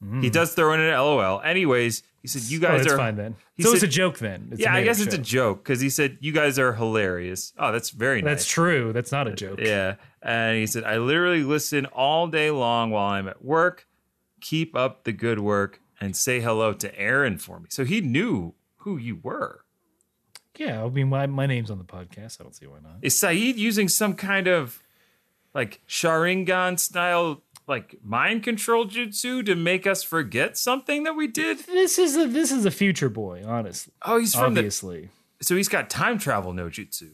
He 0.00 0.06
hmm. 0.06 0.28
does 0.28 0.54
throw 0.54 0.74
in 0.74 0.80
an 0.80 0.92
LOL. 0.92 1.40
Anyways, 1.40 2.02
he 2.20 2.28
said, 2.28 2.42
"You 2.42 2.58
Oh, 2.58 2.62
guys 2.62 2.82
it's 2.82 2.92
are 2.92 2.96
fine 2.96 3.16
then. 3.16 3.36
he 3.54 3.62
So 3.62 3.72
it's 3.72 3.82
a 3.82 3.86
joke 3.86 4.18
then. 4.18 4.48
It's 4.52 4.60
yeah, 4.60 4.74
I 4.74 4.82
guess 4.82 5.00
it's 5.00 5.14
a 5.14 5.18
joke 5.18 5.62
because 5.62 5.80
he 5.80 5.88
said 5.88 6.18
you 6.20 6.32
guys 6.32 6.58
are 6.58 6.74
hilarious. 6.74 7.52
Oh, 7.58 7.72
that's 7.72 7.90
very 7.90 8.20
nice. 8.20 8.30
That's 8.30 8.46
true. 8.46 8.92
That's 8.92 9.12
not 9.12 9.28
a 9.28 9.32
joke. 9.32 9.60
Yeah. 9.60 9.94
And 10.20 10.58
he 10.58 10.66
said, 10.66 10.84
I 10.84 10.98
literally 10.98 11.42
listen 11.42 11.86
all 11.86 12.26
day 12.26 12.50
long 12.50 12.90
while 12.90 13.10
I'm 13.12 13.28
at 13.28 13.44
work. 13.44 13.86
Keep 14.44 14.76
up 14.76 15.04
the 15.04 15.12
good 15.12 15.38
work 15.38 15.80
and 16.02 16.14
say 16.14 16.38
hello 16.38 16.74
to 16.74 16.98
Aaron 17.00 17.38
for 17.38 17.60
me. 17.60 17.68
So 17.70 17.86
he 17.86 18.02
knew 18.02 18.52
who 18.80 18.98
you 18.98 19.18
were. 19.22 19.64
Yeah, 20.58 20.84
I 20.84 20.88
mean, 20.90 21.08
my, 21.08 21.26
my 21.26 21.46
name's 21.46 21.70
on 21.70 21.78
the 21.78 21.84
podcast. 21.84 22.38
I 22.38 22.44
don't 22.44 22.54
see 22.54 22.66
why 22.66 22.76
not. 22.82 22.96
Is 23.00 23.18
Saeed 23.18 23.56
using 23.56 23.88
some 23.88 24.12
kind 24.12 24.46
of 24.46 24.82
like 25.54 25.80
Sharingan 25.88 26.78
style 26.78 27.42
like 27.66 27.96
mind 28.04 28.42
control 28.42 28.84
jutsu 28.84 29.46
to 29.46 29.54
make 29.54 29.86
us 29.86 30.02
forget 30.02 30.58
something 30.58 31.04
that 31.04 31.14
we 31.14 31.26
did? 31.26 31.60
This 31.60 31.98
is 31.98 32.14
a 32.14 32.26
this 32.26 32.52
is 32.52 32.66
a 32.66 32.70
future 32.70 33.08
boy, 33.08 33.42
honestly. 33.46 33.94
Oh, 34.02 34.18
he's 34.18 34.34
from 34.34 34.58
Obviously, 34.58 35.08
the 35.38 35.44
so 35.46 35.56
he's 35.56 35.68
got 35.68 35.88
time 35.88 36.18
travel 36.18 36.52
no 36.52 36.66
jutsu. 36.66 37.12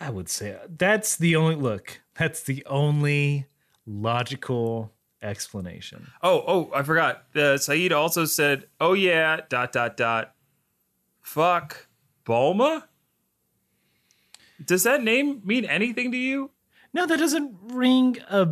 I 0.00 0.10
would 0.10 0.28
say 0.28 0.58
that's 0.68 1.16
the 1.16 1.36
only 1.36 1.54
look. 1.54 2.00
That's 2.18 2.42
the 2.42 2.66
only 2.66 3.46
logical 3.86 4.90
explanation. 5.22 6.08
Oh, 6.22 6.42
oh, 6.46 6.70
I 6.74 6.82
forgot. 6.82 7.24
Uh, 7.34 7.56
Saeed 7.58 7.92
also 7.92 8.24
said, 8.24 8.66
"Oh 8.80 8.92
yeah, 8.94 9.40
dot 9.48 9.72
dot 9.72 9.96
dot, 9.96 10.34
fuck 11.20 11.86
Bulma." 12.26 12.84
Does 14.64 14.84
that 14.84 15.02
name 15.02 15.42
mean 15.44 15.64
anything 15.64 16.12
to 16.12 16.18
you? 16.18 16.50
No, 16.94 17.06
that 17.06 17.18
doesn't 17.18 17.56
ring 17.72 18.18
a 18.28 18.48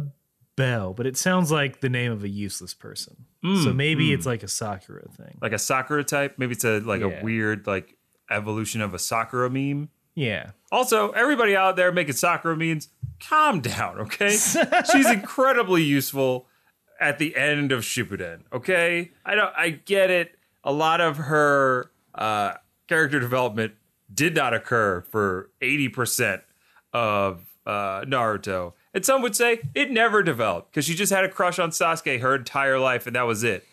bell, 0.56 0.92
but 0.94 1.06
it 1.06 1.16
sounds 1.16 1.52
like 1.52 1.80
the 1.80 1.88
name 1.88 2.10
of 2.10 2.24
a 2.24 2.28
useless 2.28 2.74
person. 2.74 3.26
Mm, 3.44 3.64
so 3.64 3.72
maybe 3.72 4.12
it's 4.12 4.26
like 4.26 4.42
a 4.42 4.48
Sakura 4.48 5.06
thing. 5.16 5.38
Like 5.40 5.52
a 5.52 5.58
Sakura 5.58 6.04
type. 6.04 6.34
Maybe 6.38 6.52
it's 6.52 6.64
a 6.64 6.80
like 6.80 7.00
Yeah. 7.00 7.20
a 7.20 7.24
weird 7.24 7.66
like 7.66 7.96
evolution 8.30 8.80
of 8.80 8.92
a 8.94 8.98
Sakura 8.98 9.48
meme. 9.50 9.88
Yeah. 10.14 10.50
Also, 10.72 11.10
everybody 11.12 11.54
out 11.56 11.76
there 11.76 11.92
making 11.92 12.14
Sakura 12.14 12.56
memes, 12.56 12.88
calm 13.20 13.60
down, 13.60 13.98
okay? 14.00 14.30
She's 14.92 15.08
incredibly 15.10 15.82
useful 15.82 16.46
at 17.00 17.18
the 17.18 17.34
end 17.34 17.72
of 17.72 17.80
Shippuden, 17.80 18.42
okay? 18.52 19.10
I 19.24 19.34
don't 19.34 19.52
I 19.56 19.70
get 19.70 20.10
it. 20.10 20.38
A 20.62 20.72
lot 20.72 21.00
of 21.00 21.16
her 21.16 21.90
uh 22.14 22.54
character 22.88 23.18
development 23.18 23.74
did 24.12 24.34
not 24.34 24.52
occur 24.52 25.00
for 25.00 25.50
80% 25.62 26.42
of 26.92 27.46
uh 27.66 28.02
Naruto. 28.02 28.74
And 28.92 29.04
some 29.04 29.22
would 29.22 29.34
say 29.34 29.60
it 29.74 29.90
never 29.90 30.22
developed 30.22 30.72
because 30.72 30.84
she 30.84 30.94
just 30.94 31.12
had 31.12 31.24
a 31.24 31.28
crush 31.28 31.58
on 31.58 31.70
Sasuke 31.70 32.20
her 32.20 32.34
entire 32.34 32.78
life 32.78 33.06
and 33.06 33.16
that 33.16 33.22
was 33.26 33.42
it. 33.42 33.64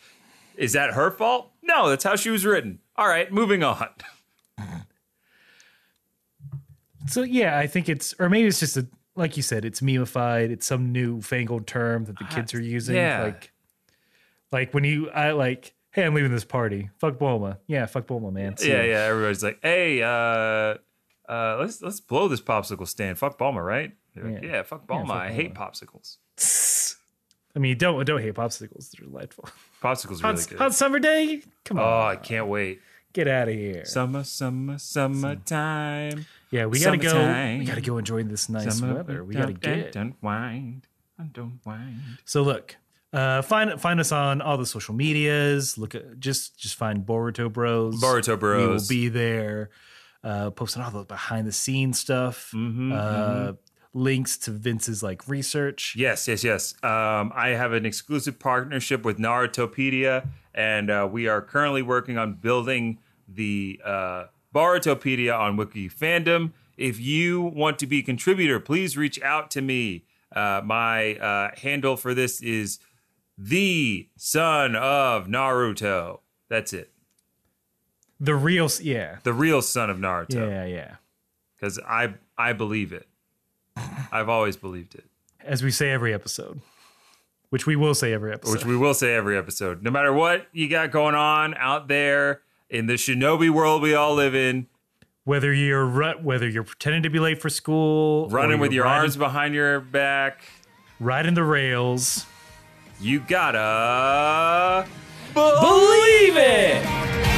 Is 0.56 0.74
that 0.74 0.94
her 0.94 1.12
fault? 1.12 1.52
No, 1.62 1.90
that's 1.90 2.04
how 2.04 2.16
she 2.16 2.30
was 2.30 2.46
written. 2.46 2.80
All 2.96 3.08
right, 3.08 3.32
moving 3.32 3.64
on. 3.64 3.90
So 7.10 7.24
yeah, 7.24 7.58
I 7.58 7.68
think 7.68 7.90
it's 7.90 8.14
or 8.20 8.30
maybe 8.30 8.48
it's 8.48 8.60
just 8.60 8.78
a 8.78 8.86
like 9.18 9.36
you 9.36 9.44
said, 9.44 9.66
it's 9.66 9.82
memeified. 9.82 10.50
It's 10.52 10.66
some 10.66 10.92
new 10.92 11.22
fangled 11.22 11.68
term 11.68 12.06
that 12.06 12.18
the 12.18 12.26
kids 12.26 12.54
are 12.54 12.62
using. 12.62 12.96
yeah. 12.96 13.24
Like 13.24 13.52
like 14.52 14.74
when 14.74 14.84
you 14.86 15.10
I 15.10 15.32
like, 15.32 15.74
hey, 15.92 16.04
I'm 16.04 16.14
leaving 16.14 16.32
this 16.32 16.46
party. 16.46 16.90
Fuck 17.00 17.16
Bulma. 17.18 17.58
Yeah, 17.68 17.86
fuck 17.88 18.06
Bulma, 18.08 18.32
man. 18.32 18.56
Yeah, 18.62 18.84
yeah. 18.84 19.00
Everybody's 19.10 19.44
like, 19.44 19.60
"Hey, 19.62 20.02
uh, 20.02 20.76
uh, 21.30 21.58
let's 21.60 21.82
let's 21.82 22.00
blow 22.00 22.28
this 22.30 22.40
popsicle 22.42 22.88
stand. 22.88 23.18
Fuck 23.18 23.38
Bulma, 23.38 23.66
right?" 23.66 23.92
They're 24.16 24.24
like, 24.32 24.44
Yeah. 24.44 24.50
yeah. 24.50 24.64
fuck 24.64 24.88
Bulma. 24.88 25.08
fuck 25.08 25.18
I 25.18 25.32
hate 25.32 25.54
popsicles. 25.54 26.18
I 27.56 27.60
mean, 27.60 27.78
don't 27.78 28.06
don't 28.06 28.22
hate 28.22 28.36
popsicles. 28.36 28.92
They're 28.92 29.08
delightful. 29.08 29.50
Popsicles 29.82 30.22
Hot, 30.22 30.36
really 30.36 30.46
good. 30.48 30.58
hot 30.60 30.74
summer 30.76 31.00
day. 31.00 31.42
Come 31.66 31.80
on. 31.80 31.84
oh, 31.86 32.08
I 32.08 32.16
can't 32.16 32.48
wait. 32.48 32.80
get 33.14 33.28
out 33.28 33.48
of 33.50 33.56
here. 33.56 33.84
Summer, 33.86 34.24
summer, 34.24 34.78
summertime. 34.78 36.26
Yeah, 36.52 36.66
we 36.66 36.80
gotta 36.80 36.98
go. 36.98 37.58
We 37.60 37.66
gotta 37.66 37.82
go 37.82 37.98
enjoy 37.98 38.24
this 38.24 38.50
nice 38.50 38.80
Summer, 38.80 38.96
weather. 38.96 39.24
We 39.24 39.36
gotta 39.36 39.54
get. 39.54 39.92
Don't 39.92 40.16
wind. 40.22 40.88
Don't 41.32 41.60
wind. 41.66 42.00
So 42.26 42.44
look, 42.44 42.76
uh, 43.14 43.42
find 43.42 43.80
find 43.82 44.00
us 44.00 44.12
on 44.12 44.42
all 44.42 44.58
the 44.58 44.66
social 44.66 44.94
medias. 44.94 45.78
Look 45.78 45.96
at 45.96 46.20
just 46.20 46.58
just 46.60 46.76
find 46.76 47.06
Boruto 47.06 47.52
Bros. 47.52 48.02
Boruto 48.02 48.40
Bros. 48.40 48.90
We 48.90 48.98
will 48.98 49.04
be 49.04 49.10
there, 49.10 49.70
uh, 50.24 50.52
posting 50.52 50.84
all 50.84 50.92
the 50.92 51.04
behind 51.04 51.48
the 51.48 51.52
scenes 51.52 52.00
stuff. 52.00 52.52
Mhm, 52.54 52.94
uh, 52.94 53.54
Links 53.94 54.38
to 54.38 54.52
Vince's 54.52 55.02
like 55.02 55.28
research. 55.28 55.96
Yes, 55.98 56.28
yes, 56.28 56.44
yes. 56.44 56.76
Um, 56.84 57.32
I 57.34 57.50
have 57.58 57.74
an 57.74 57.86
exclusive 57.86 58.38
partnership 58.38 59.04
with 59.04 59.18
Narutopedia, 59.18 60.28
and 60.54 60.92
uh, 60.92 61.10
we 61.12 61.28
are 61.28 61.42
currently 61.42 61.82
working 61.82 62.18
on 62.20 62.34
building 62.36 63.00
the 63.28 63.82
uh, 63.84 64.26
Borutopedia 64.54 65.38
on 65.38 65.58
Wiki 65.58 65.90
Fandom. 65.90 66.54
If 66.78 67.00
you 67.00 67.42
want 67.42 67.80
to 67.80 67.88
be 67.88 68.00
a 68.00 68.04
contributor, 68.04 68.60
please 68.60 68.96
reach 68.98 69.22
out 69.22 69.50
to 69.52 69.62
me. 69.62 70.06
Uh, 70.36 70.62
my 70.64 71.16
uh, 71.16 71.52
handle 71.58 71.98
for 71.98 72.14
this 72.14 72.42
is 72.42 72.80
the 73.38 74.10
son 74.18 74.76
of 74.76 75.28
Naruto. 75.28 76.20
That's 76.50 76.74
it. 76.74 76.92
The 78.20 78.36
real, 78.36 78.70
yeah, 78.82 79.18
The 79.24 79.34
real 79.34 79.62
son 79.62 79.90
of 79.90 79.98
Naruto. 79.98 80.36
yeah, 80.50 80.66
yeah. 80.66 80.96
Because 81.56 81.80
I 81.80 82.16
I 82.38 82.54
believe 82.54 82.94
it. 82.94 83.08
I've 84.12 84.30
always 84.30 84.58
believed 84.58 84.96
it. 84.96 85.06
As 85.44 85.64
we 85.64 85.72
say 85.72 85.92
every 85.92 86.14
episode, 86.14 86.62
which 87.50 87.66
we 87.66 87.76
will 87.76 87.94
say 87.96 88.14
every 88.14 88.34
episode. 88.34 88.54
which 88.54 88.66
we 88.66 88.76
will 88.76 88.94
say 88.94 89.14
every 89.16 89.38
episode. 89.38 89.82
No 89.84 89.90
matter 89.92 90.12
what 90.14 90.48
you 90.52 90.68
got 90.68 90.92
going 90.92 91.16
on 91.16 91.54
out 91.56 91.88
there 91.88 92.42
in 92.70 92.88
the 92.88 92.94
shinobi 92.94 93.50
world 93.50 93.82
we 93.82 93.94
all 93.94 94.14
live 94.14 94.36
in, 94.36 94.68
whether 95.24 95.54
you're 95.54 95.90
whether 96.22 96.48
you're 96.48 96.64
pretending 96.64 97.04
to 97.04 97.10
be 97.10 97.20
late 97.20 97.42
for 97.42 97.50
school, 97.50 98.30
running 98.30 98.60
with 98.60 98.72
your 98.72 98.86
riding, 98.86 99.02
arms 99.02 99.18
behind 99.18 99.54
your 99.54 99.80
back, 99.80 100.44
riding 101.00 101.34
the 101.34 101.44
rails. 101.44 102.26
you 103.00 103.20
gotta 103.20 104.88
Believe 105.34 106.36
it. 106.38 107.37